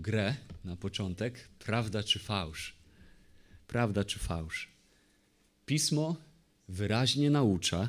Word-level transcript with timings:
grę 0.00 0.36
na 0.64 0.76
początek. 0.76 1.48
Prawda 1.58 2.02
czy 2.02 2.18
fałsz? 2.18 2.76
Prawda 3.66 4.04
czy 4.04 4.18
fałsz? 4.18 4.68
Pismo 5.66 6.16
wyraźnie 6.68 7.30
naucza, 7.30 7.88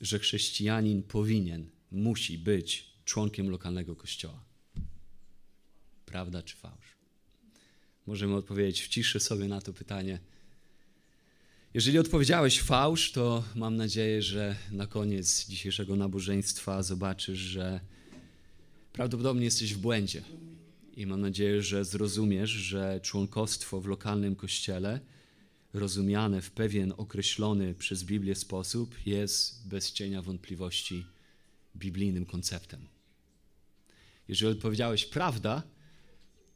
że 0.00 0.18
chrześcijanin 0.18 1.02
powinien, 1.02 1.70
musi 1.92 2.38
być 2.38 2.90
członkiem 3.04 3.50
lokalnego 3.50 3.96
kościoła. 3.96 4.44
Prawda 6.06 6.42
czy 6.42 6.56
fałsz? 6.56 6.96
Możemy 8.06 8.34
odpowiedzieć 8.34 8.82
w 8.82 8.88
ciszy 8.88 9.20
sobie 9.20 9.48
na 9.48 9.60
to 9.60 9.72
pytanie. 9.72 10.18
Jeżeli 11.74 11.98
odpowiedziałeś 11.98 12.60
fałsz, 12.60 13.12
to 13.12 13.44
mam 13.54 13.76
nadzieję, 13.76 14.22
że 14.22 14.56
na 14.70 14.86
koniec 14.86 15.46
dzisiejszego 15.48 15.96
nabożeństwa 15.96 16.82
zobaczysz, 16.82 17.38
że 17.38 17.80
prawdopodobnie 18.92 19.44
jesteś 19.44 19.74
w 19.74 19.78
błędzie. 19.78 20.22
I 20.98 21.06
mam 21.06 21.20
nadzieję, 21.20 21.62
że 21.62 21.84
zrozumiesz, 21.84 22.50
że 22.50 23.00
członkostwo 23.02 23.80
w 23.80 23.86
lokalnym 23.86 24.36
kościele, 24.36 25.00
rozumiane 25.72 26.42
w 26.42 26.50
pewien 26.50 26.94
określony 26.96 27.74
przez 27.74 28.04
Biblię 28.04 28.34
sposób, 28.34 29.06
jest 29.06 29.68
bez 29.68 29.92
cienia 29.92 30.22
wątpliwości 30.22 31.06
biblijnym 31.76 32.26
konceptem. 32.26 32.88
Jeżeli 34.28 34.52
odpowiedziałeś 34.52 35.06
prawda, 35.06 35.62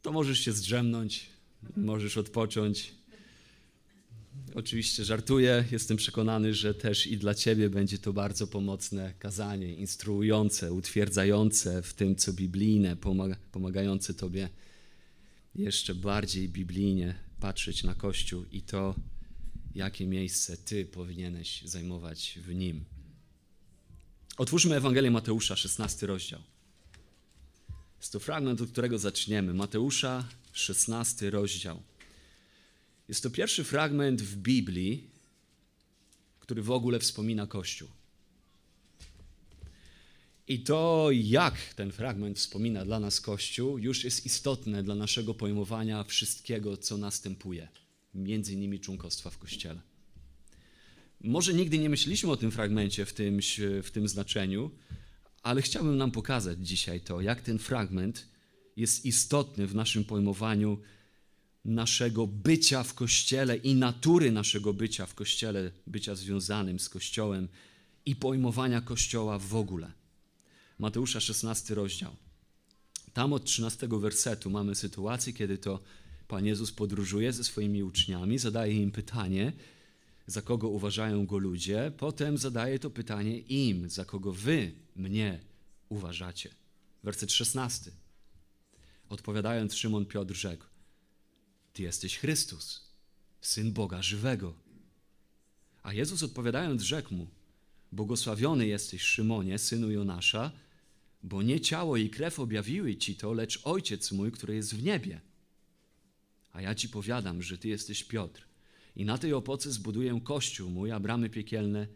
to 0.01 0.11
możesz 0.11 0.39
się 0.39 0.51
zdrzemnąć, 0.51 1.29
możesz 1.77 2.17
odpocząć. 2.17 2.93
Oczywiście 4.55 5.05
żartuję, 5.05 5.65
jestem 5.71 5.97
przekonany, 5.97 6.53
że 6.53 6.73
też 6.73 7.07
i 7.07 7.17
dla 7.17 7.35
Ciebie 7.35 7.69
będzie 7.69 7.97
to 7.97 8.13
bardzo 8.13 8.47
pomocne 8.47 9.13
kazanie, 9.19 9.73
instruujące, 9.73 10.73
utwierdzające 10.73 11.81
w 11.81 11.93
tym, 11.93 12.15
co 12.15 12.33
biblijne, 12.33 12.97
pomagające 13.51 14.13
Tobie 14.13 14.49
jeszcze 15.55 15.95
bardziej 15.95 16.49
biblijnie 16.49 17.15
patrzeć 17.39 17.83
na 17.83 17.95
Kościół 17.95 18.45
i 18.51 18.61
to, 18.61 18.95
jakie 19.75 20.07
miejsce 20.07 20.57
Ty 20.57 20.85
powinieneś 20.85 21.61
zajmować 21.65 22.39
w 22.41 22.55
nim. 22.55 22.85
Otwórzmy 24.37 24.75
Ewangelię 24.75 25.11
Mateusza, 25.11 25.55
16 25.55 26.07
rozdział. 26.07 26.39
Jest 27.99 28.13
to 28.13 28.19
fragment, 28.19 28.61
od 28.61 28.71
którego 28.71 28.99
zaczniemy. 28.99 29.53
Mateusza, 29.53 30.27
16 30.51 31.29
rozdział. 31.29 31.81
Jest 33.07 33.23
to 33.23 33.29
pierwszy 33.29 33.63
fragment 33.63 34.21
w 34.21 34.35
Biblii, 34.35 35.09
który 36.39 36.61
w 36.61 36.71
ogóle 36.71 36.99
wspomina 36.99 37.47
Kościół. 37.47 37.89
I 40.47 40.59
to, 40.59 41.09
jak 41.11 41.73
ten 41.73 41.91
fragment 41.91 42.37
wspomina 42.37 42.85
dla 42.85 42.99
nas 42.99 43.21
Kościół, 43.21 43.77
już 43.77 44.03
jest 44.03 44.25
istotne 44.25 44.83
dla 44.83 44.95
naszego 44.95 45.33
pojmowania 45.33 46.03
wszystkiego, 46.03 46.77
co 46.77 46.97
następuje, 46.97 47.67
między 48.13 48.53
innymi 48.53 48.79
członkostwa 48.79 49.29
w 49.29 49.37
Kościele. 49.37 49.81
Może 51.21 51.53
nigdy 51.53 51.77
nie 51.77 51.89
myśleliśmy 51.89 52.31
o 52.31 52.37
tym 52.37 52.51
fragmencie 52.51 53.05
w 53.05 53.13
tym, 53.13 53.39
w 53.83 53.91
tym 53.91 54.07
znaczeniu, 54.07 54.71
ale 55.43 55.61
chciałbym 55.61 55.97
nam 55.97 56.11
pokazać 56.11 56.67
dzisiaj 56.67 57.01
to, 57.01 57.21
jak 57.21 57.41
ten 57.41 57.59
fragment 57.59 58.27
jest 58.75 59.05
istotny 59.05 59.67
w 59.67 59.75
naszym 59.75 60.05
pojmowaniu 60.05 60.77
naszego 61.65 62.27
bycia 62.27 62.83
w 62.83 62.93
Kościele 62.93 63.57
i 63.57 63.75
natury 63.75 64.31
naszego 64.31 64.73
bycia 64.73 65.05
w 65.05 65.15
Kościele, 65.15 65.71
bycia 65.87 66.15
związanym 66.15 66.79
z 66.79 66.89
Kościołem 66.89 67.47
i 68.05 68.15
pojmowania 68.15 68.81
Kościoła 68.81 69.39
w 69.39 69.55
ogóle. 69.55 69.91
Mateusza 70.79 71.19
16 71.19 71.75
rozdział. 71.75 72.15
Tam 73.13 73.33
od 73.33 73.45
13 73.45 73.87
wersetu 73.87 74.49
mamy 74.49 74.75
sytuację, 74.75 75.33
kiedy 75.33 75.57
to 75.57 75.79
Pan 76.27 76.45
Jezus 76.45 76.71
podróżuje 76.71 77.33
ze 77.33 77.43
swoimi 77.43 77.83
uczniami, 77.83 78.37
zadaje 78.37 78.73
im 78.83 78.91
pytanie, 78.91 79.53
za 80.27 80.41
kogo 80.41 80.67
uważają 80.67 81.25
go 81.25 81.37
ludzie, 81.37 81.91
potem 81.97 82.37
zadaje 82.37 82.79
to 82.79 82.89
pytanie 82.89 83.39
im, 83.39 83.89
za 83.89 84.05
kogo 84.05 84.31
wy 84.31 84.71
mnie 84.95 85.39
uważacie. 85.89 86.49
Werset 87.03 87.31
16. 87.31 87.91
Odpowiadając, 89.09 89.75
Szymon 89.75 90.05
Piotr 90.05 90.33
rzekł: 90.33 90.65
Ty 91.73 91.83
jesteś 91.83 92.17
Chrystus, 92.17 92.81
syn 93.41 93.71
Boga 93.71 94.01
żywego. 94.01 94.53
A 95.83 95.93
Jezus 95.93 96.23
odpowiadając, 96.23 96.81
rzekł 96.81 97.13
mu: 97.13 97.27
Błogosławiony 97.91 98.67
jesteś, 98.67 99.01
Szymonie, 99.01 99.59
synu 99.59 99.91
Jonasza, 99.91 100.51
bo 101.23 101.41
nie 101.41 101.61
ciało 101.61 101.97
i 101.97 102.09
krew 102.09 102.39
objawiły 102.39 102.95
ci 102.95 103.15
to, 103.15 103.33
lecz 103.33 103.59
ojciec 103.63 104.11
mój, 104.11 104.31
który 104.31 104.55
jest 104.55 104.75
w 104.75 104.83
niebie. 104.83 105.21
A 106.51 106.61
ja 106.61 106.75
ci 106.75 106.89
powiadam, 106.89 107.41
że 107.41 107.57
ty 107.57 107.67
jesteś 107.67 108.03
Piotr 108.03 108.47
i 108.95 109.05
na 109.05 109.17
tej 109.17 109.33
opoce 109.33 109.71
zbuduję 109.71 110.21
kościół 110.23 110.69
mój, 110.69 110.91
a 110.91 110.99
bramy 110.99 111.29
piekielne 111.29 111.87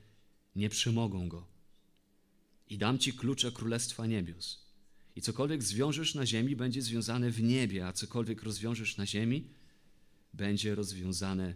nie 0.56 0.70
przemogą 0.70 1.30
go. 1.30 1.48
I 2.70 2.78
dam 2.78 3.00
ci 3.00 3.14
klucze 3.14 3.52
królestwa 3.52 4.06
niebios. 4.06 4.68
I 5.16 5.22
cokolwiek 5.22 5.64
zwiążesz 5.64 6.16
na 6.16 6.26
ziemi, 6.26 6.56
będzie 6.56 6.82
związane 6.82 7.32
w 7.32 7.44
niebie, 7.44 7.88
a 7.88 7.94
cokolwiek 7.94 8.44
rozwiążesz 8.44 8.98
na 8.98 9.06
ziemi, 9.06 9.48
będzie 10.38 10.76
rozwiązane 10.76 11.54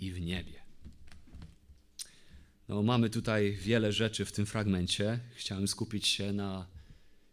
i 0.00 0.12
w 0.12 0.20
niebie. 0.20 0.62
No, 2.68 2.82
mamy 2.82 3.10
tutaj 3.10 3.52
wiele 3.52 3.92
rzeczy 3.92 4.24
w 4.24 4.32
tym 4.32 4.46
fragmencie. 4.46 5.20
Chciałem 5.34 5.68
skupić 5.68 6.06
się 6.06 6.32
na 6.32 6.66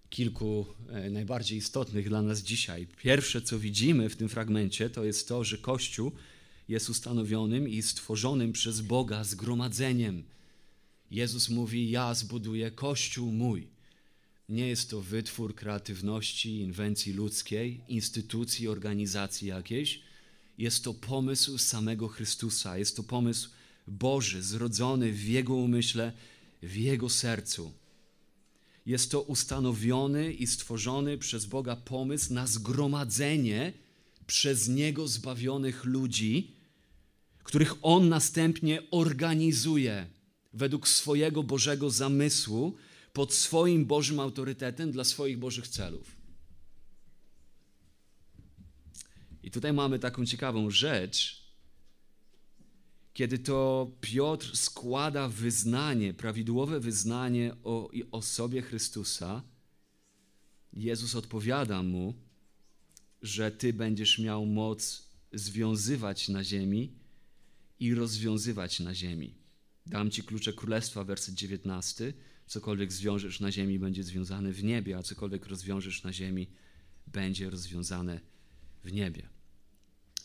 kilku 0.09 0.65
e, 0.89 1.09
najbardziej 1.09 1.57
istotnych 1.57 2.09
dla 2.09 2.21
nas 2.21 2.39
dzisiaj. 2.39 2.87
Pierwsze, 2.97 3.41
co 3.41 3.59
widzimy 3.59 4.09
w 4.09 4.15
tym 4.15 4.29
fragmencie, 4.29 4.89
to 4.89 5.03
jest 5.03 5.27
to, 5.27 5.43
że 5.43 5.57
Kościół 5.57 6.11
jest 6.67 6.89
ustanowionym 6.89 7.69
i 7.69 7.81
stworzonym 7.81 8.51
przez 8.51 8.81
Boga 8.81 9.23
zgromadzeniem. 9.23 10.23
Jezus 11.11 11.49
mówi: 11.49 11.91
Ja 11.91 12.13
zbuduję 12.13 12.71
kościół 12.71 13.31
mój. 13.31 13.67
Nie 14.49 14.67
jest 14.67 14.89
to 14.89 15.01
wytwór 15.01 15.55
kreatywności, 15.55 16.59
inwencji 16.59 17.13
ludzkiej, 17.13 17.81
instytucji, 17.87 18.67
organizacji 18.67 19.47
jakiejś. 19.47 20.10
Jest 20.57 20.83
to 20.83 20.93
pomysł 20.93 21.57
samego 21.57 22.07
Chrystusa. 22.07 22.77
Jest 22.77 22.95
to 22.95 23.03
pomysł 23.03 23.49
Boży, 23.87 24.43
zrodzony 24.43 25.11
w 25.11 25.27
Jego 25.27 25.55
umyśle, 25.55 26.13
w 26.63 26.75
Jego 26.75 27.09
sercu. 27.09 27.71
Jest 28.85 29.11
to 29.11 29.21
ustanowiony 29.21 30.33
i 30.33 30.47
stworzony 30.47 31.17
przez 31.17 31.45
Boga 31.45 31.75
pomysł 31.75 32.33
na 32.33 32.47
zgromadzenie 32.47 33.73
przez 34.27 34.67
Niego 34.67 35.07
zbawionych 35.07 35.85
ludzi, 35.85 36.51
których 37.43 37.75
On 37.81 38.09
następnie 38.09 38.81
organizuje 38.91 40.07
według 40.53 40.87
swojego 40.87 41.43
Bożego 41.43 41.89
zamysłu, 41.89 42.75
pod 43.13 43.33
swoim 43.33 43.85
Bożym 43.85 44.19
autorytetem 44.19 44.91
dla 44.91 45.03
swoich 45.03 45.37
Bożych 45.37 45.67
celów. 45.67 46.20
I 49.43 49.51
tutaj 49.51 49.73
mamy 49.73 49.99
taką 49.99 50.25
ciekawą 50.25 50.69
rzecz, 50.69 51.41
kiedy 53.13 53.39
to 53.39 53.91
Piotr 54.01 54.57
składa 54.57 55.27
wyznanie, 55.27 56.13
prawidłowe 56.13 56.79
wyznanie 56.79 57.55
o 57.63 57.89
osobie 58.11 58.61
Chrystusa, 58.61 59.43
Jezus 60.73 61.15
odpowiada 61.15 61.83
mu, 61.83 62.13
że 63.21 63.51
Ty 63.51 63.73
będziesz 63.73 64.19
miał 64.19 64.45
moc 64.45 65.09
związywać 65.33 66.29
na 66.29 66.43
ziemi 66.43 66.93
i 67.79 67.93
rozwiązywać 67.93 68.79
na 68.79 68.95
ziemi. 68.95 69.33
Dam 69.85 70.11
Ci 70.11 70.23
klucze 70.23 70.53
królestwa, 70.53 71.03
werset 71.03 71.35
19. 71.35 72.13
Cokolwiek 72.47 72.91
zwiążesz 72.91 73.39
na 73.39 73.51
ziemi, 73.51 73.79
będzie 73.79 74.03
związane 74.03 74.51
w 74.51 74.63
niebie, 74.63 74.97
a 74.97 75.03
cokolwiek 75.03 75.45
rozwiążesz 75.45 76.03
na 76.03 76.13
ziemi, 76.13 76.47
będzie 77.07 77.49
rozwiązane 77.49 78.30
w 78.83 78.93
niebie. 78.93 79.29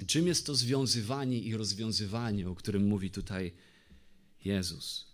Czym 0.07 0.27
jest 0.27 0.47
to 0.47 0.55
związywanie 0.55 1.39
i 1.39 1.57
rozwiązywanie, 1.57 2.49
o 2.49 2.55
którym 2.55 2.87
mówi 2.87 3.11
tutaj 3.11 3.53
Jezus? 4.45 5.07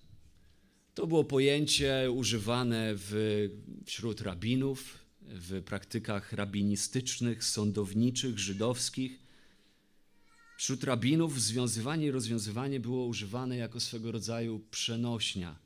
To 0.95 1.07
było 1.07 1.25
pojęcie 1.25 2.11
używane 2.11 2.93
w, 2.97 3.49
wśród 3.87 4.21
rabinów, 4.21 4.99
w 5.21 5.63
praktykach 5.63 6.33
rabinistycznych, 6.33 7.45
sądowniczych, 7.45 8.39
żydowskich. 8.39 9.19
Wśród 10.59 10.85
rabinów 10.85 11.41
związywanie 11.43 12.07
i 12.07 12.11
rozwiązywanie 12.11 12.81
było 12.81 13.07
używane 13.07 13.57
jako 13.57 13.81
swego 13.81 14.13
rodzaju 14.13 14.61
przenośnia, 14.71 15.59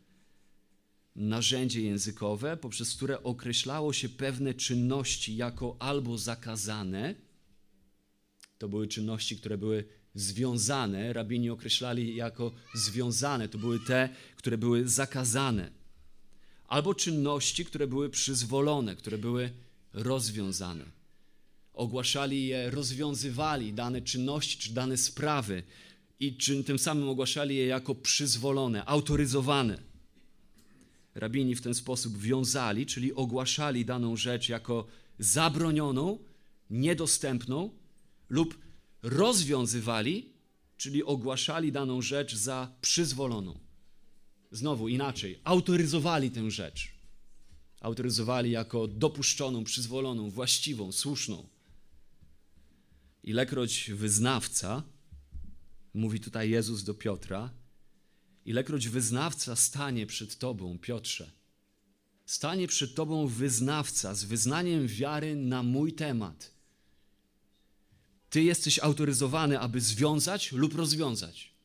narzędzie 1.16 1.82
językowe, 1.82 2.56
poprzez 2.56 2.94
które 2.94 3.22
określało 3.22 3.92
się 3.92 4.08
pewne 4.08 4.54
czynności 4.54 5.36
jako 5.36 5.76
albo 5.78 6.18
zakazane, 6.18 7.14
to 8.58 8.68
były 8.68 8.88
czynności, 8.88 9.36
które 9.36 9.58
były 9.58 9.84
związane, 10.14 11.12
rabini 11.12 11.50
określali 11.50 12.16
jako 12.16 12.52
związane, 12.74 13.48
to 13.48 13.58
były 13.58 13.80
te, 13.80 14.08
które 14.36 14.58
były 14.58 14.88
zakazane, 14.88 15.70
albo 16.68 16.94
czynności, 16.94 17.64
które 17.64 17.86
były 17.86 18.10
przyzwolone, 18.10 18.96
które 18.96 19.18
były 19.18 19.50
rozwiązane. 19.92 20.84
ogłaszali 21.74 22.46
je, 22.46 22.70
rozwiązywali 22.70 23.72
dane 23.72 24.02
czynności 24.02 24.58
czy 24.58 24.74
dane 24.74 24.96
sprawy 24.96 25.62
i 26.20 26.36
tym 26.66 26.78
samym 26.78 27.08
ogłaszali 27.08 27.56
je 27.56 27.66
jako 27.66 27.94
przyzwolone, 27.94 28.84
autoryzowane. 28.84 29.78
Rabini 31.14 31.54
w 31.54 31.62
ten 31.62 31.74
sposób 31.74 32.18
wiązali, 32.18 32.86
czyli 32.86 33.14
ogłaszali 33.14 33.84
daną 33.84 34.16
rzecz 34.16 34.48
jako 34.48 34.86
zabronioną, 35.18 36.18
niedostępną 36.70 37.70
lub 38.28 38.58
rozwiązywali, 39.02 40.32
czyli 40.76 41.04
ogłaszali 41.04 41.72
daną 41.72 42.02
rzecz 42.02 42.34
za 42.34 42.72
przyzwoloną. 42.80 43.58
Znowu 44.50 44.88
inaczej, 44.88 45.40
autoryzowali 45.44 46.30
tę 46.30 46.50
rzecz. 46.50 46.96
Autoryzowali 47.80 48.50
jako 48.50 48.88
dopuszczoną, 48.88 49.64
przyzwoloną, 49.64 50.30
właściwą, 50.30 50.92
słuszną. 50.92 51.48
Ilekroć 53.22 53.90
wyznawca, 53.90 54.82
mówi 55.94 56.20
tutaj 56.20 56.50
Jezus 56.50 56.84
do 56.84 56.94
Piotra, 56.94 57.50
ilekroć 58.44 58.88
wyznawca 58.88 59.56
stanie 59.56 60.06
przed 60.06 60.38
Tobą, 60.38 60.78
Piotrze, 60.78 61.30
stanie 62.26 62.68
przed 62.68 62.94
Tobą 62.94 63.26
wyznawca 63.26 64.14
z 64.14 64.24
wyznaniem 64.24 64.86
wiary 64.86 65.36
na 65.36 65.62
mój 65.62 65.92
temat. 65.92 66.55
Ty 68.30 68.42
jesteś 68.42 68.78
autoryzowany, 68.78 69.60
aby 69.60 69.80
związać 69.80 70.52
lub 70.52 70.74
rozwiązać. 70.74 71.56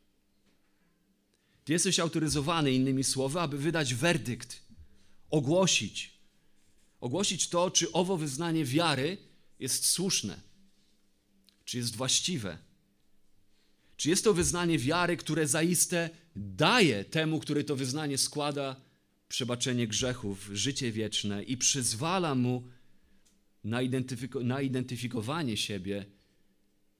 Ty 1.63 1.73
jesteś 1.73 1.99
autoryzowany, 1.99 2.71
innymi 2.71 3.03
słowy, 3.03 3.39
aby 3.39 3.57
wydać 3.57 3.93
werdykt, 3.93 4.61
ogłosić. 5.29 6.13
Ogłosić 7.01 7.49
to, 7.49 7.71
czy 7.71 7.91
owo 7.91 8.17
wyznanie 8.17 8.65
wiary 8.65 9.17
jest 9.59 9.85
słuszne, 9.85 10.41
czy 11.65 11.77
jest 11.77 11.95
właściwe. 11.95 12.57
Czy 13.97 14.09
jest 14.09 14.23
to 14.23 14.33
wyznanie 14.33 14.79
wiary, 14.79 15.17
które 15.17 15.47
zaiste 15.47 16.09
daje 16.35 17.05
temu, 17.05 17.39
który 17.39 17.63
to 17.63 17.75
wyznanie 17.75 18.17
składa, 18.17 18.81
przebaczenie 19.27 19.87
grzechów, 19.87 20.49
życie 20.53 20.91
wieczne 20.91 21.43
i 21.43 21.57
przyzwala 21.57 22.35
mu 22.35 22.67
na, 23.63 23.81
identyfiko 23.81 24.39
na 24.43 24.61
identyfikowanie 24.61 25.57
siebie 25.57 26.05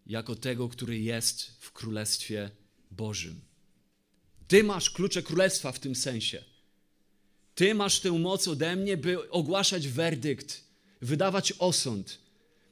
jako 0.06 0.36
tego, 0.36 0.70
który 0.70 1.00
jest 1.00 1.52
w 1.60 1.72
Królestwie 1.72 2.50
Bożym. 2.92 3.42
Ty 4.48 4.64
masz 4.64 4.90
klucze 4.90 5.24
królestwa 5.24 5.72
w 5.72 5.80
tym 5.80 5.96
sensie. 5.96 6.44
Ty 7.56 7.76
masz 7.76 8.00
tę 8.00 8.12
moc 8.12 8.48
ode 8.48 8.76
mnie, 8.76 8.98
by 8.98 9.30
ogłaszać 9.30 9.88
werdykt, 9.88 10.64
wydawać 11.02 11.54
osąd 11.60 12.20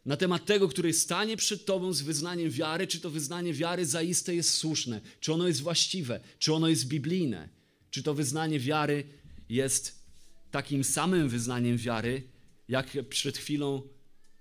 na 0.05 0.17
temat 0.17 0.45
tego, 0.45 0.67
który 0.67 0.93
stanie 0.93 1.37
przed 1.37 1.65
Tobą 1.65 1.93
z 1.93 2.01
wyznaniem 2.01 2.49
wiary, 2.49 2.87
czy 2.87 2.99
to 2.99 3.09
wyznanie 3.09 3.53
wiary 3.53 3.85
zaiste 3.85 4.35
jest 4.35 4.53
słuszne, 4.53 5.01
czy 5.19 5.33
ono 5.33 5.47
jest 5.47 5.61
właściwe, 5.61 6.19
czy 6.39 6.53
ono 6.53 6.67
jest 6.67 6.87
biblijne, 6.87 7.49
czy 7.91 8.03
to 8.03 8.13
wyznanie 8.13 8.59
wiary 8.59 9.03
jest 9.49 10.05
takim 10.51 10.83
samym 10.83 11.29
wyznaniem 11.29 11.77
wiary, 11.77 12.23
jak 12.67 12.87
przed 13.09 13.37
chwilą 13.37 13.81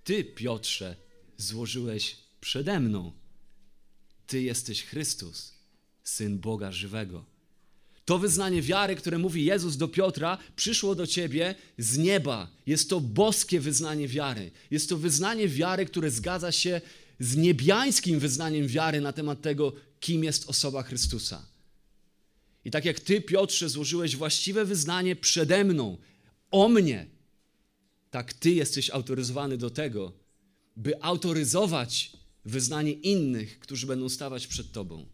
Ty, 0.05 0.25
Piotrze, 0.25 0.97
złożyłeś 1.37 2.17
przede 2.41 2.81
mną. 2.81 3.13
Ty 4.27 4.43
jesteś 4.43 4.85
Chrystus, 4.85 5.53
Syn 6.05 6.39
Boga 6.39 6.73
żywego. 6.73 7.25
To 8.05 8.19
wyznanie 8.19 8.63
wiary, 8.63 8.97
które 8.97 9.19
mówi 9.19 9.45
Jezus 9.45 9.77
do 9.77 9.89
Piotra, 9.89 10.39
przyszło 10.57 10.95
do 10.95 11.07
ciebie 11.07 11.55
z 11.79 11.99
nieba. 11.99 12.51
Jest 12.67 12.91
to 12.91 13.01
boskie 13.01 13.61
wyznanie 13.61 14.09
wiary. 14.09 14.51
Jest 14.71 14.89
to 14.89 14.97
wyznanie 14.97 15.49
wiary, 15.49 15.87
które 15.87 16.11
zgadza 16.11 16.53
się 16.53 16.81
z 17.21 17.37
niebiańskim 17.37 18.19
wyznaniem 18.19 18.67
wiary 18.67 19.01
na 19.01 19.13
temat 19.13 19.43
tego, 19.43 19.73
kim 20.01 20.25
jest 20.25 20.49
osoba 20.49 20.83
Chrystusa. 20.83 21.47
I 22.65 22.71
tak 22.71 22.85
jak 22.85 23.01
ty, 23.01 23.21
Piotrze, 23.21 23.69
złożyłeś 23.69 24.17
właściwe 24.17 24.65
wyznanie 24.65 25.17
przede 25.17 25.65
mną, 25.65 25.99
o 26.51 26.69
mnie, 26.69 27.07
tak 28.11 28.33
ty 28.33 28.51
jesteś 28.51 28.91
autoryzowany 28.91 29.57
do 29.57 29.71
tego, 29.71 30.13
by 30.77 31.03
autoryzować 31.03 32.13
wyznanie 32.51 32.93
innych, 32.93 33.61
którzy 33.61 33.87
będą 33.87 34.09
stawać 34.09 34.47
przed 34.47 34.73
tobą. 34.73 35.07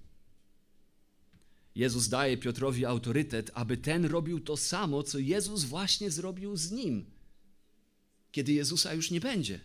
Jezus 1.74 2.08
daje 2.08 2.36
Piotrowi 2.36 2.84
autorytet, 2.84 3.50
aby 3.54 3.76
ten 3.76 4.04
robił 4.04 4.40
to 4.40 4.56
samo, 4.56 5.02
co 5.02 5.18
Jezus 5.18 5.64
właśnie 5.64 6.10
zrobił 6.10 6.56
z 6.56 6.70
nim, 6.70 7.04
kiedy 8.32 8.52
Jezusa 8.52 8.94
już 8.94 9.10
nie 9.10 9.20
będzie. 9.20 9.60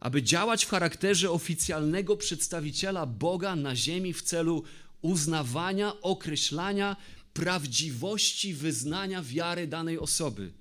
Aby 0.00 0.22
działać 0.22 0.64
w 0.64 0.68
charakterze 0.68 1.30
oficjalnego 1.30 2.16
przedstawiciela 2.16 3.06
Boga 3.06 3.56
na 3.56 3.76
ziemi 3.76 4.12
w 4.12 4.22
celu 4.22 4.62
uznawania, 5.02 6.00
określania 6.00 6.96
prawdziwości 7.32 8.54
wyznania 8.54 9.22
wiary 9.22 9.66
danej 9.66 9.98
osoby 9.98 10.52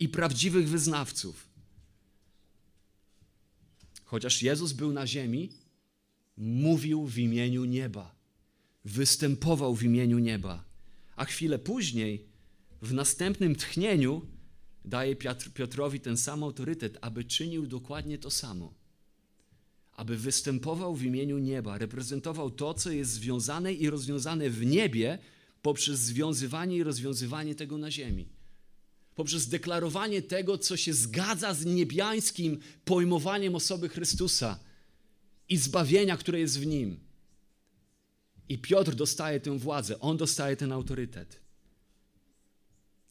i 0.00 0.08
prawdziwych 0.08 0.68
wyznawców. 0.68 1.45
Chociaż 4.06 4.42
Jezus 4.42 4.72
był 4.72 4.92
na 4.92 5.06
ziemi, 5.06 5.52
mówił 6.36 7.06
w 7.06 7.18
imieniu 7.18 7.64
nieba 7.64 8.16
występował 8.86 9.74
w 9.74 9.82
imieniu 9.82 10.18
nieba. 10.18 10.64
A 11.16 11.24
chwilę 11.24 11.58
później, 11.58 12.26
w 12.82 12.92
następnym 12.92 13.56
tchnieniu, 13.56 14.26
daje 14.84 15.16
Piotr, 15.16 15.50
Piotrowi 15.50 16.00
ten 16.00 16.16
sam 16.16 16.42
autorytet, 16.42 16.98
aby 17.00 17.24
czynił 17.24 17.66
dokładnie 17.66 18.18
to 18.18 18.30
samo. 18.30 18.74
Aby 19.92 20.16
występował 20.16 20.94
w 20.94 21.02
imieniu 21.02 21.38
nieba, 21.38 21.78
reprezentował 21.78 22.50
to, 22.50 22.74
co 22.74 22.90
jest 22.90 23.10
związane 23.10 23.72
i 23.74 23.90
rozwiązane 23.90 24.50
w 24.50 24.66
niebie, 24.66 25.18
poprzez 25.62 26.00
związywanie 26.00 26.76
i 26.76 26.82
rozwiązywanie 26.82 27.54
tego 27.54 27.78
na 27.78 27.90
ziemi. 27.90 28.28
Poprzez 29.16 29.48
deklarowanie 29.48 30.22
tego, 30.22 30.58
co 30.58 30.76
się 30.76 30.94
zgadza 30.94 31.54
z 31.54 31.64
niebiańskim 31.64 32.58
pojmowaniem 32.84 33.54
osoby 33.54 33.88
Chrystusa 33.88 34.58
i 35.48 35.56
zbawienia, 35.56 36.16
które 36.16 36.40
jest 36.40 36.60
w 36.60 36.66
nim. 36.66 37.00
I 38.48 38.58
Piotr 38.58 38.94
dostaje 38.94 39.40
tę 39.40 39.58
władzę, 39.58 40.00
on 40.00 40.16
dostaje 40.16 40.56
ten 40.56 40.72
autorytet. 40.72 41.40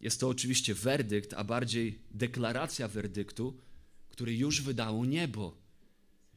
Jest 0.02 0.20
to 0.20 0.30
oczywiście 0.30 0.74
werdykt, 0.74 1.34
a 1.34 1.44
bardziej 1.44 2.00
deklaracja 2.12 2.88
werdyktu, 2.88 3.58
który 4.10 4.36
już 4.36 4.62
wydało 4.62 5.06
niebo. 5.06 5.58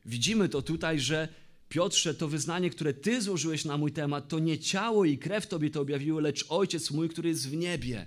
Widzimy 0.07 0.49
to 0.49 0.63
tutaj, 0.63 1.01
że 1.01 1.29
Piotrze, 1.69 2.15
to 2.15 2.29
wyznanie, 2.29 2.71
które 2.71 2.95
Ty 2.95 3.23
złożyłeś 3.23 3.65
na 3.65 3.77
mój 3.77 3.93
temat, 3.93 4.29
to 4.29 4.39
nie 4.39 4.59
ciało 4.59 5.05
i 5.05 5.19
krew 5.19 5.47
Tobie 5.47 5.71
to 5.71 5.81
objawiły, 5.81 6.23
lecz 6.23 6.45
Ojciec 6.49 6.91
mój, 6.91 7.09
który 7.09 7.29
jest 7.29 7.49
w 7.49 7.57
niebie. 7.57 8.07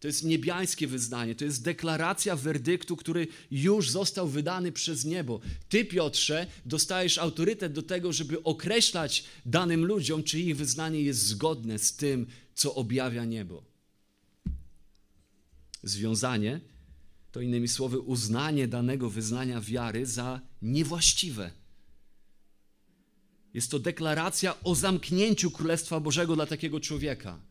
To 0.00 0.06
jest 0.06 0.24
niebiańskie 0.24 0.86
wyznanie, 0.86 1.34
to 1.34 1.44
jest 1.44 1.62
deklaracja 1.62 2.36
werdyktu, 2.36 2.96
który 2.96 3.26
już 3.50 3.90
został 3.90 4.28
wydany 4.28 4.72
przez 4.72 5.04
niebo. 5.04 5.40
Ty, 5.68 5.84
Piotrze, 5.84 6.46
dostajesz 6.66 7.18
autorytet 7.18 7.72
do 7.72 7.82
tego, 7.82 8.12
żeby 8.12 8.42
określać 8.42 9.24
danym 9.46 9.84
ludziom, 9.84 10.22
czy 10.22 10.40
ich 10.40 10.56
wyznanie 10.56 11.02
jest 11.02 11.26
zgodne 11.26 11.78
z 11.78 11.96
tym, 11.96 12.26
co 12.54 12.74
objawia 12.74 13.24
niebo. 13.24 13.64
Związanie 15.82 16.60
to 17.32 17.40
innymi 17.40 17.68
słowy 17.68 18.00
uznanie 18.00 18.68
danego 18.68 19.10
wyznania 19.10 19.60
wiary 19.60 20.06
za 20.06 20.40
niewłaściwe. 20.62 21.50
Jest 23.54 23.70
to 23.70 23.78
deklaracja 23.78 24.62
o 24.62 24.74
zamknięciu 24.74 25.50
Królestwa 25.50 26.00
Bożego 26.00 26.34
dla 26.34 26.46
takiego 26.46 26.80
człowieka. 26.80 27.47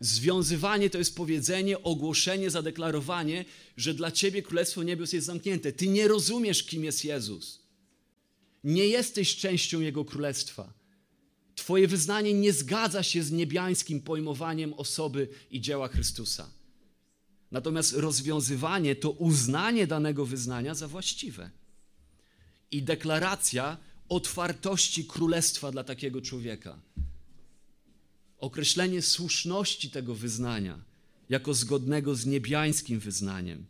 Związywanie 0.00 0.90
to 0.90 0.98
jest 0.98 1.16
powiedzenie, 1.16 1.82
ogłoszenie, 1.82 2.50
zadeklarowanie, 2.50 3.44
że 3.76 3.94
dla 3.94 4.10
ciebie 4.10 4.42
Królestwo 4.42 4.82
Niebios 4.82 5.12
jest 5.12 5.26
zamknięte. 5.26 5.72
Ty 5.72 5.88
nie 5.88 6.08
rozumiesz, 6.08 6.62
kim 6.62 6.84
jest 6.84 7.04
Jezus. 7.04 7.62
Nie 8.64 8.86
jesteś 8.86 9.36
częścią 9.36 9.80
Jego 9.80 10.04
Królestwa. 10.04 10.72
Twoje 11.54 11.88
wyznanie 11.88 12.34
nie 12.34 12.52
zgadza 12.52 13.02
się 13.02 13.22
z 13.22 13.32
niebiańskim 13.32 14.00
pojmowaniem 14.00 14.74
osoby 14.74 15.28
i 15.50 15.60
dzieła 15.60 15.88
Chrystusa. 15.88 16.50
Natomiast 17.50 17.92
rozwiązywanie 17.92 18.96
to 18.96 19.10
uznanie 19.10 19.86
danego 19.86 20.26
wyznania 20.26 20.74
za 20.74 20.88
właściwe 20.88 21.50
i 22.70 22.82
deklaracja 22.82 23.76
otwartości 24.08 25.04
królestwa 25.04 25.70
dla 25.70 25.84
takiego 25.84 26.22
człowieka 26.22 26.80
określenie 28.44 29.02
słuszności 29.02 29.90
tego 29.90 30.14
wyznania 30.14 30.78
jako 31.28 31.54
zgodnego 31.54 32.14
z 32.14 32.26
niebiańskim 32.26 33.00
wyznaniem. 33.00 33.66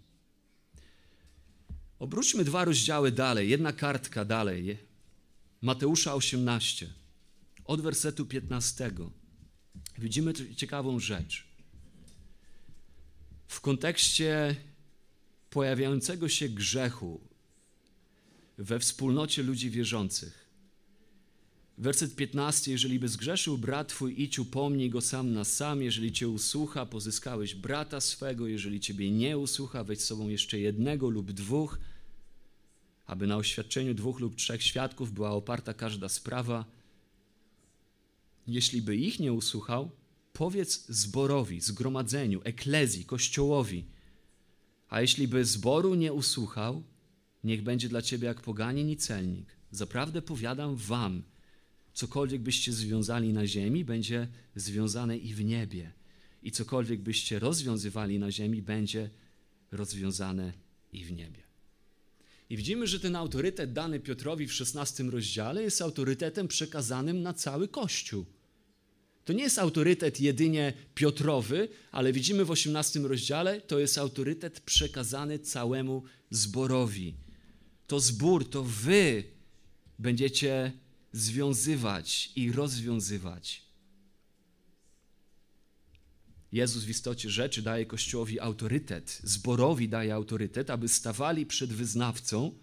Obróćmy 1.98 2.44
dwa 2.44 2.64
rozdziały 2.64 3.12
dalej, 3.12 3.48
jedna 3.50 3.72
kartka 3.72 4.24
dalej. 4.24 4.78
Mateusza 5.62 6.14
18, 6.14 6.90
od 7.64 7.80
wersetu 7.80 8.26
15. 8.26 8.90
Widzimy 9.98 10.32
ciekawą 10.56 11.00
rzecz. 11.00 11.44
W 13.48 13.60
kontekście 13.60 14.56
pojawiającego 15.50 16.28
się 16.28 16.48
grzechu 16.48 17.20
we 18.58 18.78
wspólnocie 18.78 19.42
ludzi 19.42 19.70
wierzących. 19.70 20.43
Werset 21.78 22.16
15. 22.16 22.70
Jeżeli 22.70 22.98
by 22.98 23.08
zgrzeszył 23.08 23.58
brat 23.58 23.88
twój, 23.88 24.22
idź 24.22 24.38
upomnij 24.38 24.90
go 24.90 25.00
sam 25.00 25.32
na 25.32 25.44
sam. 25.44 25.82
Jeżeli 25.82 26.12
cię 26.12 26.28
usłucha, 26.28 26.86
pozyskałeś 26.86 27.54
brata 27.54 28.00
swego. 28.00 28.46
Jeżeli 28.46 28.80
ciebie 28.80 29.10
nie 29.10 29.38
usłucha, 29.38 29.84
weź 29.84 30.00
z 30.00 30.04
sobą 30.04 30.28
jeszcze 30.28 30.58
jednego 30.58 31.10
lub 31.10 31.32
dwóch, 31.32 31.78
aby 33.06 33.26
na 33.26 33.36
oświadczeniu 33.36 33.94
dwóch 33.94 34.20
lub 34.20 34.36
trzech 34.36 34.62
świadków 34.62 35.12
była 35.12 35.30
oparta 35.30 35.74
każda 35.74 36.08
sprawa. 36.08 36.64
Jeśli 38.46 38.82
by 38.82 38.96
ich 38.96 39.20
nie 39.20 39.32
usłuchał, 39.32 39.90
powiedz 40.32 40.86
zborowi, 40.88 41.60
zgromadzeniu, 41.60 42.40
eklezji, 42.44 43.04
kościołowi. 43.04 43.84
A 44.88 45.00
jeśli 45.00 45.28
by 45.28 45.44
zboru 45.44 45.94
nie 45.94 46.12
usłuchał, 46.12 46.82
niech 47.44 47.62
będzie 47.62 47.88
dla 47.88 48.02
ciebie 48.02 48.26
jak 48.26 48.40
poganin 48.40 48.90
i 48.90 48.96
celnik. 48.96 49.46
Zaprawdę 49.70 50.22
powiadam 50.22 50.76
wam, 50.76 51.22
cokolwiek 51.94 52.42
byście 52.42 52.72
związali 52.72 53.32
na 53.32 53.46
ziemi, 53.46 53.84
będzie 53.84 54.28
związane 54.56 55.18
i 55.18 55.34
w 55.34 55.44
niebie. 55.44 55.92
I 56.42 56.50
cokolwiek 56.50 57.00
byście 57.00 57.38
rozwiązywali 57.38 58.18
na 58.18 58.30
ziemi, 58.30 58.62
będzie 58.62 59.10
rozwiązane 59.72 60.52
i 60.92 61.04
w 61.04 61.12
niebie. 61.12 61.42
I 62.50 62.56
widzimy, 62.56 62.86
że 62.86 63.00
ten 63.00 63.16
autorytet 63.16 63.72
dany 63.72 64.00
Piotrowi 64.00 64.46
w 64.46 64.52
16 64.52 65.04
rozdziale 65.04 65.62
jest 65.62 65.82
autorytetem 65.82 66.48
przekazanym 66.48 67.22
na 67.22 67.32
cały 67.32 67.68
Kościół. 67.68 68.24
To 69.24 69.32
nie 69.32 69.42
jest 69.42 69.58
autorytet 69.58 70.20
jedynie 70.20 70.72
Piotrowy, 70.94 71.68
ale 71.90 72.12
widzimy 72.12 72.44
w 72.44 72.50
18 72.50 73.00
rozdziale, 73.00 73.60
to 73.60 73.78
jest 73.78 73.98
autorytet 73.98 74.60
przekazany 74.60 75.38
całemu 75.38 76.02
zborowi. 76.30 77.14
To 77.86 78.00
zbór, 78.00 78.50
to 78.50 78.64
wy 78.64 79.24
będziecie 79.98 80.72
związywać 81.14 82.32
i 82.36 82.52
rozwiązywać. 82.52 83.62
Jezus 86.52 86.84
w 86.84 86.88
istocie 86.88 87.30
rzeczy 87.30 87.62
daje 87.62 87.86
Kościołowi 87.86 88.40
autorytet, 88.40 89.20
zborowi 89.24 89.88
daje 89.88 90.14
autorytet, 90.14 90.70
aby 90.70 90.88
stawali 90.88 91.46
przed 91.46 91.72
wyznawcą, 91.72 92.54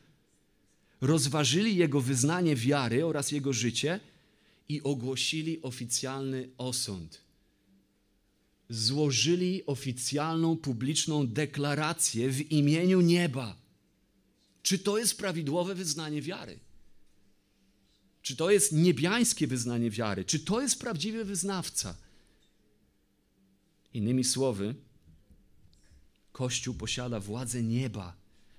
rozważyli 1.01 1.75
jego 1.75 2.01
wyznanie 2.01 2.55
wiary 2.55 3.05
oraz 3.05 3.31
jego 3.31 3.53
życie 3.53 4.00
i 4.70 4.84
ogłosili 4.84 5.62
oficjalny 5.62 6.50
osąd. 6.58 7.22
Złożyli 8.70 9.65
oficjalną, 9.65 10.58
publiczną 10.58 11.27
deklarację 11.27 12.29
w 12.29 12.51
imieniu 12.51 13.01
nieba. 13.01 13.55
Czy 14.63 14.79
to 14.79 14.98
jest 14.98 15.17
prawidłowe 15.17 15.75
wyznanie 15.75 16.22
wiary? 16.22 16.60
Czy 18.21 18.35
to 18.35 18.51
jest 18.51 18.71
niebiańskie 18.71 19.47
wyznanie 19.47 19.89
wiary? 19.89 20.25
Czy 20.25 20.39
to 20.39 20.61
jest 20.61 20.79
prawdziwy 20.79 21.25
wyznawca? 21.25 21.97
Innymi 23.93 24.23
słowy, 24.23 24.75
Kościół 26.31 26.75
posiada 26.75 27.19
władzę 27.19 27.63
nieba, 27.63 28.15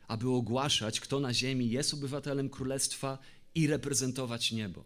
aby 0.08 0.30
ogłaszać, 0.30 1.00
kto 1.00 1.20
na 1.20 1.34
ziemi 1.34 1.70
jest 1.70 1.94
obywatelem 1.94 2.50
królestwa 2.50 3.18
i 3.54 3.66
reprezentować 3.66 4.52
niebo. 4.52 4.84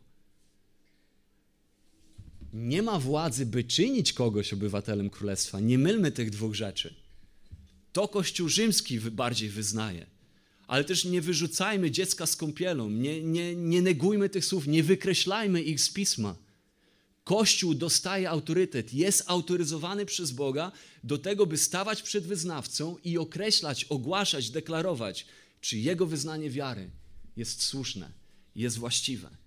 Nie 2.52 2.82
ma 2.82 2.98
władzy, 2.98 3.46
by 3.46 3.64
czynić 3.64 4.12
kogoś 4.12 4.52
obywatelem 4.52 5.10
królestwa. 5.10 5.60
Nie 5.60 5.78
mylmy 5.78 6.12
tych 6.12 6.30
dwóch 6.30 6.54
rzeczy. 6.54 6.94
To 7.92 8.08
Kościół 8.08 8.48
rzymski 8.48 9.00
bardziej 9.00 9.48
wyznaje 9.48 10.15
ale 10.66 10.84
też 10.84 11.04
nie 11.04 11.20
wyrzucajmy 11.20 11.90
dziecka 11.90 12.26
z 12.26 12.36
kąpielą, 12.36 12.90
nie, 12.90 13.22
nie, 13.22 13.56
nie 13.56 13.82
negujmy 13.82 14.28
tych 14.28 14.44
słów, 14.44 14.66
nie 14.66 14.82
wykreślajmy 14.82 15.62
ich 15.62 15.80
z 15.80 15.90
pisma. 15.90 16.36
Kościół 17.24 17.74
dostaje 17.74 18.30
autorytet, 18.30 18.94
jest 18.94 19.22
autoryzowany 19.26 20.06
przez 20.06 20.30
Boga 20.30 20.72
do 21.04 21.18
tego, 21.18 21.46
by 21.46 21.58
stawać 21.58 22.02
przed 22.02 22.26
wyznawcą 22.26 22.96
i 23.04 23.18
określać, 23.18 23.84
ogłaszać, 23.84 24.50
deklarować, 24.50 25.26
czy 25.60 25.78
jego 25.78 26.06
wyznanie 26.06 26.50
wiary 26.50 26.90
jest 27.36 27.62
słuszne, 27.62 28.12
jest 28.54 28.78
właściwe. 28.78 29.45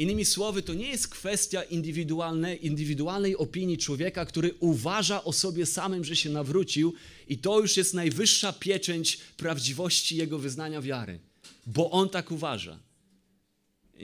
Innymi 0.00 0.24
słowy, 0.24 0.62
to 0.62 0.74
nie 0.74 0.88
jest 0.88 1.08
kwestia 1.08 1.62
indywidualnej, 1.62 3.36
opinii 3.36 3.78
człowieka, 3.78 4.24
który 4.24 4.54
uważa 4.60 5.24
o 5.24 5.32
sobie 5.32 5.66
samym, 5.66 6.04
że 6.04 6.16
się 6.16 6.30
nawrócił, 6.30 6.94
i 7.28 7.38
to 7.38 7.60
już 7.60 7.76
jest 7.76 7.94
najwyższa 7.94 8.52
pieczęć 8.52 9.16
prawdziwości 9.36 10.16
jego 10.16 10.38
wyznania 10.38 10.82
wiary, 10.82 11.20
bo 11.66 11.90
on 11.90 12.08
tak 12.08 12.30
uważa. 12.30 12.78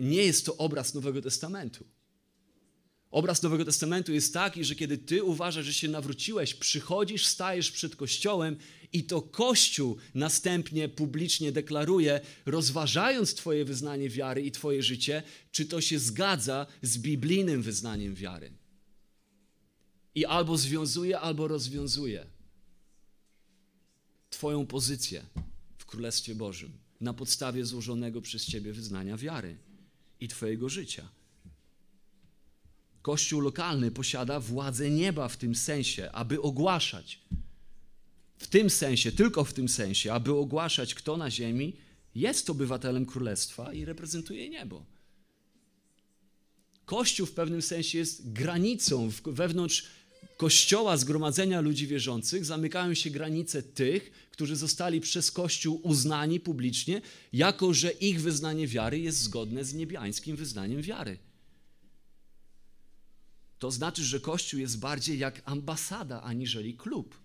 Nie 0.01 0.25
jest 0.25 0.47
to 0.47 0.57
obraz 0.57 0.95
Nowego 0.95 1.23
Testamentu. 1.23 1.85
Obraz 3.17 3.43
Nowego 3.43 3.65
Testamentu 3.65 4.13
jest 4.13 4.35
taki, 4.35 4.65
że 4.65 4.75
kiedy 4.75 4.99
ty 4.99 5.25
uważasz, 5.25 5.67
że 5.67 5.75
się 5.75 5.89
nawróciłeś, 5.89 6.55
przychodzisz, 6.55 7.27
stajesz 7.27 7.71
przed 7.71 7.97
Kościołem 7.97 8.57
i 8.93 9.05
to 9.05 9.23
Kościół 9.23 9.97
następnie 10.15 10.89
publicznie 10.89 11.53
deklaruje, 11.53 12.21
rozważając 12.47 13.35
Twoje 13.35 13.65
wyznanie 13.65 14.11
wiary 14.11 14.43
i 14.43 14.53
Twoje 14.53 14.83
życie, 14.83 15.23
czy 15.51 15.67
to 15.67 15.81
się 15.81 15.99
zgadza 15.99 16.67
z 16.83 16.99
biblijnym 16.99 17.63
wyznaniem 17.63 18.15
wiary. 18.15 18.53
I 20.15 20.25
albo 20.25 20.59
związuje, 20.59 21.21
albo 21.21 21.49
rozwiązuje 21.49 22.27
Twoją 24.31 24.67
pozycję 24.67 25.27
w 25.79 25.87
Królestwie 25.87 26.35
Bożym 26.35 26.73
na 27.01 27.15
podstawie 27.15 27.65
złożonego 27.65 28.21
przez 28.21 28.47
Ciebie 28.47 28.73
wyznania 28.73 29.17
wiary 29.17 29.59
i 30.21 30.29
Twojego 30.29 30.69
życia. 30.69 31.16
Kościół 33.07 33.41
lokalny 33.41 33.91
posiada 33.91 34.41
władzę 34.41 34.91
nieba 34.91 35.29
w 35.29 35.37
tym 35.37 35.55
sensie, 35.55 36.13
aby 36.13 36.43
ogłaszać. 36.43 37.21
W 38.39 38.47
tym 38.47 38.71
sensie, 38.71 39.13
tylko 39.13 39.45
w 39.45 39.53
tym 39.53 39.69
sensie, 39.69 40.13
aby 40.13 40.33
ogłaszać, 40.33 40.95
kto 40.95 41.17
na 41.17 41.31
ziemi 41.31 41.77
jest 42.15 42.51
obywatelem 42.51 43.07
królestwa 43.07 43.73
i 43.73 43.85
reprezentuje 43.85 44.49
niebo. 44.49 44.87
Kościół 46.85 47.27
w 47.27 47.33
pewnym 47.33 47.63
sensie 47.63 47.99
jest 47.99 48.33
granicą 48.33 49.11
wewnątrz 49.27 49.87
kościoła, 50.37 50.97
zgromadzenia 50.97 51.61
ludzi 51.61 51.87
wierzących, 51.87 52.45
zamykają 52.45 52.95
się 52.95 53.11
granice 53.11 53.63
tych, 53.63 54.29
którzy 54.31 54.57
zostali 54.57 55.01
przez 55.01 55.31
Kościół 55.31 55.81
uznani 55.83 56.41
publicznie, 56.41 57.03
jako 57.33 57.75
że 57.75 57.91
ich 57.91 58.21
wyznanie 58.21 58.67
wiary 58.67 58.99
jest 58.99 59.19
zgodne 59.19 59.65
z 59.65 59.75
niebiańskim 59.75 60.37
wyznaniem 60.37 60.83
wiary. 60.83 61.19
To 63.59 63.71
znaczy, 63.71 64.05
że 64.05 64.21
Kościół 64.21 64.61
jest 64.61 64.79
bardziej 64.79 65.19
jak 65.19 65.43
ambasada 65.45 66.23
aniżeli 66.23 66.77
klub. 66.77 67.21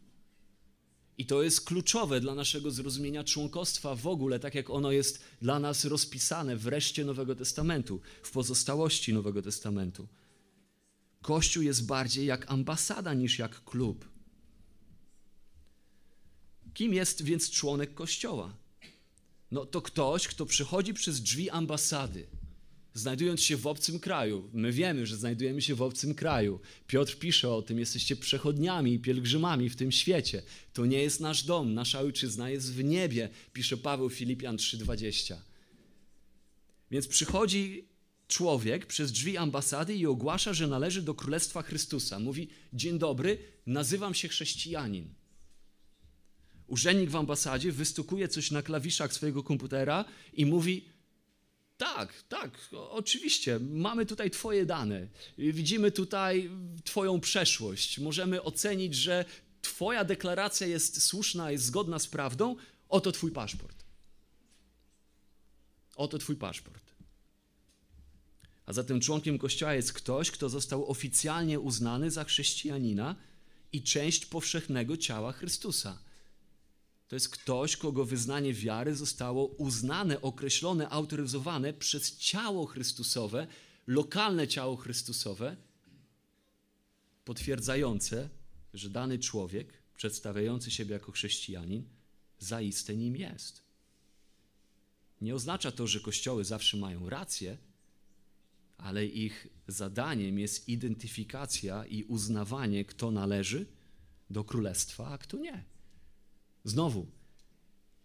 I 1.17 1.25
to 1.25 1.43
jest 1.43 1.61
kluczowe 1.61 2.21
dla 2.21 2.35
naszego 2.35 2.71
zrozumienia 2.71 3.23
członkostwa 3.23 3.95
w 3.95 4.07
ogóle, 4.07 4.39
tak 4.39 4.55
jak 4.55 4.69
ono 4.69 4.91
jest 4.91 5.23
dla 5.41 5.59
nas 5.59 5.85
rozpisane 5.85 6.57
w 6.57 6.67
reszcie 6.67 7.05
Nowego 7.05 7.35
Testamentu, 7.35 8.01
w 8.23 8.31
pozostałości 8.31 9.13
Nowego 9.13 9.41
Testamentu. 9.41 10.07
Kościół 11.21 11.63
jest 11.63 11.85
bardziej 11.85 12.25
jak 12.25 12.51
ambasada 12.51 13.13
niż 13.13 13.39
jak 13.39 13.63
klub. 13.63 14.09
Kim 16.73 16.93
jest 16.93 17.21
więc 17.21 17.49
członek 17.49 17.93
Kościoła? 17.93 18.53
No 19.51 19.65
to 19.65 19.81
ktoś, 19.81 20.27
kto 20.27 20.45
przychodzi 20.45 20.93
przez 20.93 21.21
drzwi 21.21 21.49
ambasady 21.49 22.27
znajdując 22.93 23.41
się 23.41 23.57
w 23.57 23.67
obcym 23.67 23.99
kraju. 23.99 24.49
My 24.53 24.71
wiemy, 24.71 25.05
że 25.05 25.17
znajdujemy 25.17 25.61
się 25.61 25.75
w 25.75 25.81
obcym 25.81 26.15
kraju. 26.15 26.59
Piotr 26.87 27.17
pisze 27.17 27.49
o 27.49 27.61
tym, 27.61 27.79
jesteście 27.79 28.15
przechodniami 28.15 28.93
i 28.93 28.99
pielgrzymami 28.99 29.69
w 29.69 29.75
tym 29.75 29.91
świecie. 29.91 30.41
To 30.73 30.85
nie 30.85 31.01
jest 31.03 31.19
nasz 31.19 31.43
dom, 31.43 31.73
nasza 31.73 31.99
ojczyzna 31.99 32.49
jest 32.49 32.73
w 32.73 32.83
niebie, 32.83 33.29
pisze 33.53 33.77
Paweł 33.77 34.09
Filipian 34.09 34.57
3:20. 34.57 35.35
Więc 36.91 37.07
przychodzi 37.07 37.85
człowiek 38.27 38.85
przez 38.85 39.11
drzwi 39.11 39.37
ambasady 39.37 39.95
i 39.95 40.05
ogłasza, 40.05 40.53
że 40.53 40.67
należy 40.67 41.01
do 41.01 41.13
Królestwa 41.13 41.61
Chrystusa. 41.61 42.19
Mówi: 42.19 42.47
Dzień 42.73 42.99
dobry, 42.99 43.37
nazywam 43.65 44.13
się 44.13 44.27
chrześcijanin. 44.27 45.13
Urzędnik 46.67 47.09
w 47.09 47.15
ambasadzie 47.15 47.71
wystukuje 47.71 48.27
coś 48.27 48.51
na 48.51 48.61
klawiszach 48.61 49.13
swojego 49.13 49.43
komputera 49.43 50.05
i 50.33 50.45
mówi: 50.45 50.85
tak, 51.81 52.23
tak, 52.29 52.59
oczywiście. 52.71 53.59
Mamy 53.59 54.05
tutaj 54.05 54.31
Twoje 54.31 54.65
dane. 54.65 55.07
Widzimy 55.37 55.91
tutaj 55.91 56.49
Twoją 56.83 57.19
przeszłość. 57.19 57.99
Możemy 57.99 58.43
ocenić, 58.43 58.95
że 58.95 59.25
Twoja 59.61 60.03
deklaracja 60.03 60.67
jest 60.67 61.01
słuszna, 61.01 61.51
jest 61.51 61.65
zgodna 61.65 61.99
z 61.99 62.07
prawdą. 62.07 62.55
Oto 62.89 63.11
Twój 63.11 63.31
paszport. 63.31 63.83
Oto 65.95 66.17
Twój 66.17 66.35
paszport. 66.35 66.83
A 68.65 68.73
zatem 68.73 69.01
członkiem 69.01 69.37
Kościoła 69.37 69.73
jest 69.73 69.93
ktoś, 69.93 70.31
kto 70.31 70.49
został 70.49 70.91
oficjalnie 70.91 71.59
uznany 71.59 72.11
za 72.11 72.23
chrześcijanina 72.23 73.15
i 73.71 73.83
część 73.83 74.25
powszechnego 74.25 74.97
ciała 74.97 75.31
Chrystusa. 75.31 75.99
To 77.11 77.15
jest 77.15 77.29
ktoś, 77.29 77.77
kogo 77.77 78.05
wyznanie 78.05 78.53
wiary 78.53 78.95
zostało 78.95 79.45
uznane, 79.45 80.21
określone, 80.21 80.89
autoryzowane 80.89 81.73
przez 81.73 82.17
ciało 82.17 82.65
Chrystusowe, 82.65 83.47
lokalne 83.87 84.47
ciało 84.47 84.75
Chrystusowe, 84.75 85.57
potwierdzające, 87.25 88.29
że 88.73 88.89
dany 88.89 89.19
człowiek, 89.19 89.73
przedstawiający 89.95 90.71
siebie 90.71 90.93
jako 90.93 91.11
chrześcijanin, 91.11 91.83
zaiste 92.39 92.95
nim 92.95 93.15
jest. 93.15 93.61
Nie 95.21 95.35
oznacza 95.35 95.71
to, 95.71 95.87
że 95.87 95.99
kościoły 95.99 96.45
zawsze 96.45 96.77
mają 96.77 97.09
rację, 97.09 97.57
ale 98.77 99.05
ich 99.05 99.47
zadaniem 99.67 100.39
jest 100.39 100.69
identyfikacja 100.69 101.85
i 101.85 102.03
uznawanie, 102.03 102.85
kto 102.85 103.11
należy 103.11 103.65
do 104.29 104.43
królestwa, 104.43 105.07
a 105.07 105.17
kto 105.17 105.37
nie. 105.37 105.70
Znowu, 106.63 107.07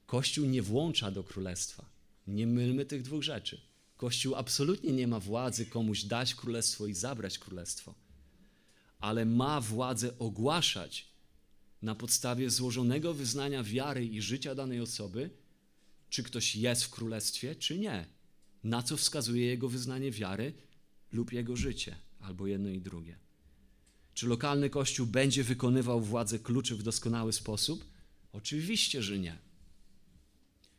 Kościół 0.07 0.47
nie 0.47 0.63
włącza 0.63 1.11
do 1.11 1.25
królestwa. 1.25 1.85
Nie 2.27 2.47
mylmy 2.47 2.85
tych 2.85 3.03
dwóch 3.03 3.23
rzeczy. 3.23 3.61
Kościół 3.97 4.35
absolutnie 4.35 4.93
nie 4.93 5.07
ma 5.07 5.21
władzy 5.21 5.67
komuś 5.67 6.05
dać 6.05 6.35
królestwo 6.35 6.87
i 6.87 6.95
zabrać 6.95 7.39
królestwo, 7.39 7.95
ale 9.01 9.25
ma 9.25 9.61
władzę 9.61 10.19
ogłaszać 10.19 11.09
na 11.83 11.95
podstawie 11.95 12.51
złożonego 12.51 13.15
wyznania 13.15 13.63
wiary 13.63 14.07
i 14.07 14.23
życia 14.23 14.55
danej 14.55 14.81
osoby, 14.81 15.31
czy 16.09 16.23
ktoś 16.23 16.57
jest 16.57 16.85
w 16.85 16.91
królestwie, 16.91 17.57
czy 17.57 17.79
nie. 17.79 18.07
Na 18.65 18.83
co 18.83 18.97
wskazuje 18.97 19.47
jego 19.47 19.69
wyznanie 19.69 20.11
wiary 20.11 20.53
lub 21.13 21.33
jego 21.33 21.57
życie, 21.57 21.97
albo 22.21 22.47
jedno 22.47 22.69
i 22.69 22.81
drugie. 22.81 23.19
Czy 24.15 24.27
lokalny 24.27 24.71
kościół 24.71 25.07
będzie 25.07 25.45
wykonywał 25.45 26.01
władzę 26.01 26.39
kluczy 26.39 26.77
w 26.77 26.83
doskonały 26.83 27.33
sposób? 27.33 27.96
Oczywiście, 28.37 29.02
że 29.02 29.19
nie. 29.19 29.38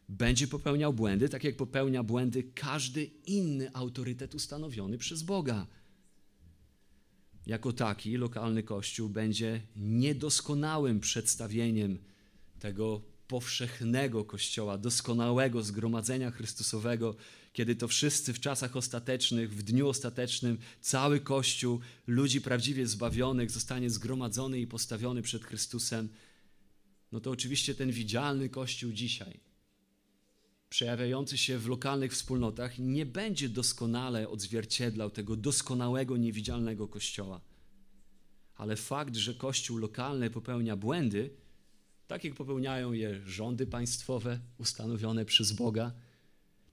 Będzie 0.09 0.47
popełniał 0.47 0.93
błędy, 0.93 1.29
tak 1.29 1.43
jak 1.43 1.57
popełnia 1.57 2.03
błędy 2.03 2.43
każdy 2.43 3.03
inny 3.25 3.73
autorytet 3.73 4.35
ustanowiony 4.35 4.97
przez 4.97 5.23
Boga. 5.23 5.67
Jako 7.45 7.73
taki 7.73 8.17
lokalny 8.17 8.63
kościół 8.63 9.09
będzie 9.09 9.61
niedoskonałym 9.75 10.99
przedstawieniem 10.99 11.99
tego 12.59 13.01
powszechnego 13.27 14.25
Kościoła, 14.25 14.77
doskonałego 14.77 15.63
zgromadzenia 15.63 16.31
Chrystusowego, 16.31 17.15
kiedy 17.53 17.75
to 17.75 17.87
wszyscy 17.87 18.33
w 18.33 18.39
czasach 18.39 18.75
ostatecznych, 18.75 19.55
w 19.55 19.63
dniu 19.63 19.89
ostatecznym, 19.89 20.57
cały 20.81 21.19
Kościół 21.19 21.79
ludzi 22.07 22.41
prawdziwie 22.41 22.87
zbawionych 22.87 23.51
zostanie 23.51 23.89
zgromadzony 23.89 24.59
i 24.59 24.67
postawiony 24.67 25.21
przed 25.21 25.45
Chrystusem, 25.45 26.09
no 27.11 27.19
to 27.19 27.31
oczywiście 27.31 27.75
ten 27.75 27.91
widzialny 27.91 28.49
Kościół 28.49 28.91
dzisiaj, 28.91 29.39
przejawiający 30.69 31.37
się 31.37 31.57
w 31.57 31.67
lokalnych 31.67 32.11
wspólnotach, 32.11 32.79
nie 32.79 33.05
będzie 33.05 33.49
doskonale 33.49 34.29
odzwierciedlał 34.29 35.09
tego 35.09 35.35
doskonałego, 35.35 36.17
niewidzialnego 36.17 36.87
Kościoła. 36.87 37.41
Ale 38.55 38.75
fakt, 38.75 39.15
że 39.15 39.33
Kościół 39.33 39.77
lokalny 39.77 40.29
popełnia 40.29 40.75
błędy, 40.75 41.29
tak 42.07 42.23
jak 42.23 42.33
popełniają 42.33 42.93
je 42.93 43.21
rządy 43.25 43.67
państwowe 43.67 44.39
ustanowione 44.57 45.25
przez 45.25 45.51
Boga, 45.51 45.91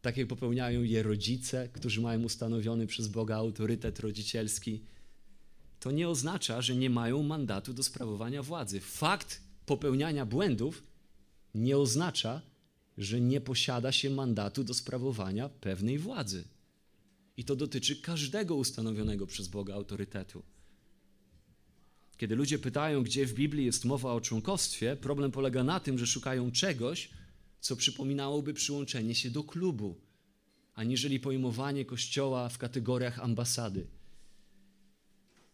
tak 0.02 0.16
jak 0.16 0.28
popełniają 0.28 0.82
je 0.82 1.02
rodzice, 1.02 1.68
którzy 1.72 2.00
mają 2.00 2.22
ustanowiony 2.22 2.86
przez 2.86 3.08
Boga 3.08 3.36
autorytet 3.36 4.00
rodzicielski, 4.00 4.84
to 5.80 5.90
nie 5.90 6.08
oznacza, 6.08 6.62
że 6.62 6.76
nie 6.76 6.90
mają 6.90 7.22
mandatu 7.22 7.74
do 7.74 7.82
sprawowania 7.82 8.42
władzy. 8.42 8.80
Fakt 8.80 9.43
popełniania 9.66 10.26
błędów 10.26 10.82
nie 11.54 11.78
oznacza, 11.78 12.42
że 12.98 13.20
nie 13.20 13.40
posiada 13.40 13.92
się 13.92 14.10
mandatu 14.10 14.64
do 14.64 14.74
sprawowania 14.74 15.48
pewnej 15.48 15.98
władzy. 15.98 16.44
I 17.36 17.44
to 17.44 17.56
dotyczy 17.56 17.96
każdego 17.96 18.54
ustanowionego 18.54 19.26
przez 19.26 19.48
Boga 19.48 19.74
autorytetu. 19.74 20.42
Kiedy 22.16 22.36
ludzie 22.36 22.58
pytają, 22.58 23.02
gdzie 23.02 23.26
w 23.26 23.34
Biblii 23.34 23.66
jest 23.66 23.84
mowa 23.84 24.12
o 24.12 24.20
członkostwie, 24.20 24.96
problem 24.96 25.30
polega 25.30 25.64
na 25.64 25.80
tym, 25.80 25.98
że 25.98 26.06
szukają 26.06 26.52
czegoś, 26.52 27.10
co 27.60 27.76
przypominałoby 27.76 28.54
przyłączenie 28.54 29.14
się 29.14 29.30
do 29.30 29.44
klubu, 29.44 29.96
aniżeli 30.74 31.20
pojmowanie 31.20 31.84
Kościoła 31.84 32.48
w 32.48 32.58
kategoriach 32.58 33.18
ambasady. 33.18 33.86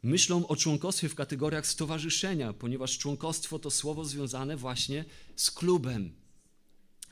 Myślą 0.02 0.46
o 0.46 0.56
członkostwie 0.56 1.08
w 1.08 1.14
kategoriach 1.14 1.66
stowarzyszenia, 1.66 2.52
ponieważ 2.52 2.98
członkostwo 2.98 3.58
to 3.58 3.70
słowo 3.70 4.04
związane 4.04 4.56
właśnie 4.56 5.04
z 5.36 5.50
klubem, 5.50 6.12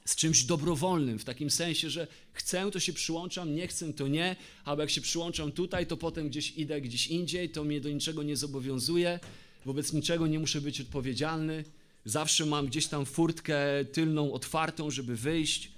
z 0.05 0.17
czymś 0.17 0.45
dobrowolnym, 0.45 1.19
w 1.19 1.25
takim 1.25 1.51
sensie, 1.51 1.91
że 1.91 2.07
chcę, 2.33 2.71
to 2.71 2.81
się 2.81 2.93
przyłączam, 2.93 3.55
nie 3.55 3.69
chcę, 3.69 3.93
to 3.93 4.09
nie, 4.09 4.37
albo 4.65 4.83
jak 4.83 4.91
się 4.91 5.01
przyłączam 5.01 5.53
tutaj, 5.53 5.87
to 5.87 5.97
potem 5.97 6.29
gdzieś 6.29 6.51
idę 6.57 6.81
gdzieś 6.81 7.07
indziej, 7.07 7.51
to 7.51 7.65
mnie 7.65 7.81
do 7.81 7.91
niczego 7.91 8.23
nie 8.23 8.37
zobowiązuje, 8.37 9.21
wobec 9.65 9.93
niczego 9.93 10.27
nie 10.27 10.39
muszę 10.39 10.61
być 10.61 10.81
odpowiedzialny, 10.81 11.65
zawsze 12.05 12.47
mam 12.47 12.67
gdzieś 12.67 12.87
tam 12.87 13.07
furtkę 13.07 13.85
tylną 13.93 14.33
otwartą, 14.33 14.91
żeby 14.91 15.17
wyjść. 15.17 15.73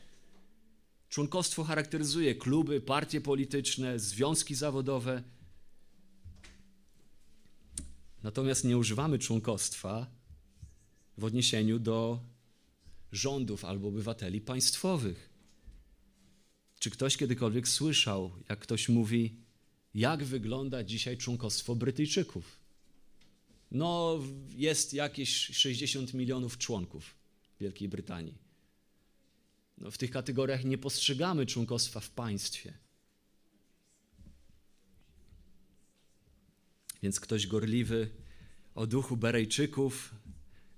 Członkostwo 1.09 1.65
charakteryzuje 1.65 2.35
kluby, 2.35 2.81
partie 2.81 3.21
polityczne, 3.21 3.99
związki 3.99 4.55
zawodowe. 4.55 5.23
Natomiast 8.23 8.65
nie 8.65 8.79
używamy 8.79 9.19
członkostwa 9.19 10.07
w 11.19 11.25
odniesieniu 11.25 11.79
do 11.79 12.21
rządów 13.13 13.65
albo 13.65 13.89
obywateli 13.89 14.41
państwowych. 14.41 15.31
Czy 16.79 16.91
ktoś 16.91 17.17
kiedykolwiek 17.17 17.69
słyszał, 17.69 18.33
jak 18.49 18.59
ktoś 18.59 18.89
mówi, 18.89 19.37
jak 19.95 20.25
wygląda 20.25 20.85
dzisiaj 20.85 21.17
członkostwo 21.17 21.75
Brytyjczyków? 21.75 22.61
No, 23.71 24.19
jest 24.57 24.95
jakieś 24.95 25.31
60 25.37 26.15
milionów 26.15 26.59
członków 26.59 27.15
Wielkiej 27.61 27.89
Brytanii. 27.89 28.39
No, 29.79 29.91
w 29.91 29.99
tych 29.99 30.11
kategoriach 30.11 30.65
nie 30.65 30.79
postrzegamy 30.79 31.47
członkostwa 31.47 32.01
w 32.01 32.11
państwie. 32.11 32.75
Więc 37.03 37.21
ktoś 37.21 37.47
gorliwy 37.47 38.11
o 38.75 38.87
duchu 38.87 39.17
Berejczyków 39.17 40.15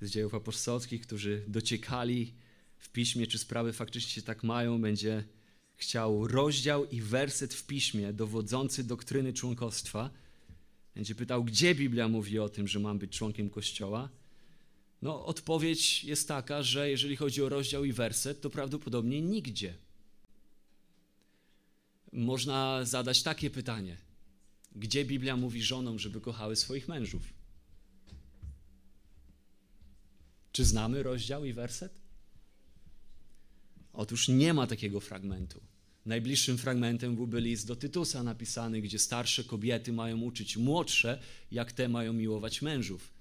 z 0.00 0.10
dziejów 0.10 0.34
apostolskich, 0.34 1.02
którzy 1.02 1.44
dociekali 1.48 2.34
w 2.78 2.88
piśmie, 2.88 3.26
czy 3.26 3.38
sprawy 3.38 3.72
faktycznie 3.72 4.22
tak 4.22 4.42
mają, 4.42 4.80
będzie 4.80 5.24
chciał 5.76 6.28
rozdział 6.28 6.84
i 6.84 7.00
werset 7.00 7.54
w 7.54 7.66
piśmie 7.66 8.12
dowodzący 8.12 8.84
doktryny 8.84 9.32
członkostwa. 9.32 10.10
Będzie 10.94 11.14
pytał, 11.14 11.44
gdzie 11.44 11.74
Biblia 11.74 12.08
mówi 12.08 12.38
o 12.38 12.48
tym, 12.48 12.68
że 12.68 12.78
mam 12.78 12.98
być 12.98 13.12
członkiem 13.12 13.50
Kościoła. 13.50 14.08
No, 15.02 15.26
odpowiedź 15.26 16.04
jest 16.04 16.28
taka, 16.28 16.62
że 16.62 16.90
jeżeli 16.90 17.16
chodzi 17.16 17.42
o 17.42 17.48
rozdział 17.48 17.84
i 17.84 17.92
werset, 17.92 18.40
to 18.40 18.50
prawdopodobnie 18.50 19.20
nigdzie. 19.20 19.74
Można 22.12 22.84
zadać 22.84 23.22
takie 23.22 23.50
pytanie: 23.50 23.96
gdzie 24.76 25.04
Biblia 25.04 25.36
mówi 25.36 25.62
żonom, 25.62 25.98
żeby 25.98 26.20
kochały 26.20 26.56
swoich 26.56 26.88
mężów? 26.88 27.22
Czy 30.52 30.64
znamy 30.64 31.02
rozdział 31.02 31.44
i 31.44 31.52
werset? 31.52 32.00
Otóż 33.92 34.28
nie 34.28 34.54
ma 34.54 34.66
takiego 34.66 35.00
fragmentu. 35.00 35.60
Najbliższym 36.06 36.58
fragmentem 36.58 37.16
byłby 37.16 37.40
list 37.40 37.66
do 37.66 37.76
Tytusa 37.76 38.22
napisany, 38.22 38.80
gdzie 38.80 38.98
starsze 38.98 39.44
kobiety 39.44 39.92
mają 39.92 40.20
uczyć 40.20 40.56
młodsze, 40.56 41.22
jak 41.50 41.72
te 41.72 41.88
mają 41.88 42.12
miłować 42.12 42.62
mężów. 42.62 43.12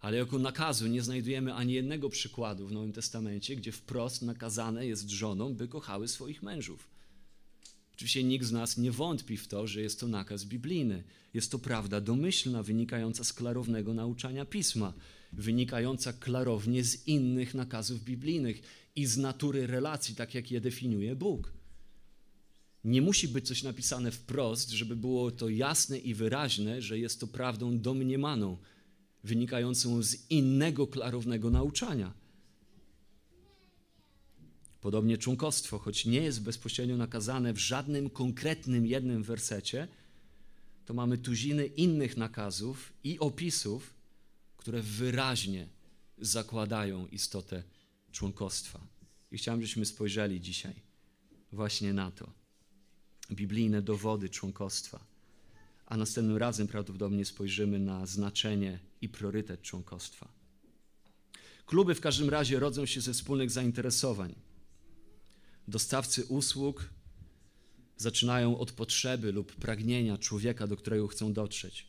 Ale 0.00 0.16
jako 0.16 0.38
nakazu 0.38 0.86
nie 0.86 1.02
znajdujemy 1.02 1.54
ani 1.54 1.72
jednego 1.72 2.08
przykładu 2.08 2.66
w 2.66 2.72
Nowym 2.72 2.92
Testamencie, 2.92 3.56
gdzie 3.56 3.72
wprost 3.72 4.22
nakazane 4.22 4.86
jest 4.86 5.10
żonom, 5.10 5.54
by 5.54 5.68
kochały 5.68 6.08
swoich 6.08 6.42
mężów. 6.42 6.88
Oczywiście 8.00 8.24
nikt 8.24 8.44
z 8.44 8.52
nas 8.52 8.78
nie 8.78 8.92
wątpi 8.92 9.36
w 9.36 9.48
to, 9.48 9.66
że 9.66 9.80
jest 9.80 10.00
to 10.00 10.08
nakaz 10.08 10.44
biblijny. 10.44 11.02
Jest 11.34 11.50
to 11.50 11.58
prawda 11.58 12.00
domyślna, 12.00 12.62
wynikająca 12.62 13.24
z 13.24 13.32
klarownego 13.32 13.94
nauczania 13.94 14.44
pisma 14.44 14.92
wynikająca 15.32 16.12
klarownie 16.12 16.84
z 16.84 17.06
innych 17.06 17.54
nakazów 17.54 18.04
biblijnych 18.04 18.62
i 18.96 19.06
z 19.06 19.16
natury 19.16 19.66
relacji, 19.66 20.14
tak 20.14 20.34
jak 20.34 20.50
je 20.50 20.60
definiuje 20.60 21.16
Bóg. 21.16 21.52
Nie 22.84 23.02
musi 23.02 23.28
być 23.28 23.48
coś 23.48 23.62
napisane 23.62 24.10
wprost, 24.10 24.70
żeby 24.70 24.96
było 24.96 25.30
to 25.30 25.48
jasne 25.48 25.98
i 25.98 26.14
wyraźne, 26.14 26.82
że 26.82 26.98
jest 26.98 27.20
to 27.20 27.26
prawdą 27.26 27.78
domniemaną, 27.78 28.58
wynikającą 29.24 30.02
z 30.02 30.30
innego 30.30 30.86
klarownego 30.86 31.50
nauczania. 31.50 32.19
Podobnie 34.80 35.18
członkostwo, 35.18 35.78
choć 35.78 36.06
nie 36.06 36.22
jest 36.22 36.42
bezpośrednio 36.42 36.96
nakazane 36.96 37.52
w 37.52 37.58
żadnym 37.58 38.10
konkretnym 38.10 38.86
jednym 38.86 39.22
wersecie, 39.22 39.88
to 40.84 40.94
mamy 40.94 41.18
tuziny 41.18 41.66
innych 41.66 42.16
nakazów 42.16 42.92
i 43.04 43.18
opisów, 43.18 43.94
które 44.56 44.82
wyraźnie 44.82 45.68
zakładają 46.18 47.06
istotę 47.06 47.62
członkostwa. 48.12 48.80
I 49.32 49.38
chciałem, 49.38 49.60
żebyśmy 49.60 49.86
spojrzeli 49.86 50.40
dzisiaj 50.40 50.74
właśnie 51.52 51.92
na 51.92 52.10
to. 52.10 52.32
Biblijne 53.32 53.82
dowody 53.82 54.28
członkostwa. 54.28 55.04
A 55.86 55.96
następnym 55.96 56.36
razem 56.36 56.68
prawdopodobnie 56.68 57.24
spojrzymy 57.24 57.78
na 57.78 58.06
znaczenie 58.06 58.78
i 59.00 59.08
priorytet 59.08 59.62
członkostwa. 59.62 60.28
Kluby 61.66 61.94
w 61.94 62.00
każdym 62.00 62.28
razie 62.28 62.58
rodzą 62.58 62.86
się 62.86 63.00
ze 63.00 63.12
wspólnych 63.12 63.50
zainteresowań. 63.50 64.34
Dostawcy 65.68 66.24
usług 66.24 66.90
zaczynają 67.96 68.58
od 68.58 68.72
potrzeby 68.72 69.32
lub 69.32 69.54
pragnienia 69.54 70.18
człowieka, 70.18 70.66
do 70.66 70.76
którego 70.76 71.08
chcą 71.08 71.32
dotrzeć. 71.32 71.86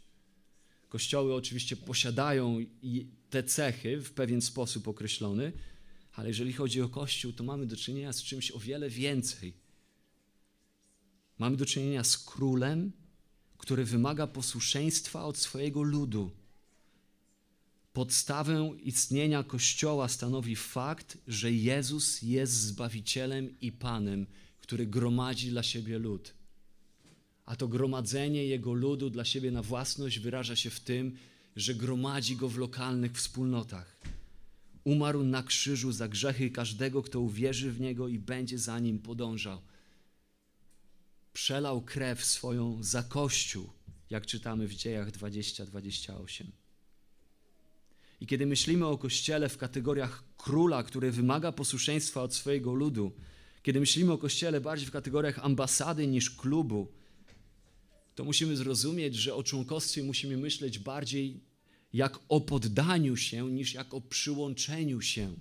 Kościoły 0.89 1.36
oczywiście 1.36 1.75
posiadają 1.77 2.60
te 3.29 3.43
cechy 3.43 4.01
w 4.01 4.12
pewien 4.12 4.41
sposób 4.41 4.88
określony, 4.88 5.51
ale 6.13 6.27
jeżeli 6.27 6.53
chodzi 6.53 6.81
o 6.81 6.89
Kościół, 6.89 7.34
to 7.34 7.43
mamy 7.43 7.65
do 7.65 7.75
czynienia 7.75 8.13
z 8.13 8.23
czymś 8.23 8.51
o 8.51 8.60
wiele 8.60 8.89
więcej. 8.89 9.53
Mamy 11.39 11.57
do 11.57 11.65
czynienia 11.65 12.03
z 12.03 12.17
królem, 12.17 12.91
który 13.57 13.86
wymaga 13.86 14.27
posłuszeństwa 14.27 15.25
od 15.25 15.38
swojego 15.38 15.81
ludu. 15.81 16.31
Podstawę 17.93 18.71
istnienia 18.84 19.43
Kościoła 19.43 20.08
stanowi 20.08 20.56
fakt, 20.56 21.17
że 21.27 21.51
Jezus 21.51 22.21
jest 22.21 22.54
Zbawicielem 22.54 23.60
i 23.62 23.71
Panem, 23.71 24.27
który 24.60 24.88
gromadzi 24.88 25.49
dla 25.49 25.63
siebie 25.63 25.99
lud. 25.99 26.34
A 27.45 27.56
to 27.56 27.67
gromadzenie 27.67 28.45
Jego 28.45 28.73
ludu 28.73 29.10
dla 29.10 29.25
siebie 29.25 29.51
na 29.51 29.62
własność 29.62 30.19
wyraża 30.19 30.56
się 30.56 30.69
w 30.69 30.80
tym, 30.80 31.17
że 31.56 31.75
gromadzi 31.75 32.36
go 32.36 32.49
w 32.49 32.58
lokalnych 32.58 33.12
wspólnotach. 33.13 33.97
Umarł 34.84 35.23
na 35.23 35.43
krzyżu 35.43 35.91
za 35.91 36.08
grzechy 36.08 36.49
każdego, 36.49 37.04
kto 37.04 37.19
uwierzy 37.19 37.71
w 37.71 37.82
Niego 37.82 38.08
i 38.08 38.19
będzie 38.19 38.60
za 38.60 38.80
Nim 38.80 38.99
podążał. 38.99 39.62
Przelał 41.34 41.82
krew 41.82 42.25
swoją 42.25 42.84
za 42.84 43.04
Kościół, 43.04 43.69
jak 44.10 44.25
czytamy 44.25 44.67
w 44.67 44.75
dziejach 44.75 45.12
20-28. 45.12 46.61
I 48.21 48.27
kiedy 48.27 48.45
myślimy 48.45 48.86
o 48.86 48.97
Kościele 48.97 49.49
w 49.49 49.57
kategoriach 49.57 50.23
króla, 50.38 50.84
który 50.84 51.12
wymaga 51.12 51.51
posłuszeństwa 51.51 52.23
od 52.23 52.36
swojego 52.36 52.73
ludu, 52.73 53.12
kiedy 53.63 53.79
myślimy 53.79 54.12
o 54.12 54.17
Kościele 54.17 54.62
bardziej 54.62 54.88
w 54.88 54.91
kategoriach 54.91 55.45
ambasady 55.45 56.07
niż 56.07 56.31
klubu, 56.31 56.88
to 58.15 58.23
musimy 58.23 58.57
zrozumieć, 58.57 59.15
że 59.15 59.36
o 59.36 59.43
członkostwie 59.43 60.03
musimy 60.03 60.38
myśleć 60.38 60.79
bardziej 60.79 61.39
jak 61.93 62.19
o 62.29 62.41
poddaniu 62.41 63.17
się, 63.17 63.51
niż 63.51 63.73
jak 63.73 63.93
o 63.93 64.01
przyłączeniu 64.01 65.01
się. 65.01 65.34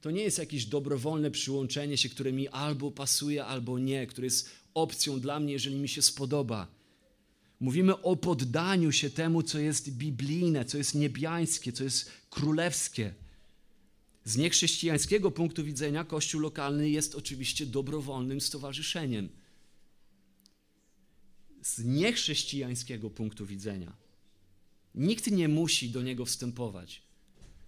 To 0.00 0.10
nie 0.10 0.22
jest 0.22 0.38
jakieś 0.38 0.66
dobrowolne 0.66 1.30
przyłączenie 1.30 1.96
się, 1.96 2.08
które 2.08 2.32
mi 2.32 2.48
albo 2.48 2.90
pasuje, 2.90 3.44
albo 3.44 3.78
nie, 3.78 4.06
które 4.06 4.26
jest 4.26 4.50
opcją 4.74 5.20
dla 5.20 5.40
mnie, 5.40 5.52
jeżeli 5.52 5.76
mi 5.76 5.88
się 5.88 6.02
spodoba. 6.02 6.75
Mówimy 7.60 8.02
o 8.02 8.16
poddaniu 8.16 8.92
się 8.92 9.10
temu, 9.10 9.42
co 9.42 9.58
jest 9.58 9.90
biblijne, 9.90 10.64
co 10.64 10.78
jest 10.78 10.94
niebiańskie, 10.94 11.72
co 11.72 11.84
jest 11.84 12.10
królewskie. 12.30 13.14
Z 14.24 14.36
niechrześcijańskiego 14.36 15.30
punktu 15.30 15.64
widzenia 15.64 16.04
Kościół 16.04 16.40
lokalny 16.40 16.90
jest 16.90 17.14
oczywiście 17.14 17.66
dobrowolnym 17.66 18.40
stowarzyszeniem. 18.40 19.28
Z 21.62 21.84
niechrześcijańskiego 21.84 23.10
punktu 23.10 23.46
widzenia 23.46 23.96
nikt 24.94 25.30
nie 25.30 25.48
musi 25.48 25.90
do 25.90 26.02
niego 26.02 26.24
wstępować. 26.24 27.02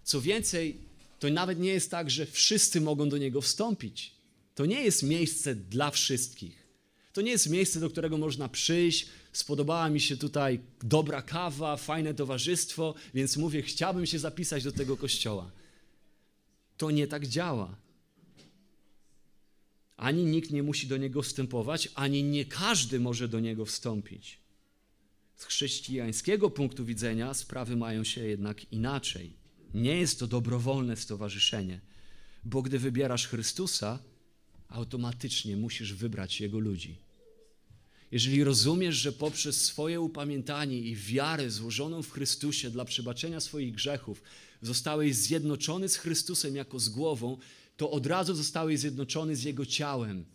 Co 0.03 0.21
więcej, 0.21 0.77
to 1.19 1.29
nawet 1.29 1.59
nie 1.59 1.69
jest 1.69 1.91
tak, 1.91 2.09
że 2.09 2.25
wszyscy 2.25 2.81
mogą 2.81 3.09
do 3.09 3.17
niego 3.17 3.41
wstąpić. 3.41 4.15
To 4.55 4.65
nie 4.65 4.83
jest 4.83 5.03
miejsce 5.03 5.55
dla 5.55 5.91
wszystkich. 5.91 6.58
To 7.19 7.23
nie 7.23 7.31
jest 7.31 7.49
miejsce, 7.49 7.79
do 7.79 7.89
którego 7.89 8.17
można 8.17 8.49
przyjść. 8.49 9.07
Spodobała 9.33 9.89
mi 9.89 10.01
się 10.01 10.17
tutaj 10.17 10.59
dobra 10.83 11.21
kawa, 11.21 11.77
fajne 11.77 12.13
towarzystwo, 12.13 12.95
więc 13.13 13.37
mówię, 13.37 13.61
chciałbym 13.61 14.05
się 14.05 14.19
zapisać 14.19 14.63
do 14.63 14.71
tego 14.71 14.97
kościoła. 14.97 15.51
To 16.77 16.91
nie 16.91 17.07
tak 17.07 17.27
działa. 17.27 17.75
Ani 19.97 20.25
nikt 20.25 20.51
nie 20.51 20.63
musi 20.63 20.87
do 20.87 20.97
niego 20.97 21.21
wstępować, 21.21 21.89
ani 21.95 22.23
nie 22.23 22.45
każdy 22.45 22.99
może 22.99 23.27
do 23.27 23.39
niego 23.39 23.65
wstąpić. 23.65 24.39
Z 25.35 25.43
chrześcijańskiego 25.43 26.49
punktu 26.49 26.85
widzenia 26.85 27.33
sprawy 27.33 27.75
mają 27.75 28.03
się 28.03 28.27
jednak 28.27 28.73
inaczej. 28.73 29.33
Nie 29.73 29.95
jest 29.95 30.19
to 30.19 30.27
dobrowolne 30.27 30.95
stowarzyszenie, 30.95 31.81
bo 32.43 32.61
gdy 32.61 32.79
wybierasz 32.79 33.27
Chrystusa, 33.27 33.99
automatycznie 34.69 35.57
musisz 35.57 35.93
wybrać 35.93 36.41
Jego 36.41 36.59
ludzi. 36.59 37.08
Jeżeli 38.11 38.43
rozumiesz, 38.43 38.95
że 38.95 39.11
poprzez 39.11 39.65
swoje 39.65 40.01
upamiętanie 40.01 40.79
i 40.79 40.95
wiarę 40.95 41.49
złożoną 41.49 42.03
w 42.03 42.11
Chrystusie 42.11 42.69
dla 42.69 42.85
przebaczenia 42.85 43.39
swoich 43.39 43.73
grzechów 43.73 44.21
zostałeś 44.61 45.15
zjednoczony 45.15 45.89
z 45.89 45.95
Chrystusem 45.95 46.55
jako 46.55 46.79
z 46.79 46.89
głową, 46.89 47.37
to 47.77 47.91
od 47.91 48.05
razu 48.05 48.35
zostałeś 48.35 48.79
zjednoczony 48.79 49.35
z 49.35 49.43
Jego 49.43 49.65
ciałem. 49.65 50.25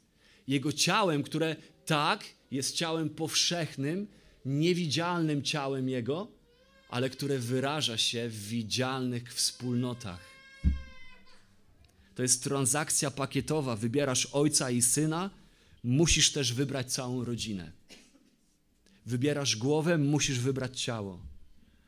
Jego 0.48 0.72
ciałem, 0.72 1.22
które 1.22 1.56
tak 1.86 2.24
jest 2.50 2.76
ciałem 2.76 3.10
powszechnym, 3.10 4.06
niewidzialnym 4.44 5.42
ciałem 5.42 5.88
Jego, 5.88 6.28
ale 6.88 7.10
które 7.10 7.38
wyraża 7.38 7.98
się 7.98 8.28
w 8.28 8.48
widzialnych 8.48 9.34
wspólnotach. 9.34 10.20
To 12.14 12.22
jest 12.22 12.44
transakcja 12.44 13.10
pakietowa. 13.10 13.76
Wybierasz 13.76 14.26
ojca 14.26 14.70
i 14.70 14.82
syna, 14.82 15.30
musisz 15.84 16.32
też 16.32 16.52
wybrać 16.52 16.92
całą 16.92 17.24
rodzinę. 17.24 17.72
Wybierasz 19.06 19.56
głowę, 19.56 19.98
musisz 19.98 20.38
wybrać 20.38 20.80
ciało. 20.80 21.20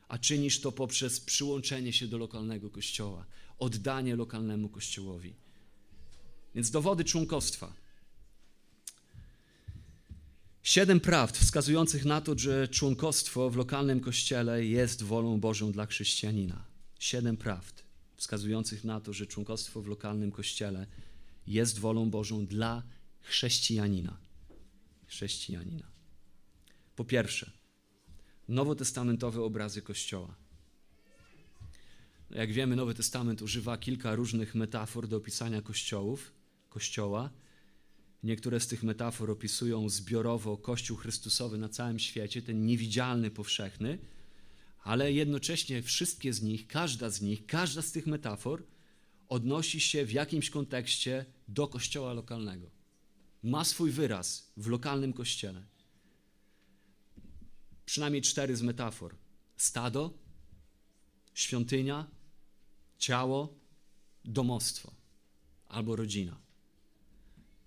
A 0.08 0.18
czynisz 0.18 0.60
to 0.60 0.72
poprzez 0.72 1.20
przyłączenie 1.20 1.92
się 1.92 2.06
do 2.06 2.18
lokalnego 2.18 2.70
kościoła, 2.70 3.26
oddanie 3.58 4.16
lokalnemu 4.16 4.68
kościołowi. 4.68 5.34
Więc 6.54 6.70
dowody 6.70 7.04
członkostwa. 7.04 7.72
Siedem 10.62 11.00
prawd 11.00 11.38
wskazujących 11.38 12.04
na 12.04 12.20
to, 12.20 12.38
że 12.38 12.68
członkostwo 12.68 13.50
w 13.50 13.56
lokalnym 13.56 14.00
kościele 14.00 14.64
jest 14.64 15.02
wolą 15.02 15.40
Bożą 15.40 15.72
dla 15.72 15.86
chrześcijanina. 15.86 16.64
Siedem 16.98 17.36
prawd 17.36 17.82
wskazujących 18.16 18.84
na 18.84 19.00
to, 19.00 19.12
że 19.12 19.26
członkostwo 19.26 19.82
w 19.82 19.86
lokalnym 19.86 20.32
kościele 20.32 20.86
jest 21.46 21.78
wolą 21.78 22.10
Bożą 22.10 22.46
dla 22.46 22.70
chrześcijanina. 22.70 22.95
Chrześcijanina. 23.26 24.18
Po 26.96 27.04
pierwsze, 27.04 27.50
nowotestamentowe 28.48 29.42
obrazy 29.42 29.82
Kościoła. 29.82 30.34
Jak 32.30 32.52
wiemy, 32.52 32.76
Nowy 32.76 32.94
Testament 32.94 33.42
używa 33.42 33.78
kilka 33.78 34.14
różnych 34.14 34.54
metafor 34.54 35.08
do 35.08 35.16
opisania 35.16 35.62
kościołów, 35.62 36.32
Kościoła. 36.68 37.30
Niektóre 38.22 38.60
z 38.60 38.66
tych 38.66 38.82
metafor 38.82 39.30
opisują 39.30 39.88
zbiorowo 39.88 40.56
Kościół 40.56 40.96
Chrystusowy 40.96 41.58
na 41.58 41.68
całym 41.68 41.98
świecie, 41.98 42.42
ten 42.42 42.66
niewidzialny, 42.66 43.30
powszechny, 43.30 43.98
ale 44.82 45.12
jednocześnie 45.12 45.82
wszystkie 45.82 46.32
z 46.32 46.42
nich, 46.42 46.66
każda 46.66 47.10
z 47.10 47.20
nich, 47.20 47.46
każda 47.46 47.82
z 47.82 47.92
tych 47.92 48.06
metafor 48.06 48.66
odnosi 49.28 49.80
się 49.80 50.04
w 50.04 50.12
jakimś 50.12 50.50
kontekście 50.50 51.24
do 51.48 51.68
kościoła 51.68 52.12
lokalnego. 52.12 52.75
Ma 53.46 53.64
swój 53.64 53.90
wyraz 53.90 54.52
w 54.56 54.66
lokalnym 54.66 55.12
kościele. 55.12 55.62
Przynajmniej 57.84 58.22
cztery 58.22 58.56
z 58.56 58.62
metafor: 58.62 59.16
stado, 59.56 60.18
świątynia, 61.34 62.06
ciało, 62.98 63.54
domostwo 64.24 64.92
albo 65.68 65.96
rodzina. 65.96 66.36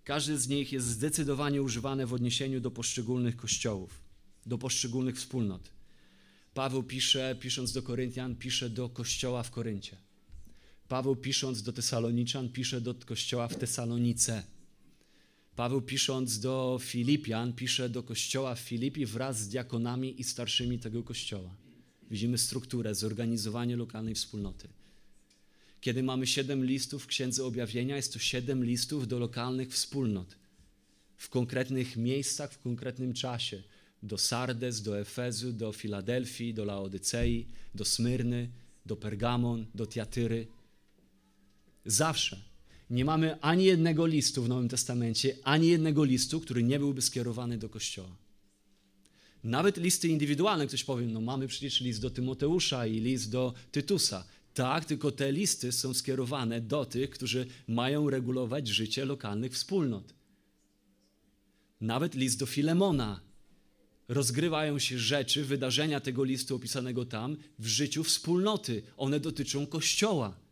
Każdy 0.03 0.37
z 0.37 0.47
nich 0.47 0.71
jest 0.71 0.87
zdecydowanie 0.87 1.61
używany 1.61 2.07
w 2.07 2.13
odniesieniu 2.13 2.59
do 2.61 2.71
poszczególnych 2.71 3.35
kościołów, 3.37 4.01
do 4.45 4.57
poszczególnych 4.57 5.15
wspólnot. 5.15 5.71
Paweł 6.53 6.83
pisze, 6.83 7.35
pisząc 7.39 7.71
do 7.71 7.83
Koryntian, 7.83 8.35
pisze 8.35 8.69
do 8.69 8.89
kościoła 8.89 9.43
w 9.43 9.51
Koryncie. 9.51 9.97
Paweł 10.87 11.15
pisząc 11.15 11.63
do 11.63 11.73
Tesaloniczan, 11.73 12.49
pisze 12.49 12.81
do 12.81 12.93
kościoła 12.93 13.47
w 13.47 13.55
Tesalonice. 13.55 14.58
Paweł 15.55 15.81
pisząc 15.81 16.39
do 16.39 16.79
Filipian, 16.81 17.53
pisze 17.53 17.89
do 17.89 18.03
kościoła 18.03 18.55
w 18.55 18.59
Filipi 18.59 19.05
wraz 19.05 19.39
z 19.39 19.47
diakonami 19.47 20.21
i 20.21 20.23
starszymi 20.23 20.79
tego 20.79 21.03
kościoła. 21.03 21.55
Widzimy 22.11 22.37
strukturę, 22.37 22.95
zorganizowanie 22.95 23.75
lokalnej 23.75 24.15
wspólnoty. 24.15 24.67
Kiedy 25.81 26.03
mamy 26.03 26.27
siedem 26.27 26.65
listów 26.65 27.03
w 27.03 27.07
Księdze 27.07 27.45
Objawienia, 27.45 27.95
jest 27.95 28.13
to 28.13 28.19
siedem 28.19 28.65
listów 28.65 29.07
do 29.07 29.19
lokalnych 29.19 29.73
wspólnot. 29.73 30.37
W 31.17 31.29
konkretnych 31.29 31.97
miejscach, 31.97 32.53
w 32.53 32.59
konkretnym 32.59 33.13
czasie. 33.13 33.63
Do 34.03 34.17
Sardes, 34.17 34.81
do 34.81 34.99
Efezu, 34.99 35.53
do 35.53 35.71
Filadelfii, 35.71 36.53
do 36.53 36.65
Laodycei, 36.65 37.47
do 37.75 37.85
Smyrny, 37.85 38.49
do 38.85 38.95
Pergamon, 38.95 39.65
do 39.75 39.87
Tiatyry. 39.87 40.47
Zawsze. 41.85 42.48
Nie 42.89 43.05
mamy 43.05 43.41
ani 43.41 43.65
jednego 43.65 44.05
listu 44.05 44.43
w 44.43 44.49
Nowym 44.49 44.69
Testamencie, 44.69 45.35
ani 45.43 45.67
jednego 45.67 46.03
listu, 46.03 46.39
który 46.39 46.63
nie 46.63 46.79
byłby 46.79 47.01
skierowany 47.01 47.57
do 47.57 47.69
Kościoła. 47.69 48.15
Nawet 49.43 49.77
listy 49.77 50.07
indywidualne, 50.07 50.67
ktoś 50.67 50.83
powie, 50.83 51.05
no 51.05 51.21
mamy 51.21 51.47
przecież 51.47 51.81
list 51.81 52.01
do 52.01 52.09
Tymoteusza 52.09 52.87
i 52.87 52.99
list 52.99 53.31
do 53.31 53.53
Tytusa. 53.71 54.25
Tak, 54.53 54.85
tylko 54.85 55.11
te 55.11 55.31
listy 55.31 55.71
są 55.71 55.93
skierowane 55.93 56.61
do 56.61 56.85
tych, 56.85 57.09
którzy 57.09 57.47
mają 57.67 58.09
regulować 58.09 58.67
życie 58.67 59.05
lokalnych 59.05 59.53
wspólnot. 59.53 60.13
Nawet 61.81 62.15
list 62.15 62.39
do 62.39 62.45
Filemona. 62.45 63.21
Rozgrywają 64.07 64.79
się 64.79 64.99
rzeczy, 64.99 65.45
wydarzenia 65.45 65.99
tego 65.99 66.23
listu 66.23 66.55
opisanego 66.55 67.05
tam 67.05 67.37
w 67.59 67.67
życiu 67.67 68.03
wspólnoty. 68.03 68.83
One 68.97 69.19
dotyczą 69.19 69.67
Kościoła. 69.67 70.48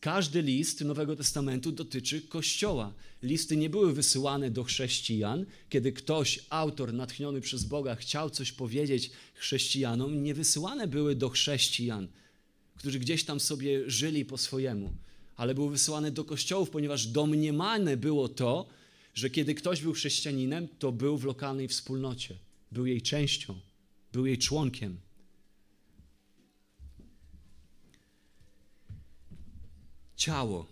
Każdy 0.00 0.42
list 0.42 0.80
Nowego 0.80 1.16
Testamentu 1.16 1.72
dotyczy 1.72 2.22
Kościoła. 2.22 2.94
Listy 3.22 3.56
nie 3.56 3.70
były 3.70 3.92
wysyłane 3.92 4.50
do 4.50 4.64
chrześcijan. 4.64 5.46
Kiedy 5.68 5.92
ktoś, 5.92 6.40
autor 6.50 6.92
natchniony 6.92 7.40
przez 7.40 7.64
Boga, 7.64 7.96
chciał 7.96 8.30
coś 8.30 8.52
powiedzieć 8.52 9.10
chrześcijanom, 9.34 10.22
nie 10.22 10.34
wysyłane 10.34 10.88
były 10.88 11.14
do 11.14 11.28
chrześcijan, 11.28 12.08
którzy 12.76 12.98
gdzieś 12.98 13.24
tam 13.24 13.40
sobie 13.40 13.90
żyli 13.90 14.24
po 14.24 14.38
swojemu, 14.38 14.92
ale 15.36 15.54
były 15.54 15.70
wysyłane 15.70 16.10
do 16.10 16.24
kościołów, 16.24 16.70
ponieważ 16.70 17.06
domniemane 17.06 17.96
było 17.96 18.28
to, 18.28 18.68
że 19.14 19.30
kiedy 19.30 19.54
ktoś 19.54 19.82
był 19.82 19.92
chrześcijaninem, 19.92 20.68
to 20.78 20.92
był 20.92 21.18
w 21.18 21.24
lokalnej 21.24 21.68
wspólnocie, 21.68 22.36
był 22.72 22.86
jej 22.86 23.02
częścią, 23.02 23.60
był 24.12 24.26
jej 24.26 24.38
członkiem. 24.38 24.96
Ciało. 30.20 30.66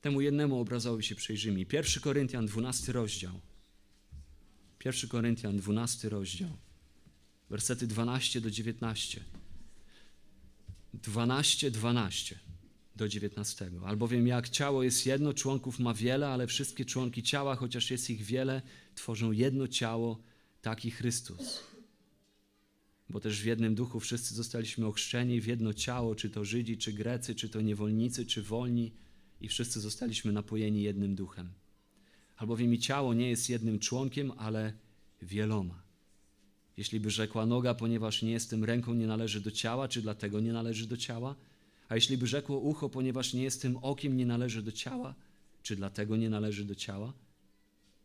Temu 0.00 0.20
jednemu 0.20 0.60
obrazowi 0.60 1.02
się 1.02 1.14
przyjrzymy. 1.14 1.66
1 1.72 2.02
Koryntian 2.02 2.46
12 2.46 2.92
rozdział. 2.92 3.40
1 4.84 5.10
Koryntian 5.10 5.56
12 5.56 6.08
rozdział. 6.08 6.50
Wersety 7.50 7.86
12 7.86 8.40
do 8.40 8.50
19. 8.50 9.20
12, 10.94 11.70
12 11.70 12.38
do 12.96 13.08
19. 13.08 13.70
Albowiem 13.84 14.26
jak 14.26 14.48
ciało 14.48 14.82
jest 14.82 15.06
jedno, 15.06 15.34
członków 15.34 15.78
ma 15.78 15.94
wiele, 15.94 16.28
ale 16.28 16.46
wszystkie 16.46 16.84
członki 16.84 17.22
ciała, 17.22 17.56
chociaż 17.56 17.90
jest 17.90 18.10
ich 18.10 18.22
wiele, 18.22 18.62
tworzą 18.94 19.32
jedno 19.32 19.68
ciało, 19.68 20.18
taki 20.62 20.90
Chrystus 20.90 21.67
bo 23.10 23.20
też 23.20 23.42
w 23.42 23.46
jednym 23.46 23.74
duchu 23.74 24.00
wszyscy 24.00 24.34
zostaliśmy 24.34 24.86
ochrzczeni 24.86 25.40
w 25.40 25.46
jedno 25.46 25.74
ciało, 25.74 26.14
czy 26.14 26.30
to 26.30 26.44
Żydzi, 26.44 26.78
czy 26.78 26.92
Grecy, 26.92 27.34
czy 27.34 27.48
to 27.48 27.60
niewolnicy, 27.60 28.26
czy 28.26 28.42
wolni, 28.42 28.92
i 29.40 29.48
wszyscy 29.48 29.80
zostaliśmy 29.80 30.32
napojeni 30.32 30.82
jednym 30.82 31.14
duchem. 31.14 31.52
Albowiem 32.36 32.74
i 32.74 32.78
ciało 32.78 33.14
nie 33.14 33.30
jest 33.30 33.50
jednym 33.50 33.78
członkiem, 33.78 34.32
ale 34.36 34.72
wieloma. 35.22 35.82
Jeśli 36.76 37.00
by 37.00 37.10
rzekła 37.10 37.46
noga, 37.46 37.74
ponieważ 37.74 38.22
nie 38.22 38.30
jestem 38.30 38.64
ręką, 38.64 38.94
nie 38.94 39.06
należy 39.06 39.40
do 39.40 39.50
ciała, 39.50 39.88
czy 39.88 40.02
dlatego 40.02 40.40
nie 40.40 40.52
należy 40.52 40.86
do 40.86 40.96
ciała? 40.96 41.36
A 41.88 41.94
jeśli 41.94 42.18
by 42.18 42.26
rzekło 42.26 42.58
ucho, 42.58 42.88
ponieważ 42.88 43.34
nie 43.34 43.42
jestem 43.42 43.76
okiem, 43.76 44.16
nie 44.16 44.26
należy 44.26 44.62
do 44.62 44.72
ciała, 44.72 45.14
czy 45.62 45.76
dlatego 45.76 46.16
nie 46.16 46.30
należy 46.30 46.64
do 46.64 46.74
ciała? 46.74 47.12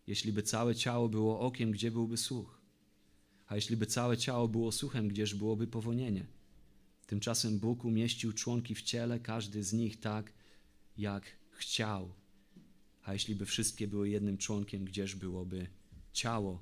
Jeśli 0.08 0.34
by 0.34 0.44
całe 0.44 0.76
ciało 0.76 1.10
było 1.10 1.40
okiem, 1.40 1.72
gdzie 1.72 1.92
byłby 1.92 2.18
słuch? 2.18 2.63
A 3.54 3.56
jeśli 3.56 3.78
by 3.78 3.86
całe 3.86 4.18
ciało 4.18 4.48
było 4.48 4.72
suchem, 4.72 5.08
gdzież 5.08 5.36
byłoby 5.36 5.68
powonienie? 5.68 6.26
Tymczasem 7.08 7.60
Bóg 7.60 7.86
umieścił 7.86 8.34
członki 8.34 8.76
w 8.76 8.82
ciele, 8.82 9.20
każdy 9.20 9.64
z 9.64 9.74
nich 9.74 10.00
tak, 10.00 10.34
jak 10.98 11.24
chciał. 11.52 12.14
A 13.04 13.14
jeśli 13.14 13.36
by 13.36 13.46
wszystkie 13.46 13.88
były 13.88 14.10
jednym 14.10 14.38
członkiem, 14.38 14.86
gdzież 14.86 15.16
byłoby 15.16 15.68
ciało? 16.14 16.62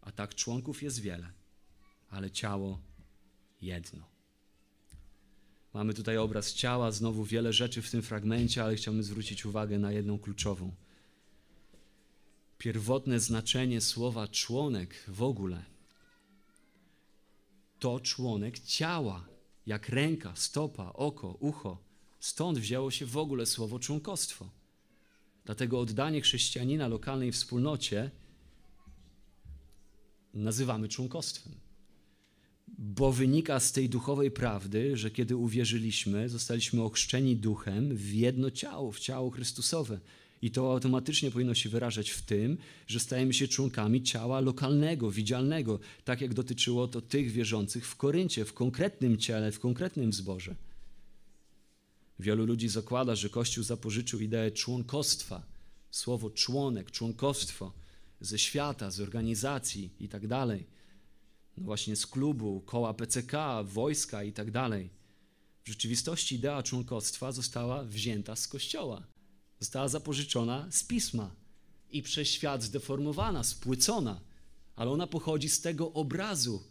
A 0.00 0.12
tak 0.12 0.34
członków 0.34 0.82
jest 0.82 1.00
wiele, 1.00 1.32
ale 2.10 2.30
ciało 2.30 2.80
jedno. 3.62 4.02
Mamy 5.74 5.94
tutaj 5.94 6.18
obraz 6.18 6.54
ciała, 6.54 6.92
znowu 6.92 7.24
wiele 7.24 7.52
rzeczy 7.52 7.82
w 7.82 7.90
tym 7.90 8.02
fragmencie, 8.02 8.64
ale 8.64 8.76
chciałbym 8.76 9.02
zwrócić 9.02 9.46
uwagę 9.46 9.78
na 9.78 9.92
jedną 9.92 10.18
kluczową. 10.18 10.74
Pierwotne 12.58 13.20
znaczenie 13.20 13.80
słowa 13.80 14.28
członek 14.28 15.04
w 15.08 15.22
ogóle– 15.22 15.64
to 17.78 18.00
członek 18.00 18.58
ciała, 18.58 19.28
jak 19.66 19.88
ręka, 19.88 20.36
stopa, 20.36 20.92
oko, 20.92 21.36
ucho. 21.40 21.78
Stąd 22.20 22.58
wzięło 22.58 22.90
się 22.90 23.06
w 23.06 23.16
ogóle 23.16 23.46
słowo 23.46 23.78
członkostwo. 23.78 24.50
Dlatego 25.44 25.80
oddanie 25.80 26.20
chrześcijanina 26.20 26.88
lokalnej 26.88 27.32
wspólnocie 27.32 28.10
nazywamy 30.34 30.88
członkostwem. 30.88 31.52
Bo 32.78 33.12
wynika 33.12 33.60
z 33.60 33.72
tej 33.72 33.88
duchowej 33.88 34.30
prawdy, 34.30 34.96
że 34.96 35.10
kiedy 35.10 35.36
uwierzyliśmy, 35.36 36.28
zostaliśmy 36.28 36.82
ochrzczeni 36.82 37.36
duchem 37.36 37.96
w 37.96 38.12
jedno 38.12 38.50
ciało, 38.50 38.92
w 38.92 38.98
ciało 38.98 39.30
Chrystusowe. 39.30 40.00
I 40.42 40.50
to 40.50 40.72
automatycznie 40.72 41.30
powinno 41.30 41.54
się 41.54 41.68
wyrażać 41.68 42.10
w 42.10 42.22
tym, 42.22 42.58
że 42.86 43.00
stajemy 43.00 43.34
się 43.34 43.48
członkami 43.48 44.02
ciała 44.02 44.40
lokalnego, 44.40 45.10
widzialnego, 45.10 45.80
tak 46.04 46.20
jak 46.20 46.34
dotyczyło 46.34 46.88
to 46.88 47.00
tych 47.00 47.30
wierzących 47.30 47.86
w 47.86 47.96
Koryncie, 47.96 48.44
w 48.44 48.54
konkretnym 48.54 49.18
ciele, 49.18 49.52
w 49.52 49.60
konkretnym 49.60 50.12
zborze. 50.12 50.54
Wielu 52.18 52.46
ludzi 52.46 52.68
zakłada, 52.68 53.14
że 53.14 53.28
Kościół 53.28 53.64
zapożyczył 53.64 54.20
ideę 54.20 54.50
członkostwa, 54.50 55.42
słowo 55.90 56.30
członek, 56.30 56.90
członkostwo 56.90 57.72
ze 58.20 58.38
świata, 58.38 58.90
z 58.90 59.00
organizacji 59.00 59.90
i 60.00 60.08
tak 60.08 60.26
dalej. 60.26 60.66
No 61.56 61.64
właśnie 61.64 61.96
z 61.96 62.06
klubu, 62.06 62.60
koła 62.60 62.94
PCK, 62.94 63.64
wojska 63.64 64.22
i 64.22 64.32
tak 64.32 64.50
dalej. 64.50 64.90
W 65.64 65.68
rzeczywistości 65.68 66.34
idea 66.34 66.62
członkostwa 66.62 67.32
została 67.32 67.84
wzięta 67.84 68.36
z 68.36 68.48
Kościoła 68.48 69.15
Została 69.60 69.88
zapożyczona 69.88 70.66
z 70.70 70.84
pisma 70.84 71.30
i 71.90 72.02
przez 72.02 72.28
świat 72.28 72.62
zdeformowana, 72.62 73.44
spłycona, 73.44 74.20
ale 74.76 74.90
ona 74.90 75.06
pochodzi 75.06 75.48
z 75.48 75.60
tego 75.60 75.92
obrazu 75.92 76.62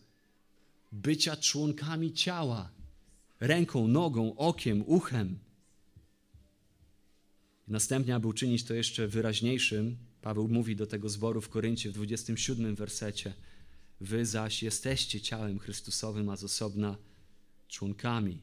bycia 0.92 1.38
członkami 1.38 2.14
ciała, 2.14 2.70
ręką, 3.40 3.88
nogą, 3.88 4.36
okiem, 4.36 4.84
uchem. 4.88 5.40
Następnie, 7.68 8.16
aby 8.16 8.28
uczynić 8.28 8.64
to 8.64 8.74
jeszcze 8.74 9.08
wyraźniejszym, 9.08 9.98
Paweł 10.22 10.48
mówi 10.48 10.76
do 10.76 10.88
tego 10.88 11.10
zboru 11.10 11.42
w 11.42 11.50
Koryncie 11.50 11.90
w 11.90 11.94
27 11.94 12.76
wersecie: 12.76 13.34
Wy 14.02 14.26
zaś 14.26 14.64
jesteście 14.64 15.22
ciałem 15.22 15.60
Chrystusowym, 15.60 16.30
a 16.30 16.36
z 16.36 16.44
osobna 16.44 16.98
członkami 17.68 18.42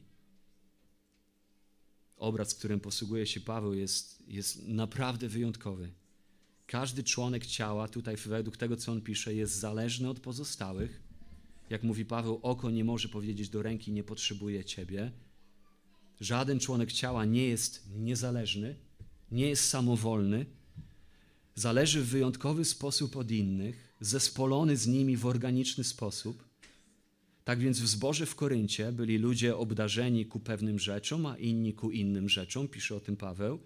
obraz, 2.23 2.55
którym 2.55 2.79
posługuje 2.79 3.27
się 3.27 3.41
Paweł, 3.41 3.73
jest, 3.73 4.23
jest 4.27 4.67
naprawdę 4.67 5.27
wyjątkowy. 5.27 5.91
Każdy 6.67 7.03
członek 7.03 7.45
ciała, 7.45 7.87
tutaj 7.87 8.17
według 8.17 8.57
tego, 8.57 8.77
co 8.77 8.91
on 8.91 9.01
pisze, 9.01 9.33
jest 9.33 9.55
zależny 9.55 10.09
od 10.09 10.19
pozostałych. 10.19 11.01
Jak 11.69 11.83
mówi 11.83 12.05
Paweł, 12.05 12.39
oko 12.41 12.71
nie 12.71 12.83
może 12.83 13.09
powiedzieć 13.09 13.49
do 13.49 13.61
ręki, 13.61 13.91
nie 13.91 14.03
potrzebuje 14.03 14.65
ciebie. 14.65 15.11
Żaden 16.19 16.59
członek 16.59 16.91
ciała 16.91 17.25
nie 17.25 17.47
jest 17.47 17.89
niezależny, 17.95 18.75
nie 19.31 19.47
jest 19.47 19.69
samowolny. 19.69 20.45
Zależy 21.55 22.01
w 22.01 22.07
wyjątkowy 22.07 22.65
sposób 22.65 23.15
od 23.15 23.31
innych, 23.31 23.93
zespolony 23.99 24.77
z 24.77 24.87
nimi 24.87 25.17
w 25.17 25.25
organiczny 25.25 25.83
sposób. 25.83 26.43
Tak 27.43 27.59
więc 27.59 27.79
w 27.79 27.87
zborze 27.87 28.25
w 28.25 28.35
Koryncie 28.35 28.91
byli 28.91 29.17
ludzie 29.17 29.57
obdarzeni 29.57 30.25
ku 30.25 30.39
pewnym 30.39 30.79
rzeczom, 30.79 31.25
a 31.25 31.37
inni 31.37 31.73
ku 31.73 31.91
innym 31.91 32.29
rzeczom, 32.29 32.67
pisze 32.67 32.95
o 32.95 32.99
tym 32.99 33.17
Paweł. 33.17 33.59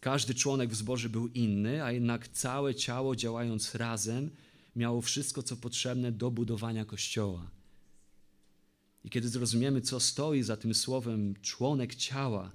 Każdy 0.00 0.34
członek 0.34 0.70
w 0.70 0.76
zborze 0.76 1.08
był 1.08 1.28
inny, 1.28 1.84
a 1.84 1.92
jednak 1.92 2.28
całe 2.28 2.74
ciało 2.74 3.16
działając 3.16 3.74
razem 3.74 4.30
miało 4.76 5.00
wszystko, 5.00 5.42
co 5.42 5.56
potrzebne 5.56 6.12
do 6.12 6.30
budowania 6.30 6.84
kościoła. 6.84 7.50
I 9.04 9.10
kiedy 9.10 9.28
zrozumiemy, 9.28 9.80
co 9.80 10.00
stoi 10.00 10.42
za 10.42 10.56
tym 10.56 10.74
słowem 10.74 11.34
członek 11.42 11.94
ciała, 11.94 12.52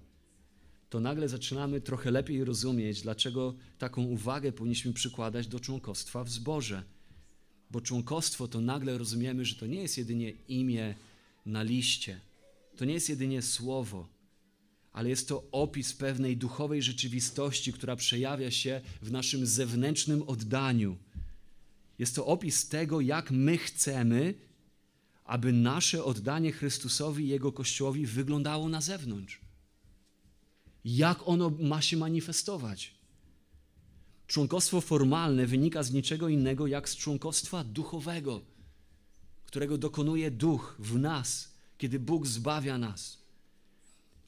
to 0.90 1.00
nagle 1.00 1.30
zaczynamy 1.30 1.82
trochę 1.82 2.12
lepiej 2.12 2.44
rozumieć, 2.44 3.02
dlaczego 3.02 3.56
taką 3.78 4.04
uwagę 4.04 4.52
powinniśmy 4.52 4.94
przykładać 4.94 5.48
do 5.48 5.60
członkostwa 5.60 6.24
w 6.24 6.30
zborze 6.30 6.84
bo 7.74 7.82
członkostwo 7.82 8.48
to 8.48 8.62
nagle 8.62 8.98
rozumiemy, 8.98 9.46
że 9.46 9.56
to 9.56 9.66
nie 9.66 9.82
jest 9.82 9.98
jedynie 9.98 10.34
imię 10.48 10.96
na 11.46 11.64
liście, 11.64 12.20
to 12.78 12.86
nie 12.86 12.94
jest 12.94 13.10
jedynie 13.10 13.42
słowo, 13.42 14.08
ale 14.92 15.10
jest 15.10 15.28
to 15.28 15.44
opis 15.52 15.94
pewnej 15.94 16.38
duchowej 16.38 16.82
rzeczywistości, 16.82 17.74
która 17.74 17.96
przejawia 17.96 18.52
się 18.52 18.82
w 19.02 19.12
naszym 19.12 19.46
zewnętrznym 19.46 20.24
oddaniu. 20.24 20.98
Jest 22.00 22.16
to 22.16 22.26
opis 22.26 22.70
tego, 22.70 23.02
jak 23.02 23.32
my 23.32 23.58
chcemy, 23.58 24.34
aby 25.26 25.54
nasze 25.54 26.04
oddanie 26.04 26.52
Chrystusowi 26.52 27.26
i 27.26 27.28
Jego 27.28 27.52
Kościołowi 27.52 28.06
wyglądało 28.06 28.70
na 28.70 28.82
zewnątrz. 28.82 29.42
Jak 30.86 31.28
ono 31.28 31.50
ma 31.50 31.82
się 31.82 31.98
manifestować? 31.98 32.94
Członkostwo 34.28 34.82
formalne 34.82 35.48
wynika 35.48 35.84
z 35.84 35.92
niczego 35.92 36.30
innego 36.30 36.68
jak 36.68 36.90
z 36.90 36.96
członkostwa 36.96 37.64
duchowego, 37.64 38.42
którego 39.46 39.78
dokonuje 39.78 40.32
duch 40.32 40.76
w 40.80 40.98
nas, 41.00 41.54
kiedy 41.78 42.00
Bóg 42.00 42.28
zbawia 42.28 42.78
nas. 42.78 43.18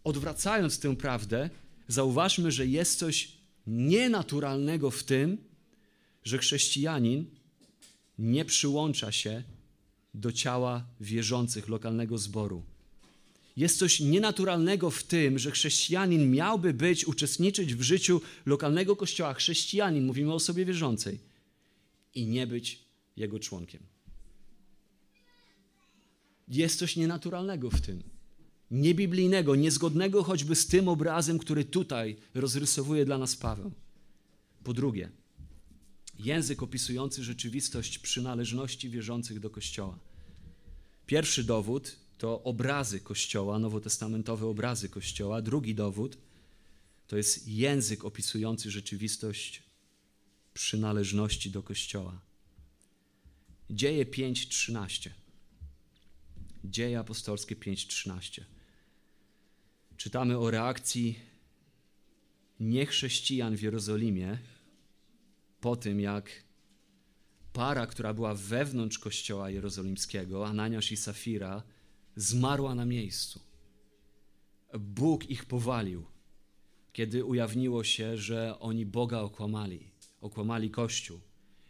Odwracając 0.04 0.80
tę 0.80 0.96
prawdę, 0.96 1.50
zauważmy, 1.88 2.52
że 2.52 2.68
jest 2.68 3.00
coś 3.00 3.32
nienaturalnego 3.68 4.92
w 4.92 5.04
tym, 5.04 5.38
że 6.24 6.38
chrześcijanin 6.38 7.26
nie 8.20 8.46
przyłącza 8.46 9.12
się 9.12 9.44
do 10.14 10.32
ciała 10.32 10.86
wierzących 11.02 11.68
lokalnego 11.68 12.18
zboru. 12.18 12.64
Jest 13.58 13.80
coś 13.80 14.00
nienaturalnego 14.00 14.90
w 14.90 15.04
tym, 15.04 15.40
że 15.40 15.52
chrześcijanin 15.52 16.32
miałby 16.32 16.74
być, 16.74 17.08
uczestniczyć 17.08 17.76
w 17.76 17.82
życiu 17.82 18.22
lokalnego 18.46 18.96
kościoła, 18.96 19.34
chrześcijanin, 19.34 20.06
mówimy 20.06 20.32
o 20.32 20.36
osobie 20.36 20.66
wierzącej, 20.66 21.20
i 22.16 22.28
nie 22.28 22.48
być 22.48 22.80
jego 23.18 23.40
członkiem. 23.40 23.82
Jest 26.48 26.80
coś 26.80 26.96
nienaturalnego 26.96 27.70
w 27.70 27.82
tym. 27.82 28.04
Niebiblijnego, 28.72 29.56
niezgodnego 29.56 30.24
choćby 30.24 30.56
z 30.56 30.68
tym 30.68 30.88
obrazem, 30.88 31.40
który 31.40 31.66
tutaj 31.66 32.16
rozrysowuje 32.34 33.06
dla 33.06 33.18
nas 33.18 33.36
Paweł. 33.36 33.72
Po 34.64 34.74
drugie, 34.74 35.10
język 36.20 36.64
opisujący 36.64 37.24
rzeczywistość 37.24 38.00
przynależności 38.00 38.90
wierzących 38.90 39.40
do 39.40 39.50
Kościoła. 39.50 40.00
Pierwszy 41.06 41.44
dowód 41.44 41.96
to 42.18 42.44
obrazy 42.44 43.00
Kościoła, 43.00 43.60
nowotestamentowe 43.60 44.46
obrazy 44.46 44.90
Kościoła. 44.90 45.42
Drugi 45.42 45.76
dowód 45.76 46.18
to 47.08 47.18
jest 47.18 47.48
język 47.48 48.06
opisujący 48.06 48.72
rzeczywistość 48.72 49.64
przynależności 50.54 51.52
do 51.52 51.64
Kościoła. 51.64 52.22
Dzieje 53.70 54.06
5:13. 54.06 55.10
Dzieje 56.64 57.00
apostolskie 57.00 57.56
5:13. 57.56 58.44
Czytamy 59.98 60.38
o 60.38 60.52
reakcji 60.52 61.20
niechrześcijan 62.60 63.56
w 63.58 63.62
Jerozolimie 63.62 64.38
po 65.62 65.76
tym, 65.76 66.00
jak 66.00 66.44
para, 67.54 67.88
która 67.88 68.14
była 68.14 68.36
wewnątrz 68.36 69.00
kościoła 69.00 69.50
jerozolimskiego, 69.50 70.48
Ananiasz 70.48 70.92
i 70.92 70.98
Safira, 70.98 71.64
zmarła 72.16 72.76
na 72.76 72.86
miejscu. 72.86 73.40
Bóg 74.80 75.30
ich 75.30 75.46
powalił, 75.46 76.06
kiedy 76.94 77.26
ujawniło 77.26 77.84
się, 77.84 78.18
że 78.18 78.60
oni 78.60 78.86
Boga 78.86 79.20
okłamali, 79.20 79.92
okłamali 80.22 80.72
Kościół. 80.72 81.20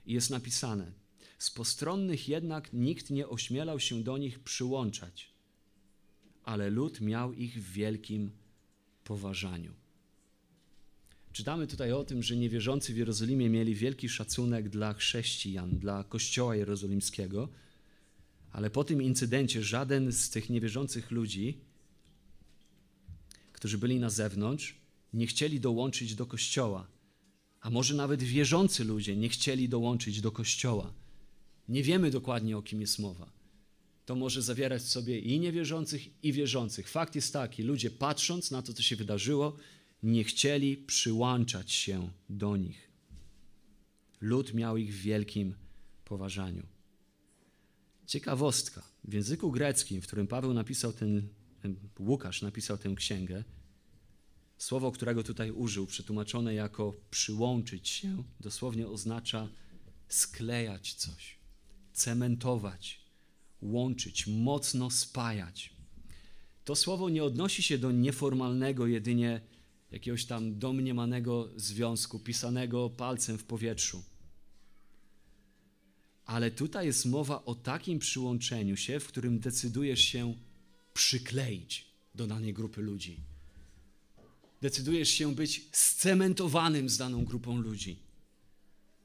I 0.05 0.13
jest 0.13 0.29
napisane: 0.29 0.91
Z 1.37 1.51
postronnych 1.51 2.29
jednak 2.29 2.73
nikt 2.73 3.09
nie 3.09 3.27
ośmielał 3.27 3.79
się 3.79 4.03
do 4.03 4.17
nich 4.17 4.39
przyłączać, 4.39 5.33
ale 6.43 6.69
lud 6.69 7.01
miał 7.01 7.33
ich 7.33 7.63
w 7.63 7.71
wielkim 7.71 8.31
poważaniu. 9.03 9.73
Czytamy 11.31 11.67
tutaj 11.67 11.91
o 11.91 12.03
tym, 12.03 12.23
że 12.23 12.35
niewierzący 12.35 12.93
w 12.93 12.97
Jerozolimie 12.97 13.49
mieli 13.49 13.75
wielki 13.75 14.09
szacunek 14.09 14.69
dla 14.69 14.93
chrześcijan, 14.93 15.79
dla 15.79 16.03
Kościoła 16.03 16.55
Jerozolimskiego 16.55 17.49
ale 18.55 18.69
po 18.69 18.83
tym 18.83 19.01
incydencie 19.01 19.63
żaden 19.63 20.11
z 20.11 20.29
tych 20.29 20.49
niewierzących 20.49 21.11
ludzi, 21.11 21.57
którzy 23.51 23.77
byli 23.77 23.99
na 23.99 24.09
zewnątrz, 24.09 24.75
nie 25.13 25.27
chcieli 25.27 25.59
dołączyć 25.59 26.15
do 26.15 26.25
kościoła. 26.25 26.87
A 27.61 27.69
może 27.69 27.95
nawet 27.95 28.23
wierzący 28.23 28.83
ludzie 28.83 29.15
nie 29.15 29.29
chcieli 29.29 29.69
dołączyć 29.69 30.21
do 30.21 30.31
kościoła. 30.31 30.93
Nie 31.69 31.83
wiemy 31.83 32.11
dokładnie 32.11 32.57
o 32.57 32.61
kim 32.61 32.81
jest 32.81 32.99
mowa. 32.99 33.31
To 34.05 34.15
może 34.15 34.41
zawierać 34.41 34.81
w 34.81 34.89
sobie 34.89 35.19
i 35.19 35.39
niewierzących, 35.39 36.23
i 36.23 36.33
wierzących. 36.33 36.89
Fakt 36.89 37.15
jest 37.15 37.33
taki: 37.33 37.63
ludzie 37.63 37.91
patrząc 37.91 38.51
na 38.51 38.61
to, 38.61 38.73
co 38.73 38.83
się 38.83 38.95
wydarzyło, 38.95 39.57
nie 40.03 40.23
chcieli 40.23 40.77
przyłączać 40.77 41.71
się 41.71 42.09
do 42.29 42.57
nich. 42.57 42.91
Lud 44.21 44.53
miał 44.53 44.77
ich 44.77 44.93
w 44.93 45.01
wielkim 45.01 45.55
poważaniu. 46.05 46.74
Ciekawostka. 48.05 48.81
W 49.03 49.13
języku 49.13 49.51
greckim, 49.51 50.01
w 50.01 50.07
którym 50.07 50.27
Paweł 50.27 50.53
napisał 50.53 50.93
ten, 50.93 51.27
Łukasz 51.99 52.41
napisał 52.41 52.77
tę 52.77 52.93
księgę, 52.95 53.43
słowo, 54.57 54.91
którego 54.91 55.23
tutaj 55.23 55.51
użył, 55.51 55.85
przetłumaczone 55.85 56.53
jako 56.53 56.93
przyłączyć 57.11 57.89
się, 57.89 58.23
dosłownie 58.39 58.87
oznacza 58.87 59.49
sklejać 60.09 60.93
coś, 60.93 61.39
cementować, 61.93 63.01
łączyć, 63.61 64.27
mocno 64.27 64.91
spajać. 64.91 65.73
To 66.63 66.75
słowo 66.75 67.09
nie 67.09 67.23
odnosi 67.23 67.63
się 67.63 67.77
do 67.77 67.91
nieformalnego, 67.91 68.87
jedynie 68.87 69.41
jakiegoś 69.91 70.25
tam 70.25 70.59
domniemanego 70.59 71.49
związku, 71.55 72.19
pisanego 72.19 72.89
palcem 72.89 73.37
w 73.37 73.43
powietrzu 73.43 74.03
ale 76.25 76.51
tutaj 76.51 76.85
jest 76.85 77.05
mowa 77.05 77.45
o 77.45 77.55
takim 77.55 77.99
przyłączeniu 77.99 78.77
się, 78.77 78.99
w 78.99 79.07
którym 79.07 79.39
decydujesz 79.39 80.01
się 80.01 80.35
przykleić 80.93 81.85
do 82.15 82.27
danej 82.27 82.53
grupy 82.53 82.81
ludzi. 82.81 83.19
Decydujesz 84.61 85.09
się 85.09 85.35
być 85.35 85.69
scementowanym 85.71 86.89
z 86.89 86.97
daną 86.97 87.25
grupą 87.25 87.57
ludzi, 87.57 87.99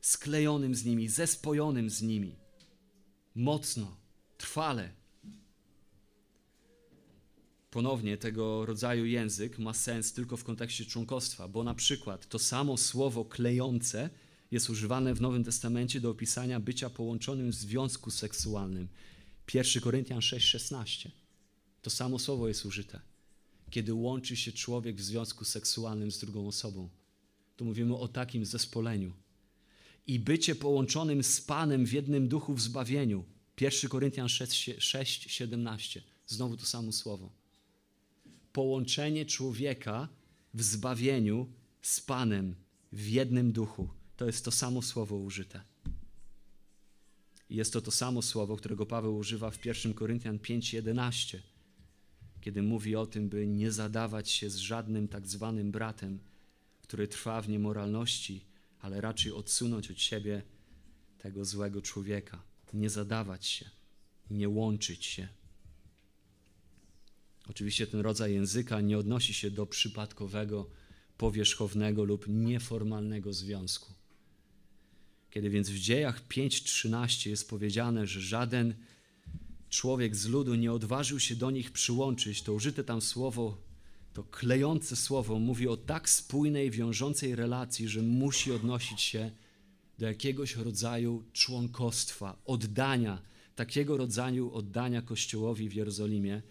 sklejonym 0.01 0.75
z 0.75 0.85
nimi, 0.85 1.09
zespojonym 1.09 1.91
z 1.91 2.03
nimi. 2.03 2.37
Mocno, 3.35 3.97
trwale. 4.39 4.93
Ponownie 7.71 8.17
tego 8.17 8.67
rodzaju 8.67 9.07
język 9.07 9.59
ma 9.59 9.75
sens 9.75 10.13
tylko 10.13 10.37
w 10.37 10.45
kontekście 10.45 10.85
członkostwa, 10.85 11.49
bo 11.49 11.65
na 11.65 11.75
przykład 11.75 12.29
to 12.29 12.39
samo 12.39 12.77
słowo 12.77 13.25
klejące 13.25 14.11
jest 14.51 14.71
używane 14.71 15.15
w 15.15 15.21
Nowym 15.21 15.45
Testamencie 15.45 16.01
do 16.01 16.11
opisania 16.11 16.61
bycia 16.61 16.91
połączonym 16.91 17.51
w 17.51 17.55
związku 17.55 18.11
seksualnym. 18.11 18.89
1 19.55 19.83
Koryntian 19.83 20.19
6,16. 20.19 21.09
To 21.83 21.91
samo 21.91 22.19
słowo 22.19 22.49
jest 22.49 22.67
użyte. 22.67 23.01
Kiedy 23.71 23.95
łączy 23.95 24.37
się 24.37 24.53
człowiek 24.53 24.97
w 24.97 25.03
związku 25.03 25.45
seksualnym 25.45 26.11
z 26.11 26.19
drugą 26.19 26.49
osobą, 26.49 26.89
to 27.57 27.65
mówimy 27.65 27.97
o 27.97 28.09
takim 28.09 28.45
zespoleniu. 28.45 29.13
I 30.07 30.19
bycie 30.19 30.55
połączonym 30.55 31.23
z 31.23 31.41
Panem 31.41 31.87
w 31.87 31.93
jednym 31.93 32.29
duchu 32.29 32.55
w 32.55 32.61
zbawieniu. 32.61 33.25
1 33.61 33.91
Koryntian 33.91 34.27
6,17. 34.27 36.01
Znowu 36.27 36.57
to 36.57 36.67
samo 36.67 36.93
słowo. 36.93 37.33
Połączenie 38.53 39.27
człowieka 39.27 40.09
w 40.55 40.63
zbawieniu 40.63 41.53
z 41.83 42.01
Panem 42.01 42.55
w 42.93 43.09
jednym 43.09 43.53
duchu 43.53 44.00
to 44.21 44.27
jest 44.27 44.45
to 44.45 44.51
samo 44.51 44.83
słowo 44.83 45.17
użyte. 45.17 45.61
Jest 47.51 47.73
to 47.73 47.81
to 47.81 47.91
samo 47.91 48.23
słowo, 48.23 48.57
którego 48.57 48.87
Paweł 48.87 49.17
używa 49.17 49.51
w 49.51 49.67
1 49.67 49.95
Koryntian 49.95 50.39
5:11, 50.39 51.39
kiedy 52.41 52.63
mówi 52.63 52.97
o 52.97 53.07
tym, 53.07 53.29
by 53.29 53.47
nie 53.47 53.73
zadawać 53.73 54.31
się 54.31 54.51
z 54.51 54.57
żadnym 54.57 55.09
tak 55.09 55.27
zwanym 55.27 55.73
bratem, 55.73 56.19
który 56.83 57.09
trwa 57.09 57.43
w 57.43 57.49
niemoralności, 57.49 58.45
ale 58.81 59.01
raczej 59.01 59.33
odsunąć 59.33 59.91
od 59.91 60.01
siebie 60.01 60.43
tego 61.19 61.45
złego 61.45 61.83
człowieka. 61.83 62.43
Nie 62.73 62.91
zadawać 62.91 63.47
się, 63.47 63.71
nie 64.31 64.49
łączyć 64.49 65.05
się. 65.07 65.29
Oczywiście 67.49 67.87
ten 67.87 68.01
rodzaj 68.01 68.35
języka 68.35 68.81
nie 68.81 68.99
odnosi 68.99 69.35
się 69.35 69.51
do 69.51 69.67
przypadkowego, 69.67 70.71
powierzchownego 71.17 72.05
lub 72.05 72.29
nieformalnego 72.29 73.33
związku. 73.33 74.00
Kiedy 75.31 75.51
więc 75.51 75.71
w 75.71 75.79
dziejach 75.79 76.29
5:13 76.29 77.31
jest 77.31 77.49
powiedziane, 77.49 78.07
że 78.07 78.21
żaden 78.21 78.75
człowiek 79.71 80.17
z 80.17 80.27
ludu 80.27 80.55
nie 80.55 80.73
odważył 80.73 81.21
się 81.21 81.37
do 81.37 81.51
nich 81.51 81.71
przyłączyć, 81.71 82.43
to 82.43 82.53
użyte 82.53 82.85
tam 82.85 83.01
słowo, 83.01 83.59
to 84.13 84.25
klejące 84.25 84.97
słowo 84.97 85.39
mówi 85.39 85.69
o 85.69 85.77
tak 85.77 86.09
spójnej, 86.09 86.71
wiążącej 86.71 87.35
relacji, 87.35 87.89
że 87.89 88.03
musi 88.03 88.53
odnosić 88.53 89.01
się 89.01 89.31
do 89.99 90.07
jakiegoś 90.07 90.57
rodzaju 90.57 91.25
członkostwa, 91.33 92.37
oddania, 92.45 93.23
takiego 93.57 93.97
rodzaju 93.97 94.55
oddania 94.55 95.03
Kościołowi 95.03 95.69
w 95.69 95.75
Jerozolimie, 95.75 96.43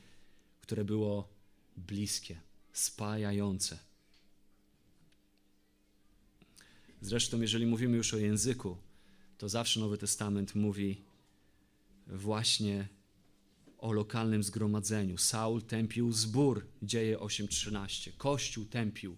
które 0.62 0.86
było 0.86 1.30
bliskie, 1.78 2.42
spajające. 2.74 3.89
Zresztą, 7.02 7.42
jeżeli 7.42 7.66
mówimy 7.66 7.98
już 7.98 8.14
o 8.14 8.18
języku, 8.18 8.78
to 9.38 9.50
zawsze 9.50 9.80
Nowy 9.80 9.98
Testament 9.98 10.56
mówi 10.56 11.02
właśnie 12.08 12.88
o 13.78 13.92
lokalnym 13.92 14.44
zgromadzeniu. 14.44 15.18
Saul 15.18 15.62
tępił 15.62 16.12
zbór, 16.12 16.66
dzieje 16.84 17.18
8:13. 17.18 18.12
Kościół 18.18 18.66
tępił. 18.66 19.18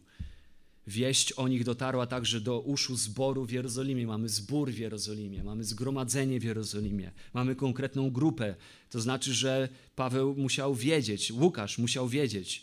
Wieść 0.87 1.31
o 1.31 1.47
nich 1.47 1.63
dotarła 1.63 2.07
także 2.07 2.41
do 2.41 2.59
uszu 2.59 2.95
zboru 2.95 3.45
w 3.45 3.51
Jerozolimie. 3.51 4.07
Mamy 4.07 4.29
zbór 4.29 4.71
w 4.71 4.77
Jerozolimie, 4.77 5.43
mamy 5.43 5.63
zgromadzenie 5.63 6.39
w 6.39 6.43
Jerozolimie, 6.43 7.11
mamy 7.33 7.55
konkretną 7.55 8.11
grupę. 8.11 8.55
To 8.89 9.01
znaczy, 9.01 9.33
że 9.33 9.69
Paweł 9.95 10.35
musiał 10.35 10.75
wiedzieć, 10.75 11.31
Łukasz 11.31 11.77
musiał 11.77 12.07
wiedzieć, 12.07 12.61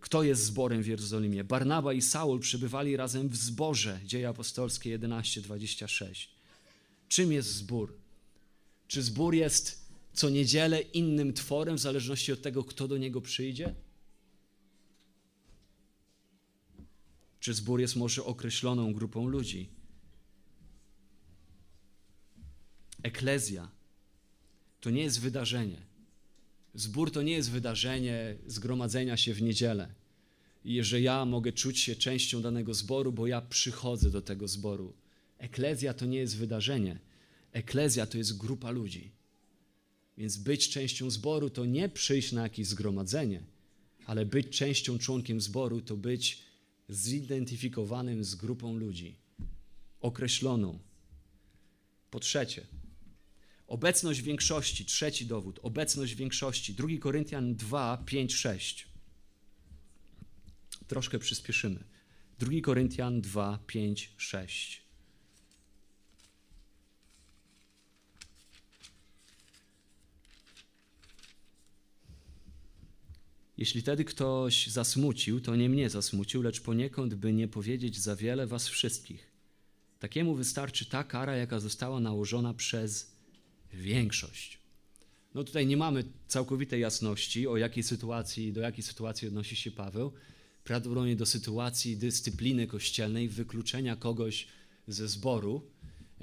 kto 0.00 0.22
jest 0.22 0.44
zborem 0.44 0.82
w 0.82 0.86
Jerozolimie. 0.86 1.44
Barnaba 1.44 1.92
i 1.92 2.02
Saul 2.02 2.40
przebywali 2.40 2.96
razem 2.96 3.28
w 3.28 3.36
zborze. 3.36 4.00
Dzieje 4.04 4.28
apostolskie 4.28 4.98
11:26. 4.98 6.28
Czym 7.08 7.32
jest 7.32 7.48
zbór? 7.48 7.94
Czy 8.88 9.02
zbór 9.02 9.34
jest 9.34 9.84
co 10.12 10.30
niedzielę 10.30 10.80
innym 10.80 11.32
tworem, 11.32 11.76
w 11.76 11.80
zależności 11.80 12.32
od 12.32 12.42
tego, 12.42 12.64
kto 12.64 12.88
do 12.88 12.98
niego 12.98 13.20
przyjdzie? 13.20 13.74
Czy 17.40 17.54
zbór 17.54 17.80
jest 17.80 17.96
może 17.96 18.24
określoną 18.24 18.92
grupą 18.92 19.28
ludzi? 19.28 19.68
Eklezja 23.02 23.70
to 24.80 24.90
nie 24.90 25.02
jest 25.02 25.20
wydarzenie. 25.20 25.93
Zbór 26.74 27.10
to 27.10 27.22
nie 27.22 27.32
jest 27.32 27.50
wydarzenie 27.50 28.36
zgromadzenia 28.46 29.16
się 29.16 29.34
w 29.34 29.42
niedzielę. 29.42 29.94
I 30.64 30.82
że 30.82 31.00
ja 31.00 31.24
mogę 31.24 31.52
czuć 31.52 31.78
się 31.78 31.96
częścią 31.96 32.42
danego 32.42 32.74
zboru, 32.74 33.12
bo 33.12 33.26
ja 33.26 33.40
przychodzę 33.40 34.10
do 34.10 34.22
tego 34.22 34.48
zboru. 34.48 34.92
Eklezja 35.38 35.94
to 35.94 36.06
nie 36.06 36.18
jest 36.18 36.36
wydarzenie. 36.36 36.98
Eklezja 37.52 38.06
to 38.06 38.18
jest 38.18 38.36
grupa 38.36 38.70
ludzi. 38.70 39.10
Więc 40.18 40.36
być 40.36 40.68
częścią 40.68 41.10
zboru 41.10 41.50
to 41.50 41.64
nie 41.64 41.88
przyjść 41.88 42.32
na 42.32 42.42
jakieś 42.42 42.66
zgromadzenie, 42.66 43.42
ale 44.06 44.26
być 44.26 44.48
częścią, 44.48 44.98
członkiem 44.98 45.40
zboru 45.40 45.80
to 45.80 45.96
być 45.96 46.42
zidentyfikowanym 46.88 48.24
z 48.24 48.34
grupą 48.34 48.76
ludzi, 48.76 49.16
określoną. 50.00 50.78
Po 52.10 52.20
trzecie, 52.20 52.66
obecność 53.66 54.22
większości, 54.22 54.84
trzeci 54.84 55.26
dowód, 55.26 55.60
obecność 55.62 56.14
większości. 56.14 56.74
2 56.74 56.88
Koryntian 57.00 57.54
2, 57.54 58.02
5, 58.06 58.34
6. 58.34 58.88
Troszkę 60.86 61.18
przyspieszymy. 61.18 61.84
2 62.38 62.50
Koryntian 62.62 63.20
2, 63.20 63.58
5, 63.66 64.12
6. 64.16 64.84
Jeśli 73.56 73.82
tedy 73.82 74.04
ktoś 74.04 74.66
zasmucił, 74.66 75.40
to 75.40 75.56
nie 75.56 75.68
mnie 75.68 75.90
zasmucił, 75.90 76.42
lecz 76.42 76.60
poniekąd, 76.60 77.14
by 77.14 77.32
nie 77.32 77.48
powiedzieć 77.48 77.98
za 78.00 78.16
wiele 78.16 78.46
was 78.46 78.68
wszystkich. 78.68 79.30
Takiemu 79.98 80.34
wystarczy 80.34 80.86
ta 80.86 81.04
kara, 81.04 81.36
jaka 81.36 81.60
została 81.60 82.00
nałożona 82.00 82.54
przez 82.54 83.13
większość. 83.74 84.58
No 85.34 85.44
tutaj 85.44 85.66
nie 85.66 85.76
mamy 85.76 86.04
całkowitej 86.28 86.80
jasności, 86.80 87.46
o 87.46 87.56
jakiej 87.56 87.82
sytuacji, 87.82 88.52
do 88.52 88.60
jakiej 88.60 88.82
sytuacji 88.82 89.28
odnosi 89.28 89.56
się 89.56 89.70
Paweł. 89.70 90.12
Prawdopodobnie 90.64 91.16
do 91.16 91.26
sytuacji 91.26 91.96
dyscypliny 91.96 92.66
kościelnej, 92.66 93.28
wykluczenia 93.28 93.96
kogoś 93.96 94.46
ze 94.88 95.08
zboru. 95.08 95.70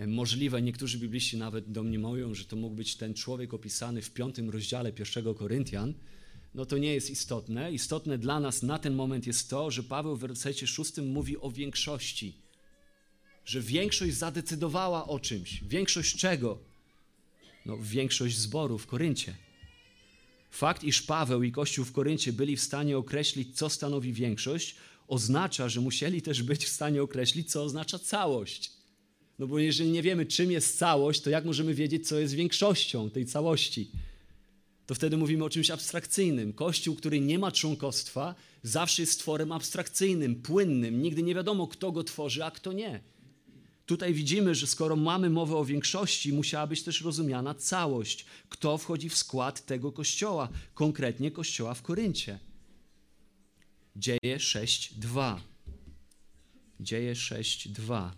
Możliwe, 0.08 0.62
niektórzy 0.62 0.98
bibliści 0.98 1.38
nawet 1.38 1.72
domniemują, 1.72 2.34
że 2.34 2.46
to 2.46 2.56
mógł 2.56 2.76
być 2.76 2.96
ten 2.96 3.14
człowiek 3.14 3.54
opisany 3.54 4.02
w 4.02 4.12
piątym 4.12 4.50
rozdziale 4.50 4.94
pierwszego 4.94 5.36
Koryntian, 5.36 5.94
no 6.56 6.66
to 6.66 6.78
nie 6.78 6.94
jest 6.94 7.10
istotne. 7.10 7.72
Istotne 7.72 8.18
dla 8.18 8.40
nas 8.40 8.64
na 8.64 8.80
ten 8.80 8.94
moment 8.94 9.28
jest 9.28 9.50
to, 9.50 9.72
że 9.72 9.84
Paweł 9.84 10.16
w 10.16 10.20
wersecie 10.20 10.68
szóstym 10.68 11.12
mówi 11.12 11.38
o 11.38 11.52
większości. 11.52 12.34
Że 13.46 13.62
większość 13.62 14.14
zadecydowała 14.14 15.08
o 15.08 15.20
czymś. 15.20 15.64
Większość 15.64 16.16
czego? 16.16 16.71
No, 17.66 17.78
większość 17.82 18.38
zboru 18.38 18.78
w 18.78 18.88
Koryncie. 18.88 19.36
Fakt, 20.52 20.84
iż 20.84 21.02
Paweł 21.02 21.44
i 21.44 21.52
Kościół 21.52 21.86
w 21.86 21.92
Koryncie 21.92 22.34
byli 22.34 22.58
w 22.58 22.62
stanie 22.62 22.98
określić, 22.98 23.58
co 23.58 23.70
stanowi 23.70 24.14
większość, 24.14 24.76
oznacza, 25.08 25.70
że 25.70 25.82
musieli 25.82 26.22
też 26.22 26.44
być 26.44 26.66
w 26.66 26.70
stanie 26.70 27.04
określić, 27.04 27.52
co 27.52 27.64
oznacza 27.64 28.00
całość. 28.00 28.72
No 29.40 29.48
bo 29.48 29.60
jeżeli 29.60 29.92
nie 29.92 30.02
wiemy, 30.02 30.26
czym 30.26 30.52
jest 30.52 30.78
całość, 30.78 31.22
to 31.22 31.30
jak 31.30 31.46
możemy 31.46 31.74
wiedzieć, 31.74 32.08
co 32.08 32.20
jest 32.20 32.34
większością 32.34 33.10
tej 33.10 33.26
całości? 33.26 33.92
to 34.92 34.96
wtedy 34.96 35.18
mówimy 35.18 35.44
o 35.44 35.50
czymś 35.50 35.72
abstrakcyjnym. 35.72 36.54
Kościół, 36.54 36.96
który 36.96 37.20
nie 37.20 37.40
ma 37.40 37.52
członkostwa, 37.52 38.36
zawsze 38.64 39.02
jest 39.02 39.20
tworem 39.20 39.52
abstrakcyjnym, 39.52 40.36
płynnym. 40.36 41.02
Nigdy 41.02 41.24
nie 41.24 41.36
wiadomo, 41.36 41.68
kto 41.68 41.92
go 41.92 42.04
tworzy, 42.04 42.46
a 42.46 42.52
kto 42.52 42.74
nie. 42.74 43.00
Tutaj 43.92 44.14
widzimy, 44.14 44.56
że 44.56 44.68
skoro 44.68 44.96
mamy 44.96 45.30
mowę 45.30 45.56
o 45.56 45.66
większości, 45.66 46.34
musiała 46.34 46.68
być 46.68 46.84
też 46.84 47.02
rozumiana 47.02 47.56
całość. 47.56 48.26
Kto 48.50 48.78
wchodzi 48.78 49.10
w 49.10 49.18
skład 49.18 49.66
tego 49.66 49.92
kościoła, 49.92 50.50
konkretnie 50.74 51.32
kościoła 51.32 51.74
w 51.74 51.82
Koryncie. 51.82 52.40
Dzieje 53.96 54.38
6:2. 54.38 55.40
Dzieje 56.80 57.16
6:2. 57.16 58.12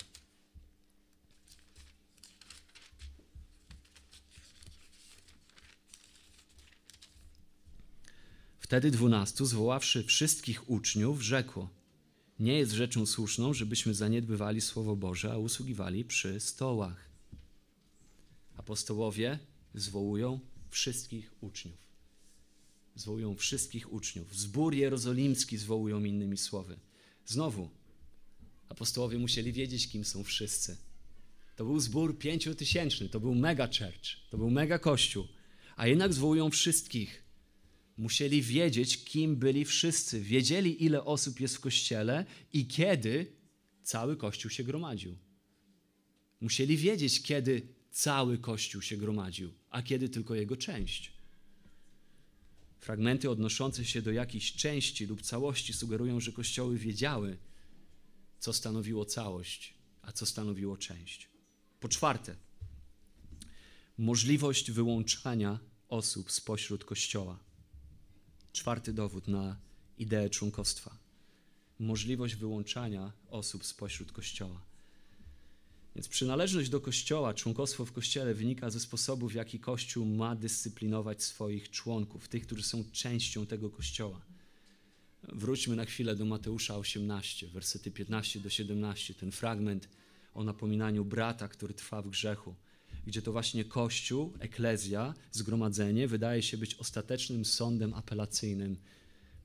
Wtedy 8.60 8.92
dwunastu, 8.92 9.46
zwoławszy 9.46 10.04
wszystkich 10.04 10.70
uczniów, 10.70 11.22
rzekło: 11.22 11.83
Nie 12.40 12.58
jest 12.58 12.72
rzeczą 12.72 13.06
słuszną, 13.06 13.54
żebyśmy 13.54 13.94
zaniedbywali 13.94 14.62
Słowo 14.62 14.96
Boże, 14.96 15.32
a 15.32 15.38
usługiwali 15.38 16.06
przy 16.06 16.40
stołach. 16.40 17.10
Apostołowie 18.58 19.40
zwołują 19.76 20.40
wszystkich 20.70 21.34
uczniów. 21.42 21.78
Zwołują 22.96 23.36
wszystkich 23.36 23.94
uczniów. 23.94 24.36
Zbór 24.36 24.74
jerozolimski 24.74 25.58
zwołują 25.58 26.04
innymi 26.04 26.38
słowy. 26.38 26.80
Znowu, 27.26 27.70
apostołowie 28.70 29.18
musieli 29.18 29.54
wiedzieć, 29.54 29.90
kim 29.90 30.06
są 30.06 30.24
wszyscy. 30.24 30.78
To 31.56 31.66
był 31.66 31.80
zbór 31.80 32.18
pięciotysięczny, 32.18 33.10
to 33.10 33.20
był 33.20 33.36
mega 33.36 33.68
church, 33.68 34.30
to 34.30 34.38
był 34.38 34.50
mega 34.50 34.80
kościół, 34.80 35.28
a 35.76 35.88
jednak 35.88 36.14
zwołują 36.14 36.50
wszystkich. 36.50 37.23
Musieli 38.04 38.42
wiedzieć, 38.42 39.04
kim 39.04 39.36
byli 39.36 39.66
wszyscy. 39.66 40.22
Wiedzieli, 40.22 40.84
ile 40.86 41.04
osób 41.04 41.40
jest 41.40 41.56
w 41.56 41.60
kościele 41.60 42.26
i 42.54 42.68
kiedy 42.68 43.32
cały 43.84 44.18
kościół 44.18 44.52
się 44.52 44.64
gromadził. 44.64 45.18
Musieli 46.42 46.78
wiedzieć, 46.78 47.22
kiedy 47.22 47.68
cały 47.92 48.38
kościół 48.38 48.82
się 48.82 48.98
gromadził, 48.98 49.54
a 49.70 49.82
kiedy 49.82 50.10
tylko 50.10 50.36
jego 50.36 50.58
część. 50.58 51.14
Fragmenty 52.80 53.30
odnoszące 53.30 53.86
się 53.86 54.02
do 54.02 54.12
jakiejś 54.12 54.54
części 54.54 55.06
lub 55.06 55.22
całości 55.22 55.74
sugerują, 55.74 56.20
że 56.20 56.32
kościoły 56.32 56.78
wiedziały, 56.78 57.38
co 58.40 58.54
stanowiło 58.54 59.06
całość, 59.06 59.74
a 60.02 60.12
co 60.12 60.26
stanowiło 60.26 60.78
część. 60.78 61.30
Po 61.80 61.90
czwarte, 61.90 62.36
możliwość 63.98 64.72
wyłączania 64.72 65.60
osób 65.88 66.32
spośród 66.32 66.86
kościoła. 66.86 67.53
Czwarty 68.54 68.94
dowód 68.94 69.28
na 69.28 69.58
ideę 69.98 70.30
członkostwa. 70.30 70.98
Możliwość 71.80 72.36
wyłączania 72.36 73.12
osób 73.30 73.66
spośród 73.66 74.12
Kościoła. 74.12 74.62
Więc 75.96 76.08
przynależność 76.08 76.70
do 76.70 76.82
Kościoła, 76.82 77.34
członkostwo 77.34 77.86
w 77.86 77.92
Kościele 77.92 78.34
wynika 78.34 78.70
ze 78.70 78.80
sposobu, 78.80 79.30
w 79.30 79.34
jaki 79.34 79.60
Kościół 79.60 80.06
ma 80.06 80.36
dyscyplinować 80.36 81.24
swoich 81.24 81.70
członków, 81.70 82.28
tych, 82.28 82.46
którzy 82.46 82.64
są 82.64 82.84
częścią 82.92 83.46
tego 83.46 83.70
Kościoła. 83.70 84.22
Wróćmy 85.24 85.76
na 85.76 85.86
chwilę 85.86 86.16
do 86.16 86.26
Mateusza 86.26 86.78
18, 86.78 87.48
wersety 87.48 87.92
15 87.92 88.40
do 88.40 88.50
17, 88.50 89.14
ten 89.14 89.32
fragment 89.32 89.90
o 90.34 90.44
napominaniu 90.44 91.06
brata, 91.06 91.48
który 91.48 91.74
trwa 91.74 92.02
w 92.02 92.10
grzechu 92.10 92.56
gdzie 93.08 93.22
to 93.22 93.32
właśnie 93.32 93.66
Kościół, 93.66 94.34
eklezja, 94.40 95.14
zgromadzenie 95.32 96.08
wydaje 96.08 96.42
się 96.42 96.58
być 96.58 96.76
ostatecznym 96.76 97.46
sądem 97.46 97.94
apelacyjnym 97.94 98.78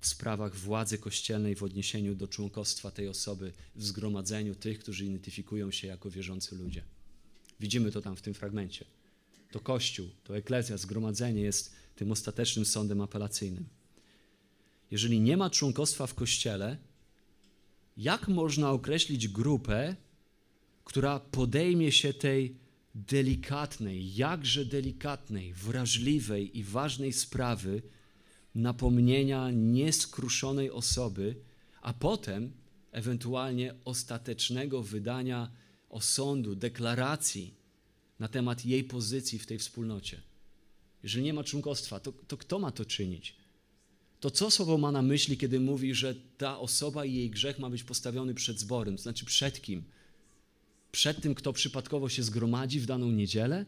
w 0.01 0.07
sprawach 0.07 0.57
władzy 0.57 0.99
kościelnej 0.99 1.55
w 1.55 1.63
odniesieniu 1.63 2.15
do 2.15 2.29
członkostwa 2.29 2.91
tej 2.91 3.09
osoby 3.09 3.53
w 3.77 3.85
zgromadzeniu 3.85 4.55
tych, 4.55 4.79
którzy 4.79 5.05
identyfikują 5.05 5.71
się 5.71 5.87
jako 5.87 6.11
wierzący 6.11 6.57
ludzie. 6.57 6.83
Widzimy 7.61 7.93
to 7.93 8.03
tam 8.03 8.17
w 8.17 8.23
tym 8.23 8.35
fragmencie. 8.35 8.85
To 9.51 9.61
Kościół, 9.61 10.09
to 10.25 10.37
eklezja, 10.37 10.77
zgromadzenie 10.77 11.41
jest 11.41 11.73
tym 11.97 12.13
ostatecznym 12.13 12.65
sądem 12.65 13.01
apelacyjnym. 13.01 13.65
Jeżeli 14.91 15.21
nie 15.21 15.37
ma 15.37 15.51
członkostwa 15.51 16.07
w 16.07 16.15
Kościele, 16.15 16.77
jak 17.97 18.29
można 18.29 18.71
określić 18.71 19.29
grupę, 19.29 19.97
która 20.85 21.21
podejmie 21.21 21.93
się 21.93 22.15
tej 22.15 22.57
delikatnej, 23.07 24.15
jakże 24.15 24.65
delikatnej, 24.65 25.53
wrażliwej 25.55 26.59
i 26.59 26.65
ważnej 26.65 27.13
sprawy 27.13 27.83
napomnienia 28.55 29.51
nieskruszonej 29.51 30.71
osoby, 30.71 31.37
a 31.83 31.93
potem 31.93 32.53
ewentualnie 32.93 33.75
ostatecznego 33.85 34.83
wydania 34.83 35.51
osądu, 35.89 36.55
deklaracji 36.55 37.55
na 38.19 38.29
temat 38.29 38.67
jej 38.67 38.85
pozycji 38.85 39.39
w 39.39 39.47
tej 39.47 39.59
wspólnocie. 39.59 40.23
Jeżeli 41.03 41.25
nie 41.25 41.35
ma 41.35 41.45
członkostwa, 41.45 42.01
to, 42.01 42.13
to 42.13 42.37
kto 42.37 42.59
ma 42.59 42.71
to 42.71 42.85
czynić? 42.85 43.37
To 44.21 44.31
co 44.31 44.51
słowo 44.51 44.79
ma 44.79 44.93
na 44.93 45.03
myśli, 45.03 45.37
kiedy 45.37 45.61
mówi, 45.61 45.95
że 45.95 46.15
ta 46.15 46.59
osoba 46.59 47.05
i 47.05 47.15
jej 47.15 47.31
grzech 47.31 47.59
ma 47.59 47.71
być 47.71 47.83
postawiony 47.83 48.35
przed 48.35 48.59
zborem? 48.61 48.97
To 48.97 49.03
znaczy 49.03 49.25
przed 49.25 49.63
kim? 49.63 49.85
Przed 50.93 51.21
tym, 51.21 51.35
kto 51.35 51.53
przypadkowo 51.53 52.09
się 52.09 52.23
zgromadzi 52.23 52.81
w 52.81 52.87
daną 52.87 53.11
niedzielę? 53.11 53.67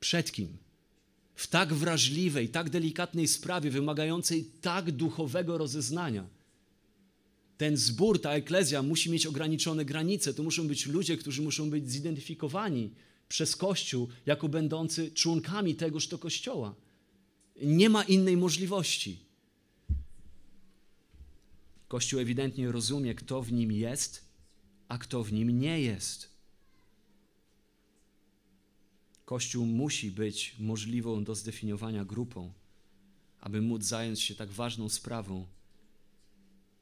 Przed 0.00 0.32
kim? 0.32 0.56
W 1.34 1.46
tak 1.46 1.74
wrażliwej, 1.74 2.48
tak 2.48 2.70
delikatnej 2.70 3.28
sprawie, 3.28 3.70
wymagającej 3.70 4.44
tak 4.60 4.90
duchowego 4.90 5.58
rozeznania. 5.58 6.26
Ten 7.58 7.76
zbór, 7.76 8.20
ta 8.20 8.32
eklezja 8.32 8.82
musi 8.82 9.10
mieć 9.10 9.26
ograniczone 9.26 9.84
granice. 9.84 10.34
To 10.34 10.42
muszą 10.42 10.68
być 10.68 10.86
ludzie, 10.86 11.16
którzy 11.16 11.42
muszą 11.42 11.70
być 11.70 11.90
zidentyfikowani 11.90 12.90
przez 13.28 13.56
Kościół 13.56 14.08
jako 14.26 14.48
będący 14.48 15.10
członkami 15.10 15.74
tegoż 15.74 16.08
to 16.08 16.18
Kościoła. 16.18 16.74
Nie 17.62 17.88
ma 17.88 18.02
innej 18.02 18.36
możliwości. 18.36 19.18
Kościół 21.88 22.20
ewidentnie 22.20 22.72
rozumie, 22.72 23.14
kto 23.14 23.42
w 23.42 23.52
nim 23.52 23.72
jest, 23.72 24.27
a 24.88 24.98
kto 24.98 25.24
w 25.24 25.32
nim 25.32 25.60
nie 25.60 25.80
jest. 25.80 26.28
Kościół 29.24 29.66
musi 29.66 30.10
być 30.10 30.56
możliwą 30.58 31.24
do 31.24 31.34
zdefiniowania 31.34 32.04
grupą, 32.04 32.52
aby 33.40 33.62
móc 33.62 33.84
zająć 33.84 34.22
się 34.22 34.34
tak 34.34 34.50
ważną 34.50 34.88
sprawą, 34.88 35.46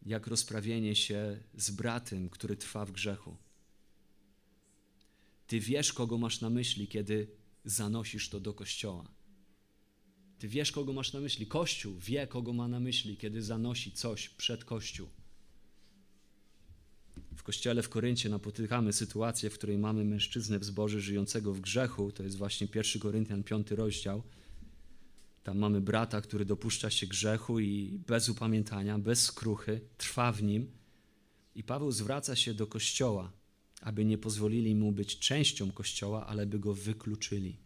jak 0.03 0.27
rozprawienie 0.27 0.97
się 0.97 1.43
z 1.55 1.71
bratem, 1.71 2.29
który 2.29 2.57
trwa 2.57 2.85
w 2.85 2.93
grzechu. 2.93 3.37
Ty 5.47 5.61
wiesz, 5.61 5.93
kogo 5.93 6.19
masz 6.19 6.41
na 6.41 6.51
myśli, 6.51 6.89
kiedy 6.89 7.29
zanosisz 7.65 8.29
to 8.29 8.41
do 8.41 8.55
kościoła. 8.55 9.17
Ty 10.39 10.49
wiesz, 10.49 10.73
kogo 10.73 10.93
masz 10.93 11.13
na 11.13 11.21
myśli. 11.21 11.47
Kościół 11.47 11.99
wie, 11.99 12.27
kogo 12.27 12.53
ma 12.53 12.69
na 12.69 12.81
myśli, 12.81 13.17
kiedy 13.17 13.43
zanosi 13.43 13.93
coś 13.93 14.29
przed 14.29 14.65
Kościół. 14.65 15.09
W 17.37 17.43
kościele 17.43 17.83
w 17.83 17.89
Koryncie 17.89 18.29
napotykamy 18.29 18.93
sytuację, 18.93 19.51
w 19.51 19.55
której 19.55 19.79
mamy 19.79 20.05
mężczyznę 20.05 20.59
w 20.59 20.65
zborze 20.65 21.01
żyjącego 21.01 21.55
w 21.55 21.61
grzechu. 21.61 22.13
To 22.13 22.23
jest 22.23 22.37
właśnie 22.37 22.69
1 22.75 23.03
Koryntian 23.03 23.43
5 23.43 23.71
rozdział. 23.71 24.23
Tam 25.43 25.59
mamy 25.59 25.81
brata, 25.81 26.21
który 26.21 26.45
dopuszcza 26.45 26.91
się 26.91 27.07
grzechu 27.07 27.61
i 27.61 28.01
bez 28.07 28.29
upamiętania, 28.29 28.99
bez 28.99 29.23
skruchy, 29.23 29.81
trwa 29.99 30.33
w 30.33 30.43
nim. 30.43 30.71
I 31.55 31.63
Paweł 31.63 31.93
zwraca 31.93 32.37
się 32.37 32.55
do 32.55 32.67
kościoła, 32.67 33.33
aby 33.81 34.05
nie 34.05 34.19
pozwolili 34.19 34.75
mu 34.75 34.93
być 34.93 35.19
częścią 35.19 35.73
kościoła, 35.73 36.27
ale 36.27 36.47
by 36.47 36.59
go 36.59 36.75
wykluczyli. 36.75 37.57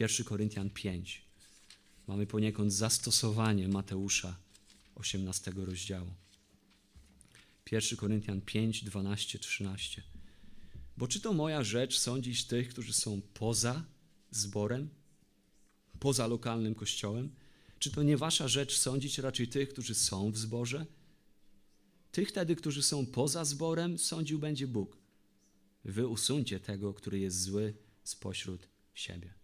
1 0.00 0.26
Koryntian 0.26 0.70
5. 0.70 1.24
Mamy 2.06 2.26
poniekąd 2.26 2.72
zastosowanie 2.72 3.68
Mateusza 3.68 4.36
18 4.94 5.52
rozdziału. 5.56 6.25
1 7.72 7.98
Koryntian 7.98 8.40
5, 8.40 8.84
12, 8.84 9.38
13. 9.38 10.02
Bo 10.96 11.08
czy 11.08 11.20
to 11.20 11.32
moja 11.32 11.64
rzecz 11.64 11.98
sądzić 11.98 12.44
tych, 12.44 12.68
którzy 12.68 12.92
są 12.92 13.20
poza 13.34 13.84
zborem, 14.30 14.88
poza 15.98 16.26
lokalnym 16.26 16.74
kościołem? 16.74 17.30
Czy 17.78 17.90
to 17.90 18.02
nie 18.02 18.16
wasza 18.16 18.48
rzecz 18.48 18.78
sądzić 18.78 19.18
raczej 19.18 19.48
tych, 19.48 19.68
którzy 19.68 19.94
są 19.94 20.32
w 20.32 20.38
zborze? 20.38 20.86
Tych 22.12 22.28
wtedy, 22.28 22.56
którzy 22.56 22.82
są 22.82 23.06
poza 23.06 23.44
zborem, 23.44 23.98
sądził 23.98 24.38
będzie 24.38 24.66
Bóg. 24.66 24.96
Wy 25.84 26.06
usuńcie 26.06 26.60
tego, 26.60 26.94
który 26.94 27.18
jest 27.18 27.42
zły 27.42 27.74
spośród 28.04 28.68
siebie. 28.94 29.34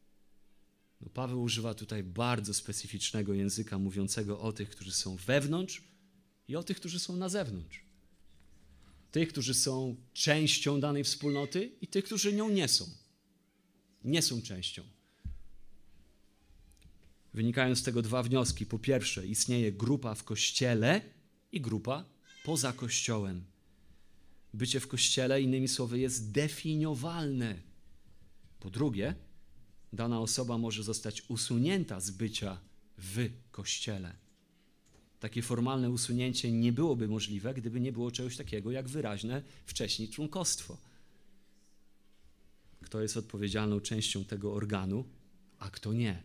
No 1.00 1.08
Paweł 1.08 1.42
używa 1.42 1.74
tutaj 1.74 2.02
bardzo 2.02 2.54
specyficznego 2.54 3.34
języka 3.34 3.78
mówiącego 3.78 4.40
o 4.40 4.52
tych, 4.52 4.70
którzy 4.70 4.92
są 4.92 5.16
wewnątrz 5.16 5.82
i 6.48 6.56
o 6.56 6.62
tych, 6.62 6.76
którzy 6.76 6.98
są 6.98 7.16
na 7.16 7.28
zewnątrz. 7.28 7.91
Tych, 9.12 9.28
którzy 9.28 9.54
są 9.54 9.96
częścią 10.12 10.80
danej 10.80 11.04
wspólnoty 11.04 11.72
i 11.80 11.86
tych, 11.86 12.04
którzy 12.04 12.32
nią 12.32 12.48
nie 12.48 12.68
są. 12.68 12.86
Nie 14.04 14.22
są 14.22 14.42
częścią. 14.42 14.82
Wynikają 17.34 17.74
z 17.74 17.82
tego 17.82 18.02
dwa 18.02 18.22
wnioski. 18.22 18.66
Po 18.66 18.78
pierwsze, 18.78 19.26
istnieje 19.26 19.72
grupa 19.72 20.14
w 20.14 20.24
kościele 20.24 21.00
i 21.52 21.60
grupa 21.60 22.04
poza 22.44 22.72
kościołem. 22.72 23.44
Bycie 24.54 24.80
w 24.80 24.88
kościele, 24.88 25.42
innymi 25.42 25.68
słowy, 25.68 25.98
jest 25.98 26.30
definiowalne. 26.30 27.62
Po 28.60 28.70
drugie, 28.70 29.14
dana 29.92 30.20
osoba 30.20 30.58
może 30.58 30.82
zostać 30.82 31.22
usunięta 31.28 32.00
z 32.00 32.10
bycia 32.10 32.60
w 32.98 33.30
kościele. 33.50 34.16
Takie 35.22 35.42
formalne 35.42 35.90
usunięcie 35.90 36.52
nie 36.52 36.72
byłoby 36.72 37.08
możliwe, 37.08 37.54
gdyby 37.54 37.80
nie 37.80 37.92
było 37.92 38.10
czegoś 38.10 38.36
takiego 38.36 38.70
jak 38.70 38.88
wyraźne 38.88 39.42
wcześniej 39.66 40.08
członkostwo. 40.08 40.78
Kto 42.80 43.02
jest 43.02 43.16
odpowiedzialną 43.16 43.80
częścią 43.80 44.24
tego 44.24 44.54
organu, 44.54 45.04
a 45.58 45.70
kto 45.70 45.92
nie. 45.92 46.22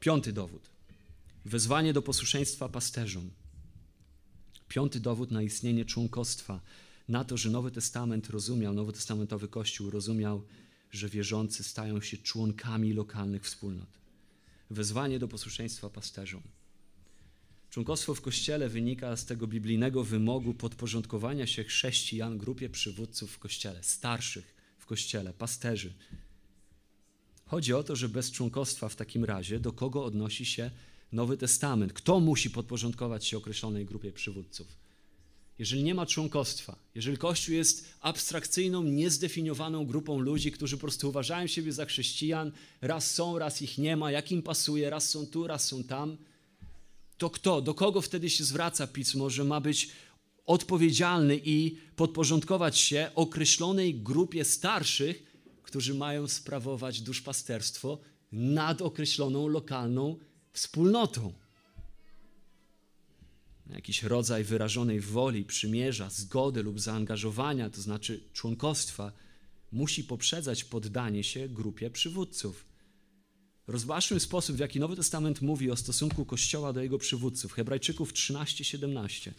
Piąty 0.00 0.32
dowód. 0.32 0.70
Wezwanie 1.44 1.92
do 1.92 2.02
posłuszeństwa 2.02 2.68
pasterzom. 2.68 3.30
Piąty 4.68 5.00
dowód 5.00 5.30
na 5.30 5.42
istnienie 5.42 5.84
członkostwa, 5.84 6.60
na 7.08 7.24
to, 7.24 7.36
że 7.36 7.50
Nowy 7.50 7.70
Testament 7.70 8.30
rozumiał, 8.30 8.74
nowotestamentowy 8.74 9.48
Kościół 9.48 9.90
rozumiał, 9.90 10.42
że 10.90 11.08
wierzący 11.08 11.64
stają 11.64 12.00
się 12.00 12.16
członkami 12.18 12.92
lokalnych 12.92 13.44
wspólnot. 13.44 13.88
Wezwanie 14.70 15.18
do 15.18 15.28
posłuszeństwa 15.28 15.90
pasterzom. 15.90 16.42
Członkostwo 17.70 18.14
w 18.14 18.20
Kościele 18.20 18.68
wynika 18.68 19.16
z 19.16 19.24
tego 19.24 19.46
biblijnego 19.46 20.04
wymogu 20.04 20.54
podporządkowania 20.54 21.46
się 21.46 21.64
chrześcijan 21.64 22.38
grupie 22.38 22.70
przywódców 22.70 23.30
w 23.30 23.38
Kościele, 23.38 23.82
starszych 23.82 24.54
w 24.78 24.86
Kościele, 24.86 25.32
pasterzy. 25.32 25.92
Chodzi 27.46 27.74
o 27.74 27.82
to, 27.82 27.96
że 27.96 28.08
bez 28.08 28.30
członkostwa 28.30 28.88
w 28.88 28.96
takim 28.96 29.24
razie 29.24 29.60
do 29.60 29.72
kogo 29.72 30.04
odnosi 30.04 30.44
się 30.44 30.70
Nowy 31.12 31.36
Testament? 31.36 31.92
Kto 31.92 32.20
musi 32.20 32.50
podporządkować 32.50 33.26
się 33.26 33.36
określonej 33.36 33.84
grupie 33.84 34.12
przywódców? 34.12 34.80
jeżeli 35.60 35.82
nie 35.82 35.94
ma 35.94 36.06
członkostwa, 36.06 36.76
jeżeli 36.94 37.18
Kościół 37.18 37.54
jest 37.54 37.84
abstrakcyjną, 38.00 38.82
niezdefiniowaną 38.82 39.86
grupą 39.86 40.18
ludzi, 40.18 40.52
którzy 40.52 40.76
po 40.76 40.80
prostu 40.80 41.08
uważają 41.08 41.46
siebie 41.46 41.72
za 41.72 41.84
chrześcijan, 41.84 42.52
raz 42.80 43.14
są, 43.14 43.38
raz 43.38 43.62
ich 43.62 43.78
nie 43.78 43.96
ma, 43.96 44.10
jak 44.10 44.32
im 44.32 44.42
pasuje, 44.42 44.90
raz 44.90 45.08
są 45.08 45.26
tu, 45.26 45.46
raz 45.46 45.64
są 45.64 45.84
tam, 45.84 46.16
to 47.20 47.30
kto, 47.30 47.60
do 47.60 47.74
kogo 47.74 48.00
wtedy 48.00 48.30
się 48.30 48.44
zwraca 48.44 48.86
pismo, 48.86 49.30
że 49.30 49.44
ma 49.44 49.60
być 49.60 49.90
odpowiedzialny 50.46 51.40
i 51.44 51.76
podporządkować 51.96 52.78
się 52.78 53.10
określonej 53.14 53.94
grupie 53.94 54.44
starszych, 54.44 55.22
którzy 55.62 55.94
mają 55.94 56.28
sprawować 56.28 57.00
duszpasterstwo 57.00 57.98
nad 58.32 58.82
określoną 58.82 59.48
lokalną 59.48 60.16
wspólnotą? 60.52 61.32
jakiś 63.70 64.02
rodzaj 64.02 64.44
wyrażonej 64.44 65.00
woli, 65.00 65.44
przymierza, 65.44 66.10
zgody 66.10 66.62
lub 66.62 66.80
zaangażowania, 66.80 67.70
to 67.70 67.82
znaczy 67.82 68.24
członkostwa, 68.32 69.12
musi 69.72 70.04
poprzedzać 70.04 70.64
poddanie 70.64 71.24
się 71.24 71.48
grupie 71.48 71.90
przywódców. 71.90 72.69
Rozważmy 73.70 74.20
sposób, 74.20 74.56
w 74.56 74.58
jaki 74.58 74.80
Nowy 74.80 74.96
Testament 74.96 75.42
mówi 75.42 75.70
o 75.70 75.76
stosunku 75.76 76.24
Kościoła 76.24 76.72
do 76.72 76.82
jego 76.82 76.98
przywódców. 76.98 77.52
Hebrajczyków 77.52 78.12
13:17. 78.12 79.32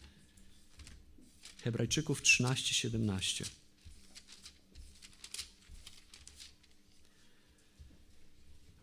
Hebrajczyków 1.64 2.22
13:17. 2.22 3.46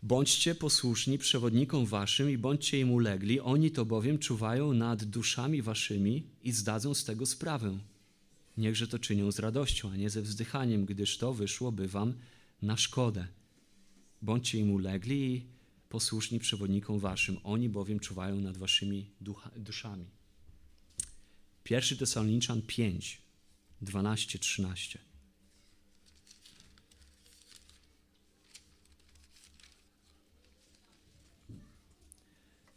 Bądźcie 0.03 0.55
posłuszni 0.55 1.17
przewodnikom 1.17 1.85
waszym 1.85 2.29
i 2.29 2.37
bądźcie 2.37 2.79
im 2.79 2.91
ulegli, 2.91 3.39
oni 3.39 3.71
to 3.71 3.85
bowiem 3.85 4.19
czuwają 4.19 4.73
nad 4.73 5.03
duszami 5.03 5.61
waszymi 5.61 6.23
i 6.43 6.51
zdadzą 6.51 6.93
z 6.93 7.03
tego 7.03 7.25
sprawę. 7.25 7.79
Niechże 8.57 8.87
to 8.87 8.99
czynią 8.99 9.31
z 9.31 9.39
radością, 9.39 9.91
a 9.91 9.95
nie 9.95 10.09
ze 10.09 10.21
wzdychaniem, 10.21 10.85
gdyż 10.85 11.17
to 11.17 11.33
wyszłoby 11.33 11.87
wam 11.87 12.13
na 12.61 12.77
szkodę. 12.77 13.38
Bądźcie 14.21 14.57
im 14.59 14.71
ulegli 14.71 15.35
i 15.35 15.45
posłuszni 15.89 16.39
przewodnikom 16.39 16.99
waszym, 16.99 17.37
oni 17.43 17.69
bowiem 17.69 17.99
czuwają 17.99 18.41
nad 18.41 18.57
waszymi 18.57 19.11
ducha, 19.21 19.51
duszami. 19.57 20.05
1 21.69 21.97
Tesaloniczan 21.97 22.61
5, 22.61 23.21
12, 23.81 24.39
13. 24.39 24.99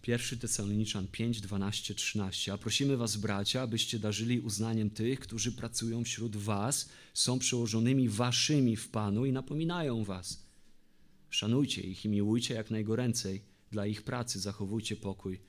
Pierwszy 0.02 0.38
Tesaloniczan 0.38 1.06
5, 1.08 1.40
12, 1.40 1.94
13. 1.94 2.52
A 2.52 2.58
prosimy 2.58 2.96
was, 2.96 3.16
bracia, 3.16 3.62
abyście 3.62 3.98
darzyli 3.98 4.40
uznaniem 4.40 4.90
tych, 4.90 5.20
którzy 5.20 5.52
pracują 5.52 6.04
wśród 6.04 6.36
was, 6.36 6.88
są 7.14 7.38
przełożonymi 7.38 8.08
waszymi 8.08 8.76
w 8.76 8.88
Panu 8.88 9.26
i 9.26 9.32
napominają 9.32 10.04
was 10.04 10.51
Szanujcie 11.32 11.82
ich 11.82 12.04
i 12.04 12.08
miłujcie 12.08 12.54
jak 12.54 12.70
najgoręcej. 12.70 13.42
Dla 13.70 13.86
ich 13.86 14.02
pracy 14.02 14.40
zachowujcie 14.40 14.96
pokój 14.96 15.40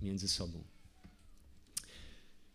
między 0.00 0.28
sobą. 0.28 0.64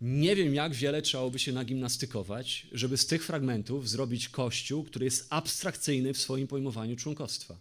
Nie 0.01 0.35
wiem, 0.35 0.53
jak 0.53 0.73
wiele 0.73 1.01
trzeba 1.01 1.37
się 1.37 1.51
nagimnastykować, 1.51 2.67
żeby 2.71 2.97
z 2.97 3.05
tych 3.05 3.25
fragmentów 3.25 3.89
zrobić 3.89 4.29
kościół, 4.29 4.83
który 4.83 5.05
jest 5.05 5.27
abstrakcyjny 5.29 6.13
w 6.13 6.17
swoim 6.17 6.47
pojmowaniu 6.47 6.95
członkostwa. 6.95 7.59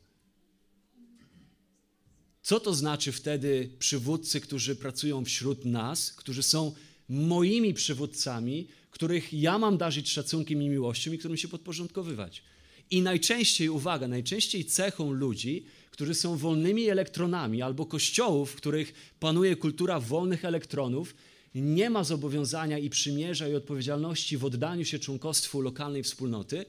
Co 2.43 2.61
to 2.61 2.75
znaczy 2.75 3.13
wtedy 3.13 3.71
przywódcy, 3.79 4.41
którzy 4.41 4.77
pracują 4.77 5.25
wśród 5.25 5.65
nas, 5.65 6.13
którzy 6.13 6.43
są 6.43 6.75
moimi 7.09 7.75
przywódcami, 7.75 8.69
których 8.91 9.33
ja 9.33 9.59
mam 9.59 9.79
darzyć 9.79 10.11
szacunkiem 10.11 10.63
i 10.63 10.69
miłością 10.69 11.13
i 11.13 11.19
którym 11.19 11.37
się 11.37 11.49
podporządkowywać? 11.49 12.43
I 12.91 13.03
najczęściej, 13.03 13.69
uwaga, 13.69 14.09
najczęściej 14.09 14.65
cechą 14.65 15.13
ludzi, 15.13 15.65
którzy 15.91 16.15
są 16.15 16.37
wolnymi 16.37 16.89
elektronami 16.89 17.63
albo 17.63 17.87
kościołów, 17.87 18.51
w 18.51 18.57
których 18.57 19.15
panuje 19.21 19.57
kultura 19.57 20.01
wolnych 20.01 20.45
elektronów, 20.45 21.15
nie 21.55 21.91
ma 21.91 22.05
zobowiązania 22.05 22.79
i 22.79 22.91
przymierza 22.91 23.49
i 23.49 23.55
odpowiedzialności 23.55 24.37
w 24.37 24.45
oddaniu 24.45 24.85
się 24.85 24.99
członkostwu 24.99 25.61
lokalnej 25.61 26.03
wspólnoty. 26.03 26.65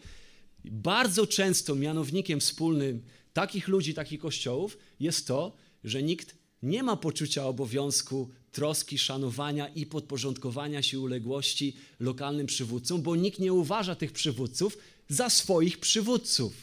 Bardzo 0.66 1.28
często 1.28 1.76
mianownikiem 1.76 2.40
wspólnym 2.40 3.02
takich 3.34 3.68
ludzi, 3.68 3.94
takich 3.94 4.20
kościołów 4.20 4.78
jest 5.00 5.28
to, 5.28 5.56
że 5.84 6.04
nikt 6.04 6.36
nie 6.64 6.84
ma 6.84 6.96
poczucia 6.96 7.46
obowiązku, 7.46 8.30
troski, 8.52 8.98
szanowania 8.98 9.68
i 9.68 9.86
podporządkowania 9.86 10.82
się 10.82 11.00
uległości 11.00 11.76
lokalnym 12.00 12.48
przywódcom, 12.48 13.02
bo 13.02 13.16
nikt 13.16 13.40
nie 13.40 13.54
uważa 13.54 13.96
tych 13.96 14.12
przywódców 14.12 14.78
za 15.10 15.30
swoich 15.30 15.80
przywódców. 15.80 16.54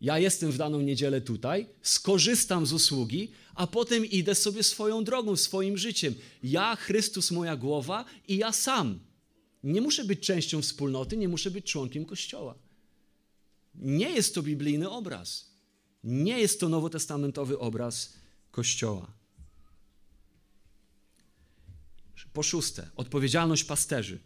Ja 0.00 0.18
jestem 0.18 0.50
w 0.50 0.56
daną 0.56 0.80
niedzielę 0.80 1.20
tutaj, 1.20 1.66
skorzystam 1.82 2.66
z 2.66 2.72
usługi, 2.72 3.30
a 3.54 3.66
potem 3.66 4.06
idę 4.06 4.34
sobie 4.34 4.62
swoją 4.62 5.04
drogą, 5.04 5.36
swoim 5.36 5.76
życiem. 5.76 6.14
Ja, 6.42 6.76
Chrystus, 6.76 7.30
moja 7.30 7.56
głowa 7.56 8.04
i 8.28 8.36
ja 8.36 8.52
sam. 8.52 9.00
Nie 9.62 9.80
muszę 9.80 10.04
być 10.04 10.20
częścią 10.20 10.62
wspólnoty, 10.62 11.16
nie 11.16 11.28
muszę 11.28 11.50
być 11.50 11.64
członkiem 11.64 12.04
Kościoła. 12.04 12.54
Nie 13.74 14.10
jest 14.10 14.34
to 14.34 14.42
biblijny 14.42 14.90
obraz. 14.90 15.50
Nie 16.04 16.40
jest 16.40 16.60
to 16.60 16.68
nowotestamentowy 16.68 17.58
obraz 17.58 18.12
Kościoła. 18.50 19.12
Po 22.32 22.42
szóste, 22.42 22.90
odpowiedzialność 22.96 23.64
pasterzy. 23.64 24.18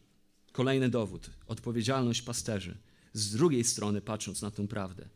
Kolejny 0.59 0.89
dowód. 0.89 1.31
Odpowiedzialność 1.47 2.23
pasterzy. 2.23 2.77
Z 3.13 3.31
drugiej 3.31 3.65
strony, 3.65 4.01
patrząc 4.01 4.43
na 4.43 4.51
tę 4.51 4.69
prawdę, 4.69 5.09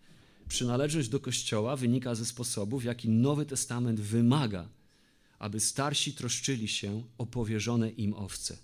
przynależność 0.49 1.09
do 1.09 1.21
Kościoła 1.21 1.77
wynika 1.77 2.15
ze 2.15 2.27
sposobu, 2.27 2.79
w 2.79 2.85
jaki 2.85 3.09
Nowy 3.09 3.47
Testament 3.47 4.01
wymaga, 4.01 4.69
aby 5.39 5.61
starsi 5.61 6.13
troszczyli 6.13 6.69
się 6.69 7.03
o 7.19 7.27
powierzone 7.27 7.91
im 7.91 8.15
owce. 8.15 8.59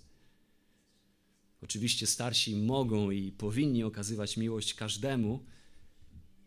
Oczywiście 1.63 2.07
starsi 2.07 2.57
mogą 2.57 3.11
i 3.11 3.33
powinni 3.33 3.85
okazywać 3.85 4.37
miłość 4.37 4.75
każdemu 4.75 5.45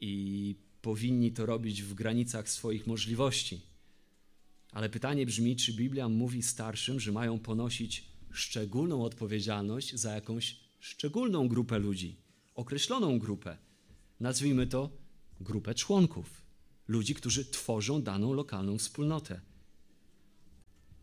i 0.02 0.56
powinni 0.82 1.32
to 1.32 1.46
robić 1.46 1.84
w 1.84 1.94
granicach 1.94 2.50
swoich 2.50 2.88
możliwości. 2.88 3.62
Ale 4.72 4.90
pytanie 4.90 5.26
brzmi, 5.26 5.56
czy 5.56 5.74
Biblia 5.74 6.10
mówi 6.10 6.44
starszym, 6.44 7.00
że 7.00 7.12
mają 7.12 7.40
ponosić 7.40 8.11
szczególną 8.34 9.04
odpowiedzialność 9.04 9.96
za 9.96 10.16
jakąś 10.16 10.60
szczególną 10.80 11.48
grupę 11.48 11.80
ludzi, 11.80 12.18
określoną 12.56 13.20
grupę. 13.20 13.58
Nazwijmy 14.20 14.68
to 14.68 14.90
grupę 15.42 15.76
członków, 15.76 16.42
ludzi, 16.88 17.16
którzy 17.16 17.46
tworzą 17.46 18.02
daną 18.02 18.34
lokalną 18.34 18.78
wspólnotę. 18.78 19.42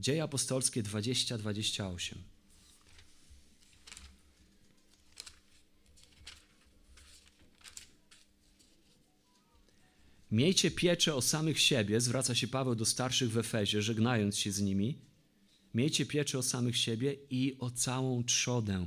Dzieje 0.00 0.22
apostolskie 0.22 0.82
20-28. 0.82 2.14
Miejcie 10.30 10.70
pieczę 10.70 11.14
o 11.14 11.22
samych 11.22 11.60
siebie, 11.60 12.00
zwraca 12.00 12.34
się 12.34 12.48
Paweł 12.48 12.74
do 12.74 12.84
starszych 12.84 13.30
w 13.30 13.38
Efezie, 13.38 13.82
żegnając 13.82 14.38
się 14.38 14.52
z 14.52 14.60
nimi. 14.60 15.07
Miejcie 15.78 16.06
pieczę 16.06 16.38
o 16.38 16.42
samych 16.42 16.76
siebie 16.76 17.16
i 17.30 17.56
o 17.58 17.70
całą 17.70 18.24
trzodę, 18.24 18.86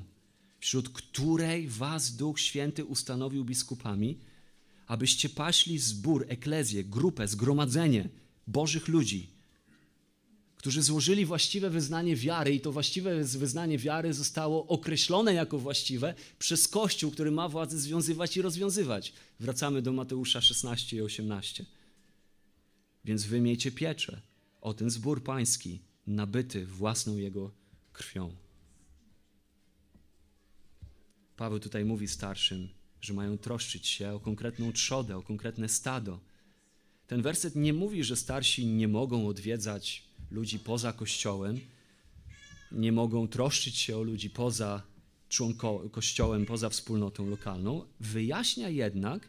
wśród 0.59 0.89
której 0.89 1.67
was 1.67 2.15
Duch 2.15 2.39
Święty 2.39 2.85
ustanowił 2.85 3.45
biskupami, 3.45 4.17
abyście 4.87 5.29
paśli 5.29 5.79
zbór, 5.79 6.25
eklezję, 6.29 6.83
grupę, 6.83 7.27
zgromadzenie 7.27 8.09
Bożych 8.47 8.87
ludzi, 8.87 9.29
którzy 10.55 10.81
złożyli 10.81 11.25
właściwe 11.25 11.69
wyznanie 11.69 12.15
wiary, 12.15 12.55
i 12.55 12.59
to 12.59 12.71
właściwe 12.71 13.23
wyznanie 13.23 13.77
wiary 13.77 14.13
zostało 14.13 14.67
określone 14.67 15.33
jako 15.33 15.59
właściwe 15.59 16.13
przez 16.39 16.67
Kościół, 16.67 17.11
który 17.11 17.31
ma 17.31 17.49
władzę 17.49 17.77
związywać 17.79 18.37
i 18.37 18.41
rozwiązywać. 18.41 19.13
Wracamy 19.39 19.81
do 19.81 19.93
Mateusza 19.93 20.41
16 20.41 20.97
i 20.97 21.01
18. 21.01 21.65
Więc 23.05 23.25
wy 23.25 23.41
miejcie 23.41 23.71
pieczę 23.71 24.21
o 24.61 24.73
ten 24.73 24.89
zbór 24.89 25.23
pański, 25.23 25.90
nabyty 26.07 26.65
własną 26.65 27.17
jego 27.17 27.51
krwią. 27.93 28.35
Paweł 31.37 31.59
tutaj 31.59 31.85
mówi 31.85 32.07
starszym, 32.07 32.69
że 33.01 33.13
mają 33.13 33.37
troszczyć 33.37 33.87
się 33.87 34.13
o 34.13 34.19
konkretną 34.19 34.71
trzodę, 34.73 35.17
o 35.17 35.21
konkretne 35.21 35.69
stado. 35.69 36.19
Ten 37.07 37.21
werset 37.21 37.55
nie 37.55 37.73
mówi, 37.73 38.03
że 38.03 38.15
starsi 38.15 38.65
nie 38.65 38.87
mogą 38.87 39.27
odwiedzać 39.27 40.03
ludzi 40.31 40.59
poza 40.59 40.93
kościołem, 40.93 41.59
nie 42.71 42.91
mogą 42.91 43.27
troszczyć 43.27 43.77
się 43.77 43.97
o 43.97 44.03
ludzi 44.03 44.29
poza 44.29 44.83
członko, 45.29 45.89
kościołem, 45.91 46.45
poza 46.45 46.69
wspólnotą 46.69 47.29
lokalną. 47.29 47.85
Wyjaśnia 47.99 48.69
jednak, 48.69 49.27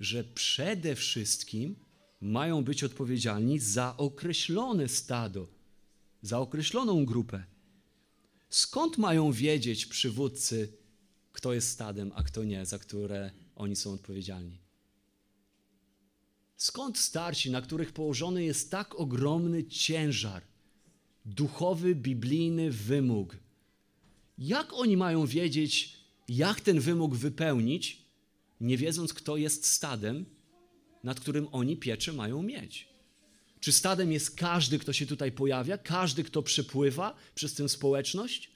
że 0.00 0.24
przede 0.24 0.94
wszystkim 0.94 1.76
mają 2.20 2.64
być 2.64 2.84
odpowiedzialni 2.84 3.58
za 3.58 3.96
określone 3.96 4.88
stado, 4.88 5.46
za 6.22 6.38
określoną 6.38 7.04
grupę. 7.04 7.44
Skąd 8.48 8.98
mają 8.98 9.32
wiedzieć 9.32 9.86
przywódcy, 9.86 10.72
kto 11.32 11.52
jest 11.52 11.68
stadem, 11.68 12.12
a 12.14 12.22
kto 12.22 12.44
nie, 12.44 12.66
za 12.66 12.78
które 12.78 13.30
oni 13.56 13.76
są 13.76 13.92
odpowiedzialni? 13.92 14.58
Skąd 16.56 16.98
starsi, 16.98 17.50
na 17.50 17.62
których 17.62 17.92
położony 17.92 18.44
jest 18.44 18.70
tak 18.70 18.94
ogromny 18.94 19.64
ciężar, 19.64 20.42
duchowy, 21.24 21.94
biblijny 21.94 22.70
wymóg? 22.70 23.36
Jak 24.38 24.72
oni 24.72 24.96
mają 24.96 25.26
wiedzieć, 25.26 25.96
jak 26.28 26.60
ten 26.60 26.80
wymóg 26.80 27.14
wypełnić, 27.14 28.02
nie 28.60 28.76
wiedząc, 28.76 29.14
kto 29.14 29.36
jest 29.36 29.66
stadem, 29.66 30.26
nad 31.04 31.20
którym 31.20 31.48
oni 31.52 31.76
pieczę 31.76 32.12
mają 32.12 32.42
mieć? 32.42 32.89
Czy 33.60 33.72
stadem 33.72 34.12
jest 34.12 34.36
każdy, 34.36 34.78
kto 34.78 34.92
się 34.92 35.06
tutaj 35.06 35.32
pojawia, 35.32 35.78
każdy, 35.78 36.24
kto 36.24 36.42
przepływa 36.42 37.14
przez 37.34 37.54
tę 37.54 37.68
społeczność? 37.68 38.50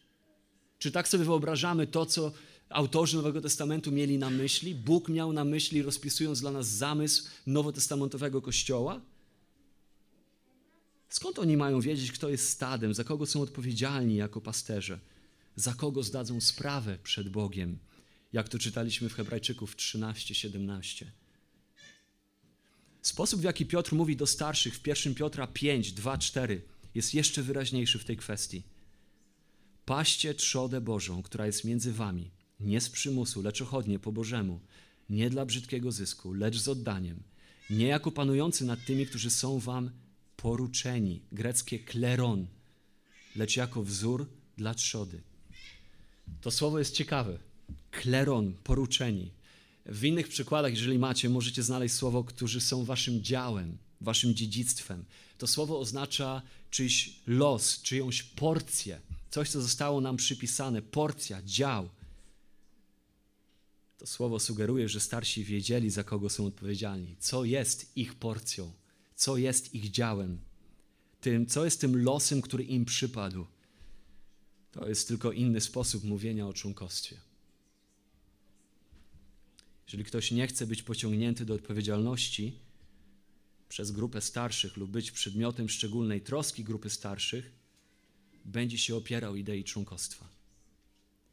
Czy 0.79 0.91
tak 0.91 1.09
sobie 1.09 1.25
wyobrażamy 1.25 1.87
to, 1.87 2.07
co 2.07 2.33
autorzy 2.69 3.17
Nowego 3.17 3.41
Testamentu 3.41 3.93
mieli 3.93 4.19
na 4.19 4.31
myśli, 4.31 4.75
Bóg 4.75 5.09
miał 5.09 5.33
na 5.33 5.45
myśli, 5.45 5.83
rozpisując 5.83 6.41
dla 6.41 6.51
nas 6.51 6.67
zamysł 6.67 7.25
nowotestamentowego 7.47 8.43
Kościoła? 8.43 9.01
Skąd 11.09 11.39
oni 11.39 11.57
mają 11.57 11.81
wiedzieć, 11.81 12.13
kto 12.13 12.29
jest 12.29 12.49
stadem, 12.49 12.95
za 12.95 13.05
kogo 13.05 13.27
są 13.27 13.43
odpowiedzialni 13.43 14.17
jako 14.17 14.41
pasterze, 14.41 15.01
za 15.57 15.75
kogo 15.75 16.03
zdadzą 16.03 16.41
sprawę 16.41 16.99
przed 17.03 17.29
Bogiem, 17.29 17.79
jak 18.33 18.49
to 18.49 18.59
czytaliśmy 18.59 19.09
w 19.09 19.15
Hebrajczyków 19.15 19.77
13-17? 19.77 21.05
Sposób, 23.05 23.41
w 23.41 23.45
jaki 23.45 23.67
Piotr 23.67 23.95
mówi 23.95 24.17
do 24.17 24.27
starszych 24.27 24.77
w 24.77 24.87
1 24.87 25.15
Piotra 25.15 25.47
5, 25.47 25.93
2, 25.93 26.19
4 26.19 26.63
jest 26.95 27.15
jeszcze 27.15 27.43
wyraźniejszy 27.43 27.99
w 27.99 28.05
tej 28.05 28.17
kwestii. 28.17 28.63
Paście 29.85 30.35
trzodę 30.35 30.81
Bożą, 30.81 31.23
która 31.23 31.47
jest 31.47 31.65
między 31.65 31.93
wami, 31.93 32.31
nie 32.61 32.81
z 32.81 32.91
przymusu, 32.91 33.43
lecz 33.43 33.63
ochotnie, 33.63 33.99
po 33.99 34.13
Bożemu, 34.13 34.61
nie 35.11 35.31
dla 35.31 35.47
brzydkiego 35.47 35.93
zysku, 35.93 36.33
lecz 36.33 36.57
z 36.59 36.69
oddaniem, 36.69 37.23
nie 37.71 37.87
jako 37.87 38.11
panujący 38.11 38.65
nad 38.65 38.85
tymi, 38.85 39.07
którzy 39.07 39.31
są 39.31 39.59
wam 39.59 39.91
poruczeni, 40.37 41.23
greckie 41.33 41.79
kleron, 41.79 42.47
lecz 43.37 43.57
jako 43.57 43.83
wzór 43.83 44.29
dla 44.57 44.75
trzody. 44.75 45.23
To 46.41 46.51
słowo 46.51 46.79
jest 46.79 46.95
ciekawe. 46.95 47.39
Kleron, 47.91 48.55
poruczeni. 48.65 49.31
W 49.87 50.05
innych 50.05 50.29
przykładach, 50.29 50.73
jeżeli 50.73 50.99
macie, 50.99 51.29
możecie 51.29 51.63
znaleźć 51.63 51.95
słowo, 51.95 52.25
którzy 52.25 52.61
są 52.61 52.85
waszym 52.85 53.23
działem, 53.23 53.79
waszym 54.01 54.35
dziedzictwem. 54.35 55.05
To 55.39 55.47
słowo 55.47 55.81
oznacza 55.81 56.43
czyjś 56.71 57.21
los, 57.27 57.83
czyjąś 57.83 58.23
porcję, 58.23 59.01
coś, 59.31 59.51
co 59.51 59.63
zostało 59.63 60.01
nam 60.01 60.17
przypisane, 60.17 60.83
porcja, 60.83 61.43
dział. 61.43 61.89
To 63.99 64.07
słowo 64.07 64.41
sugeruje, 64.41 64.89
że 64.89 65.01
starsi 65.01 65.45
wiedzieli, 65.45 65.91
za 65.91 66.05
kogo 66.05 66.31
są 66.31 66.47
odpowiedzialni, 66.47 67.17
co 67.21 67.45
jest 67.45 67.97
ich 67.97 68.15
porcją, 68.15 68.73
co 69.17 69.37
jest 69.37 69.75
ich 69.75 69.91
działem, 69.91 70.39
tym, 71.21 71.47
co 71.47 71.65
jest 71.65 71.81
tym 71.81 72.05
losem, 72.05 72.43
który 72.43 72.65
im 72.65 72.85
przypadł. 72.85 73.47
To 74.73 74.89
jest 74.89 75.09
tylko 75.09 75.33
inny 75.33 75.61
sposób 75.61 76.05
mówienia 76.05 76.47
o 76.47 76.53
członkostwie. 76.53 77.17
Jeżeli 79.87 80.05
ktoś 80.05 80.31
nie 80.31 80.47
chce 80.47 80.67
być 80.67 80.83
pociągnięty 80.83 81.45
do 81.45 81.55
odpowiedzialności 81.55 82.53
przez 83.69 83.91
grupę 83.91 84.21
starszych 84.21 84.77
lub 84.77 84.91
być 84.91 85.11
przedmiotem 85.11 85.69
szczególnej 85.69 86.21
troski 86.21 86.65
grupy 86.65 86.91
starszych, 86.91 87.53
będzie 88.45 88.79
się 88.79 88.97
opierał 88.97 89.37
idei 89.37 89.65
członkostwa 89.65 90.29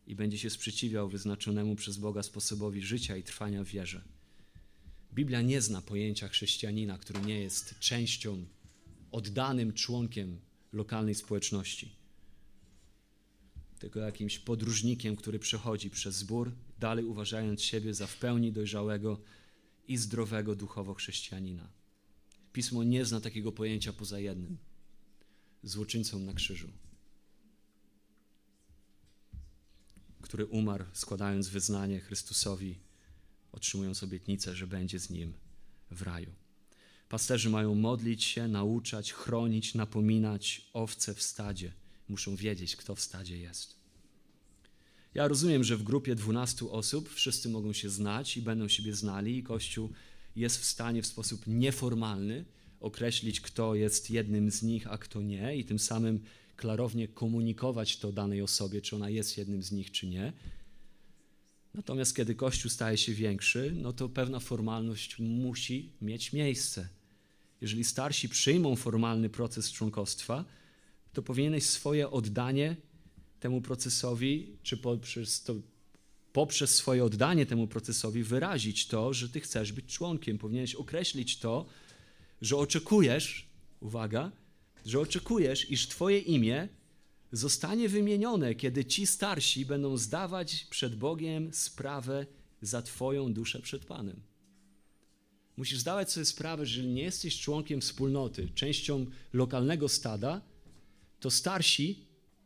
i 0.07 0.15
będzie 0.15 0.37
się 0.37 0.49
sprzeciwiał 0.49 1.09
wyznaczonemu 1.09 1.75
przez 1.75 1.97
Boga 1.97 2.23
sposobowi 2.23 2.81
życia 2.81 3.17
i 3.17 3.23
trwania 3.23 3.63
w 3.63 3.67
wierze. 3.67 4.01
Biblia 5.13 5.41
nie 5.41 5.61
zna 5.61 5.81
pojęcia 5.81 6.27
chrześcijanina, 6.27 6.97
który 6.97 7.21
nie 7.21 7.39
jest 7.39 7.79
częścią, 7.79 8.45
oddanym 9.11 9.73
członkiem 9.73 10.39
lokalnej 10.73 11.15
społeczności, 11.15 11.95
tylko 13.81 13.99
jakimś 13.99 14.39
podróżnikiem, 14.39 15.15
który 15.15 15.39
przechodzi 15.39 15.89
przez 15.89 16.15
zbór, 16.15 16.51
dalej 16.79 17.05
uważając 17.05 17.61
siebie 17.61 17.93
za 17.93 18.07
w 18.07 18.17
pełni 18.17 18.51
dojrzałego 18.51 19.21
i 19.87 19.97
zdrowego 19.97 20.55
duchowo 20.55 20.93
chrześcijanina. 20.93 21.69
Pismo 22.53 22.83
nie 22.83 23.05
zna 23.05 23.21
takiego 23.21 23.51
pojęcia 23.51 23.93
poza 23.93 24.19
jednym 24.19 24.57
złoczyńcą 25.63 26.19
na 26.19 26.33
krzyżu. 26.33 26.69
który 30.21 30.45
umarł, 30.45 30.85
składając 30.93 31.49
wyznanie 31.49 31.99
Chrystusowi, 31.99 32.79
otrzymując 33.51 34.03
obietnicę, 34.03 34.55
że 34.55 34.67
będzie 34.67 34.99
z 34.99 35.09
nim 35.09 35.33
w 35.91 36.01
raju. 36.01 36.33
Pasterzy 37.09 37.49
mają 37.49 37.75
modlić 37.75 38.23
się, 38.23 38.47
nauczać, 38.47 39.13
chronić, 39.13 39.75
napominać 39.75 40.69
owce 40.73 41.13
w 41.13 41.21
stadzie. 41.21 41.73
Muszą 42.11 42.35
wiedzieć, 42.35 42.75
kto 42.75 42.95
w 42.95 43.01
stadzie 43.01 43.37
jest. 43.37 43.75
Ja 45.13 45.27
rozumiem, 45.27 45.63
że 45.63 45.77
w 45.77 45.83
grupie 45.83 46.15
12 46.15 46.69
osób 46.69 47.09
wszyscy 47.09 47.49
mogą 47.49 47.73
się 47.73 47.89
znać 47.89 48.37
i 48.37 48.41
będą 48.41 48.67
siebie 48.67 48.93
znali, 48.93 49.37
i 49.37 49.43
Kościół 49.43 49.89
jest 50.35 50.57
w 50.57 50.65
stanie 50.65 51.01
w 51.01 51.07
sposób 51.07 51.47
nieformalny 51.47 52.45
określić, 52.79 53.41
kto 53.41 53.75
jest 53.75 54.09
jednym 54.09 54.51
z 54.51 54.63
nich, 54.63 54.87
a 54.87 54.97
kto 54.97 55.21
nie, 55.21 55.57
i 55.57 55.65
tym 55.65 55.79
samym 55.79 56.19
klarownie 56.55 57.07
komunikować 57.07 57.97
to 57.97 58.11
danej 58.11 58.41
osobie, 58.41 58.81
czy 58.81 58.95
ona 58.95 59.09
jest 59.09 59.37
jednym 59.37 59.63
z 59.63 59.71
nich, 59.71 59.91
czy 59.91 60.07
nie. 60.07 60.33
Natomiast 61.73 62.15
kiedy 62.15 62.35
Kościół 62.35 62.71
staje 62.71 62.97
się 62.97 63.13
większy, 63.13 63.73
no 63.75 63.93
to 63.93 64.09
pewna 64.09 64.39
formalność 64.39 65.19
musi 65.19 65.89
mieć 66.01 66.33
miejsce. 66.33 66.89
Jeżeli 67.61 67.83
starsi 67.83 68.29
przyjmą 68.29 68.75
formalny 68.75 69.29
proces 69.29 69.71
członkostwa, 69.71 70.45
to 71.13 71.21
powinieneś 71.21 71.63
swoje 71.63 72.11
oddanie 72.11 72.75
temu 73.39 73.61
procesowi, 73.61 74.57
czy 74.63 74.77
poprzez, 74.77 75.43
to, 75.43 75.55
poprzez 76.33 76.75
swoje 76.75 77.03
oddanie 77.03 77.45
temu 77.45 77.67
procesowi 77.67 78.23
wyrazić 78.23 78.87
to, 78.87 79.13
że 79.13 79.29
ty 79.29 79.39
chcesz 79.39 79.71
być 79.71 79.85
członkiem. 79.85 80.37
Powinieneś 80.37 80.75
określić 80.75 81.39
to, 81.39 81.65
że 82.41 82.57
oczekujesz, 82.57 83.47
uwaga, 83.79 84.31
że 84.85 84.99
oczekujesz, 84.99 85.71
iż 85.71 85.87
Twoje 85.87 86.19
imię 86.19 86.67
zostanie 87.31 87.89
wymienione, 87.89 88.55
kiedy 88.55 88.85
ci 88.85 89.07
starsi 89.07 89.65
będą 89.65 89.97
zdawać 89.97 90.67
przed 90.69 90.95
Bogiem 90.95 91.53
sprawę 91.53 92.25
za 92.61 92.81
Twoją 92.81 93.33
duszę 93.33 93.59
przed 93.59 93.85
Panem. 93.85 94.21
Musisz 95.57 95.79
zdawać 95.79 96.11
sobie 96.11 96.25
sprawę, 96.25 96.65
że 96.65 96.83
nie 96.83 97.03
jesteś 97.03 97.39
członkiem 97.39 97.81
wspólnoty, 97.81 98.49
częścią 98.55 99.05
lokalnego 99.33 99.89
stada, 99.89 100.41
to 101.21 101.31
starsi 101.31 102.05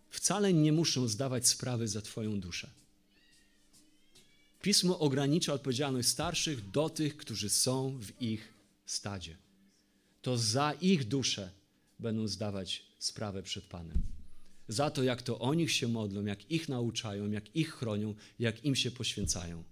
wcale 0.09 0.53
nie 0.53 0.71
muszą 0.71 1.07
zdawać 1.07 1.47
sprawy 1.47 1.87
za 1.87 2.01
Twoją 2.01 2.39
duszę. 2.39 2.69
Pismo 4.61 4.99
ogranicza 4.99 5.53
odpowiedzialność 5.53 6.07
starszych 6.07 6.71
do 6.71 6.89
tych, 6.89 7.17
którzy 7.17 7.49
są 7.49 7.99
w 7.99 8.21
ich 8.21 8.53
stadzie. 8.85 9.37
To 10.21 10.37
za 10.37 10.73
ich 10.73 11.07
duszę 11.07 11.51
będą 11.99 12.27
zdawać 12.27 12.85
sprawę 12.99 13.43
przed 13.43 13.65
Panem. 13.65 14.01
Za 14.67 14.89
to, 14.89 15.03
jak 15.03 15.21
to 15.21 15.39
o 15.39 15.53
nich 15.53 15.71
się 15.71 15.87
modlą, 15.87 16.25
jak 16.25 16.51
ich 16.51 16.69
nauczają, 16.69 17.31
jak 17.31 17.55
ich 17.55 17.73
chronią, 17.73 18.15
jak 18.39 18.65
im 18.65 18.75
się 18.75 18.91
poświęcają. 18.91 19.63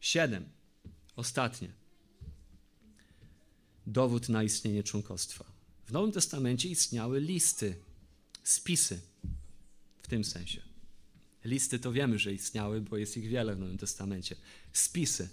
Siedem. 0.00 0.44
Ostatnie. 1.16 1.72
Dowód 3.86 4.28
na 4.28 4.42
istnienie 4.42 4.82
członkostwa. 4.82 5.55
W 5.86 5.92
Nowym 5.92 6.12
Testamencie 6.12 6.68
istniały 6.68 7.20
listy, 7.20 7.74
spisy 8.44 9.00
w 10.02 10.08
tym 10.08 10.24
sensie. 10.24 10.62
Listy 11.44 11.78
to 11.78 11.92
wiemy, 11.92 12.18
że 12.18 12.34
istniały, 12.34 12.80
bo 12.80 12.96
jest 12.96 13.16
ich 13.16 13.28
wiele 13.28 13.56
w 13.56 13.58
Nowym 13.58 13.78
Testamencie. 13.78 14.36
Spisy 14.72 15.28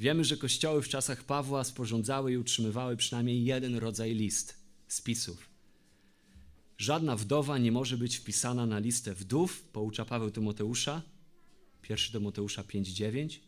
Wiemy, 0.00 0.24
że 0.24 0.36
kościoły 0.36 0.82
w 0.82 0.88
czasach 0.88 1.24
Pawła 1.24 1.64
sporządzały 1.64 2.32
i 2.32 2.36
utrzymywały 2.36 2.96
przynajmniej 2.96 3.44
jeden 3.44 3.76
rodzaj 3.76 4.14
list 4.14 4.54
spisów. 4.88 5.48
Żadna 6.78 7.16
wdowa 7.16 7.58
nie 7.58 7.72
może 7.72 7.98
być 7.98 8.16
wpisana 8.16 8.66
na 8.66 8.78
listę 8.78 9.14
wdów, 9.14 9.62
poucza 9.62 10.04
Paweł 10.04 10.30
Tymoteusza, 10.30 11.02
1 11.88 12.12
Tymoteusza 12.12 12.62
5:9, 12.62 13.40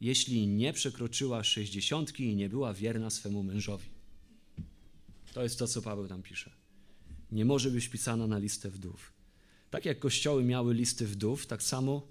jeśli 0.00 0.46
nie 0.46 0.72
przekroczyła 0.72 1.44
sześćdziesiątki 1.44 2.24
i 2.24 2.36
nie 2.36 2.48
była 2.48 2.74
wierna 2.74 3.10
swemu 3.10 3.42
mężowi. 3.42 3.93
To 5.34 5.42
jest 5.42 5.58
to, 5.58 5.68
co 5.68 5.82
Paweł 5.82 6.08
tam 6.08 6.22
pisze. 6.22 6.50
Nie 7.32 7.44
może 7.44 7.70
być 7.70 7.86
wpisana 7.86 8.26
na 8.26 8.38
listę 8.38 8.70
wdów. 8.70 9.12
Tak 9.70 9.84
jak 9.84 9.98
kościoły 9.98 10.44
miały 10.44 10.74
listy 10.74 11.06
wdów, 11.06 11.46
tak 11.46 11.62
samo 11.62 12.08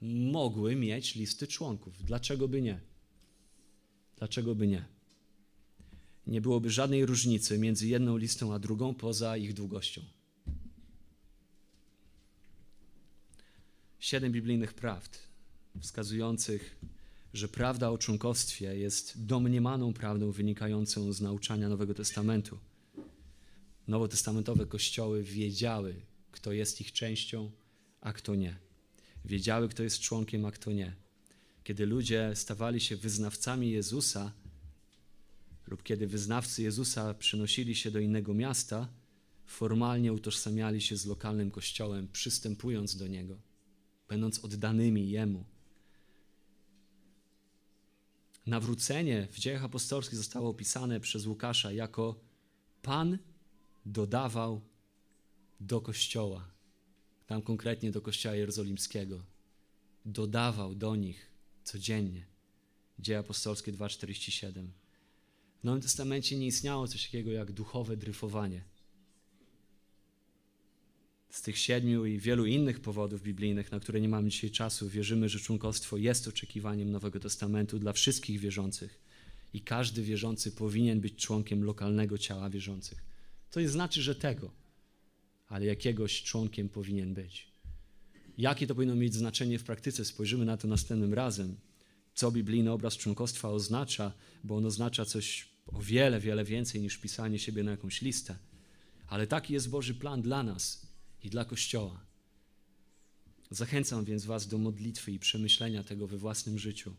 mogły 0.00 0.76
mieć 0.76 1.14
listy 1.14 1.46
członków. 1.46 2.04
Dlaczego 2.04 2.48
by 2.48 2.62
nie? 2.62 2.80
Dlaczego 4.16 4.54
by 4.54 4.66
nie? 4.66 4.84
Nie 6.26 6.40
byłoby 6.40 6.70
żadnej 6.70 7.06
różnicy 7.06 7.58
między 7.58 7.88
jedną 7.88 8.16
listą 8.16 8.54
a 8.54 8.58
drugą 8.58 8.94
poza 8.94 9.36
ich 9.36 9.54
długością. 9.54 10.02
Siedem 13.98 14.32
biblijnych 14.32 14.74
prawd 14.74 15.18
wskazujących, 15.80 16.76
że 17.32 17.48
prawda 17.48 17.90
o 17.90 17.98
członkostwie 17.98 18.78
jest 18.78 19.26
domniemaną 19.26 19.92
prawdą 19.92 20.30
wynikającą 20.30 21.12
z 21.12 21.20
nauczania 21.20 21.68
Nowego 21.68 21.94
Testamentu. 21.94 22.58
Nowotestamentowe 23.88 24.66
kościoły 24.66 25.22
wiedziały, 25.22 25.94
kto 26.30 26.52
jest 26.52 26.80
ich 26.80 26.92
częścią, 26.92 27.50
a 28.00 28.12
kto 28.12 28.34
nie 28.34 28.70
wiedziały, 29.24 29.68
kto 29.68 29.82
jest 29.82 30.00
członkiem, 30.00 30.44
a 30.44 30.50
kto 30.50 30.72
nie. 30.72 30.96
Kiedy 31.64 31.86
ludzie 31.86 32.32
stawali 32.34 32.80
się 32.80 32.96
wyznawcami 32.96 33.70
Jezusa, 33.70 34.32
lub 35.66 35.82
kiedy 35.82 36.06
wyznawcy 36.06 36.62
Jezusa 36.62 37.14
przenosili 37.14 37.74
się 37.74 37.90
do 37.90 37.98
innego 37.98 38.34
miasta, 38.34 38.88
formalnie 39.46 40.12
utożsamiali 40.12 40.80
się 40.80 40.96
z 40.96 41.06
lokalnym 41.06 41.50
kościołem, 41.50 42.08
przystępując 42.12 42.96
do 42.96 43.06
niego, 43.06 43.36
będąc 44.08 44.38
oddanymi 44.38 45.10
Jemu. 45.10 45.44
Nawrócenie 48.46 49.28
w 49.32 49.38
dziejach 49.38 49.64
apostolskich 49.64 50.16
zostało 50.18 50.50
opisane 50.50 51.00
przez 51.00 51.26
Łukasza 51.26 51.72
jako 51.72 52.20
Pan 52.82 53.18
dodawał 53.86 54.60
do 55.60 55.80
kościoła 55.80 56.50
tam 57.30 57.42
konkretnie 57.42 57.90
do 57.90 58.02
Kościoła 58.02 58.34
Jerozolimskiego, 58.34 59.22
dodawał 60.04 60.74
do 60.74 60.96
nich 60.96 61.30
codziennie. 61.64 62.26
Dzieje 62.98 63.18
apostolskie 63.18 63.72
2,47. 63.72 64.66
W 65.60 65.64
Nowym 65.64 65.82
Testamencie 65.82 66.38
nie 66.38 66.46
istniało 66.46 66.88
coś 66.88 67.04
takiego 67.04 67.30
jak 67.30 67.52
duchowe 67.52 67.96
dryfowanie. 67.96 68.64
Z 71.30 71.42
tych 71.42 71.58
siedmiu 71.58 72.06
i 72.06 72.18
wielu 72.18 72.46
innych 72.46 72.80
powodów 72.80 73.22
biblijnych, 73.22 73.72
na 73.72 73.80
które 73.80 74.00
nie 74.00 74.08
mamy 74.08 74.28
dzisiaj 74.28 74.50
czasu, 74.50 74.88
wierzymy, 74.88 75.28
że 75.28 75.40
członkostwo 75.40 75.96
jest 75.96 76.28
oczekiwaniem 76.28 76.90
Nowego 76.90 77.20
Testamentu 77.20 77.78
dla 77.78 77.92
wszystkich 77.92 78.40
wierzących 78.40 79.00
i 79.52 79.60
każdy 79.60 80.02
wierzący 80.02 80.52
powinien 80.52 81.00
być 81.00 81.16
członkiem 81.16 81.64
lokalnego 81.64 82.18
ciała 82.18 82.50
wierzących. 82.50 83.04
To 83.50 83.60
nie 83.60 83.68
znaczy, 83.68 84.02
że 84.02 84.14
tego 84.14 84.60
ale 85.50 85.66
jakiegoś 85.66 86.22
członkiem 86.22 86.68
powinien 86.68 87.14
być. 87.14 87.48
Jakie 88.38 88.66
to 88.66 88.74
powinno 88.74 88.94
mieć 88.94 89.14
znaczenie 89.14 89.58
w 89.58 89.64
praktyce, 89.64 90.04
spojrzymy 90.04 90.44
na 90.44 90.56
to 90.56 90.68
następnym 90.68 91.14
razem. 91.14 91.56
co 92.14 92.32
biblijny 92.32 92.72
obraz 92.72 92.96
członkostwa 92.96 93.48
oznacza, 93.48 94.12
bo 94.44 94.56
on 94.56 94.66
oznacza 94.66 95.04
coś 95.04 95.48
o 95.66 95.80
wiele, 95.80 96.20
wiele 96.20 96.44
więcej 96.44 96.80
niż 96.80 96.98
pisanie 96.98 97.38
siebie 97.38 97.62
na 97.62 97.70
jakąś 97.70 98.02
listę. 98.02 98.36
Ale 99.06 99.26
taki 99.26 99.54
jest 99.54 99.70
Boży 99.70 99.94
plan 99.94 100.22
dla 100.22 100.42
nas 100.42 100.86
i 101.22 101.30
dla 101.30 101.44
Kościoła. 101.44 102.00
Zachęcam 103.50 104.04
więc 104.04 104.24
Was 104.24 104.48
do 104.48 104.58
modlitwy 104.58 105.12
i 105.12 105.18
przemyślenia 105.18 105.84
tego 105.84 106.06
we 106.06 106.18
własnym 106.18 106.58
życiu. 106.58 106.94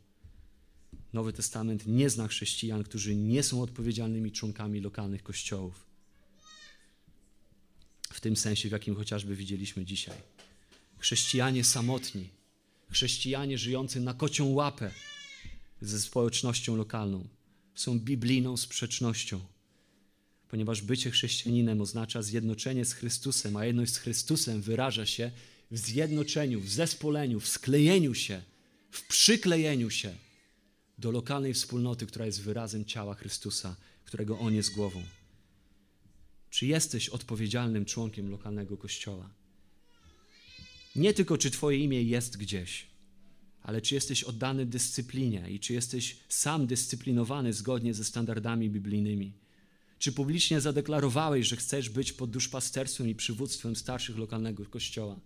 Nowy 1.14 1.34
Testament 1.34 1.88
nie 1.88 2.10
zna 2.10 2.28
chrześcijan, 2.28 2.84
którzy 2.84 3.16
nie 3.16 3.44
są 3.44 3.62
odpowiedzialnymi 3.62 4.32
członkami 4.32 4.80
lokalnych 4.80 5.24
kościołów. 5.24 5.86
W 8.14 8.20
tym 8.20 8.36
sensie, 8.36 8.70
w 8.70 8.72
jakim 8.72 8.96
chociażby 8.96 9.36
widzieliśmy 9.36 9.86
dzisiaj. 9.86 10.18
Chrześcijanie 10.98 11.64
samotni, 11.64 12.30
chrześcijanie 12.90 13.58
żyjący 13.58 14.00
na 14.00 14.14
kocią 14.14 14.46
łapę 14.46 14.92
ze 15.82 16.00
społecznością 16.00 16.76
lokalną 16.76 17.28
są 17.76 18.00
biblijną 18.00 18.58
sprzecznością, 18.58 19.40
ponieważ 20.52 20.82
bycie 20.82 21.12
chrześcijaninem 21.12 21.82
oznacza 21.82 22.22
zjednoczenie 22.22 22.86
z 22.86 22.94
Chrystusem, 22.94 23.58
a 23.58 23.66
jedność 23.66 23.94
z 23.94 23.98
Chrystusem 23.98 24.62
wyraża 24.62 25.06
się 25.06 25.32
w 25.72 25.78
zjednoczeniu, 25.78 26.62
w 26.62 26.70
zespoleniu, 26.70 27.40
w 27.40 27.48
sklejeniu 27.48 28.14
się, 28.14 28.42
w 28.92 29.08
przyklejeniu 29.08 29.90
się 29.90 30.16
do 30.98 31.12
lokalnej 31.12 31.54
wspólnoty, 31.54 32.06
która 32.06 32.26
jest 32.26 32.42
wyrazem 32.42 32.86
ciała 32.86 33.16
Chrystusa, 33.16 33.76
którego 34.06 34.40
On 34.40 34.54
jest 34.54 34.74
głową. 34.74 35.04
Czy 36.50 36.66
jesteś 36.66 37.10
odpowiedzialnym 37.10 37.86
członkiem 37.86 38.32
lokalnego 38.32 38.78
kościoła? 38.78 39.30
Nie 40.96 41.14
tylko, 41.14 41.38
czy 41.38 41.52
Twoje 41.52 41.78
imię 41.78 42.04
jest 42.04 42.38
gdzieś, 42.38 42.88
ale 43.62 43.82
czy 43.82 43.96
jesteś 43.96 44.24
oddany 44.24 44.66
dyscyplinie 44.66 45.50
i 45.50 45.60
czy 45.60 45.74
jesteś 45.74 46.18
sam 46.30 46.68
dyscyplinowany 46.68 47.54
zgodnie 47.54 47.94
ze 47.94 48.04
standardami 48.04 48.70
biblijnymi. 48.70 49.41
Czy 50.02 50.12
publicznie 50.12 50.62
zadeklarowałeś, 50.62 51.48
że 51.48 51.56
chcesz 51.56 51.90
być 51.90 52.14
pod 52.14 52.32
duszpasterstwem 52.32 53.10
i 53.10 53.16
przywództwem 53.16 53.76
starszych 53.76 54.18
lokalnego 54.18 54.66
kościoła? 54.66 55.20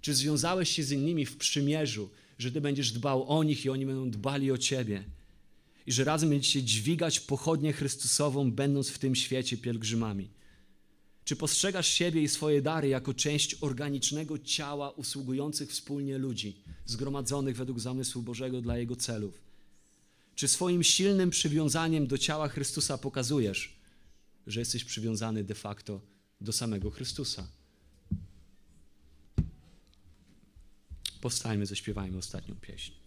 Czy 0.00 0.14
związałeś 0.14 0.70
się 0.70 0.82
z 0.82 0.92
innymi 0.92 1.26
w 1.26 1.36
przymierzu, 1.36 2.10
że 2.38 2.52
Ty 2.52 2.60
będziesz 2.60 2.92
dbał 2.92 3.28
o 3.38 3.44
nich 3.44 3.64
i 3.64 3.70
oni 3.70 3.86
będą 3.86 4.10
dbali 4.10 4.52
o 4.52 4.58
Ciebie? 4.58 5.04
I 5.86 5.92
że 5.92 6.04
razem 6.04 6.28
będziecie 6.28 6.62
dźwigać 6.62 7.20
pochodnię 7.20 7.72
Chrystusową, 7.72 8.52
będąc 8.52 8.88
w 8.88 8.98
tym 8.98 9.14
świecie 9.14 9.56
pielgrzymami? 9.56 10.28
Czy 11.24 11.36
postrzegasz 11.36 11.88
siebie 11.88 12.22
i 12.22 12.28
swoje 12.28 12.62
dary 12.62 12.88
jako 12.88 13.14
część 13.14 13.56
organicznego 13.60 14.38
ciała 14.38 14.90
usługujących 14.90 15.70
wspólnie 15.70 16.18
ludzi, 16.18 16.56
zgromadzonych 16.84 17.56
według 17.56 17.80
zamysłu 17.80 18.22
Bożego 18.22 18.60
dla 18.60 18.78
Jego 18.78 18.96
celów? 18.96 19.40
Czy 20.34 20.48
swoim 20.48 20.82
silnym 20.82 21.30
przywiązaniem 21.30 22.06
do 22.06 22.18
ciała 22.18 22.48
Chrystusa 22.48 22.98
pokazujesz, 22.98 23.75
że 24.46 24.60
jesteś 24.60 24.84
przywiązany 24.84 25.44
de 25.44 25.54
facto 25.54 26.00
do 26.40 26.52
samego 26.52 26.90
Chrystusa? 26.90 27.48
Powstajmy, 31.20 31.66
zaśpiewajmy 31.66 32.18
ostatnią 32.18 32.54
pieśń. 32.60 33.05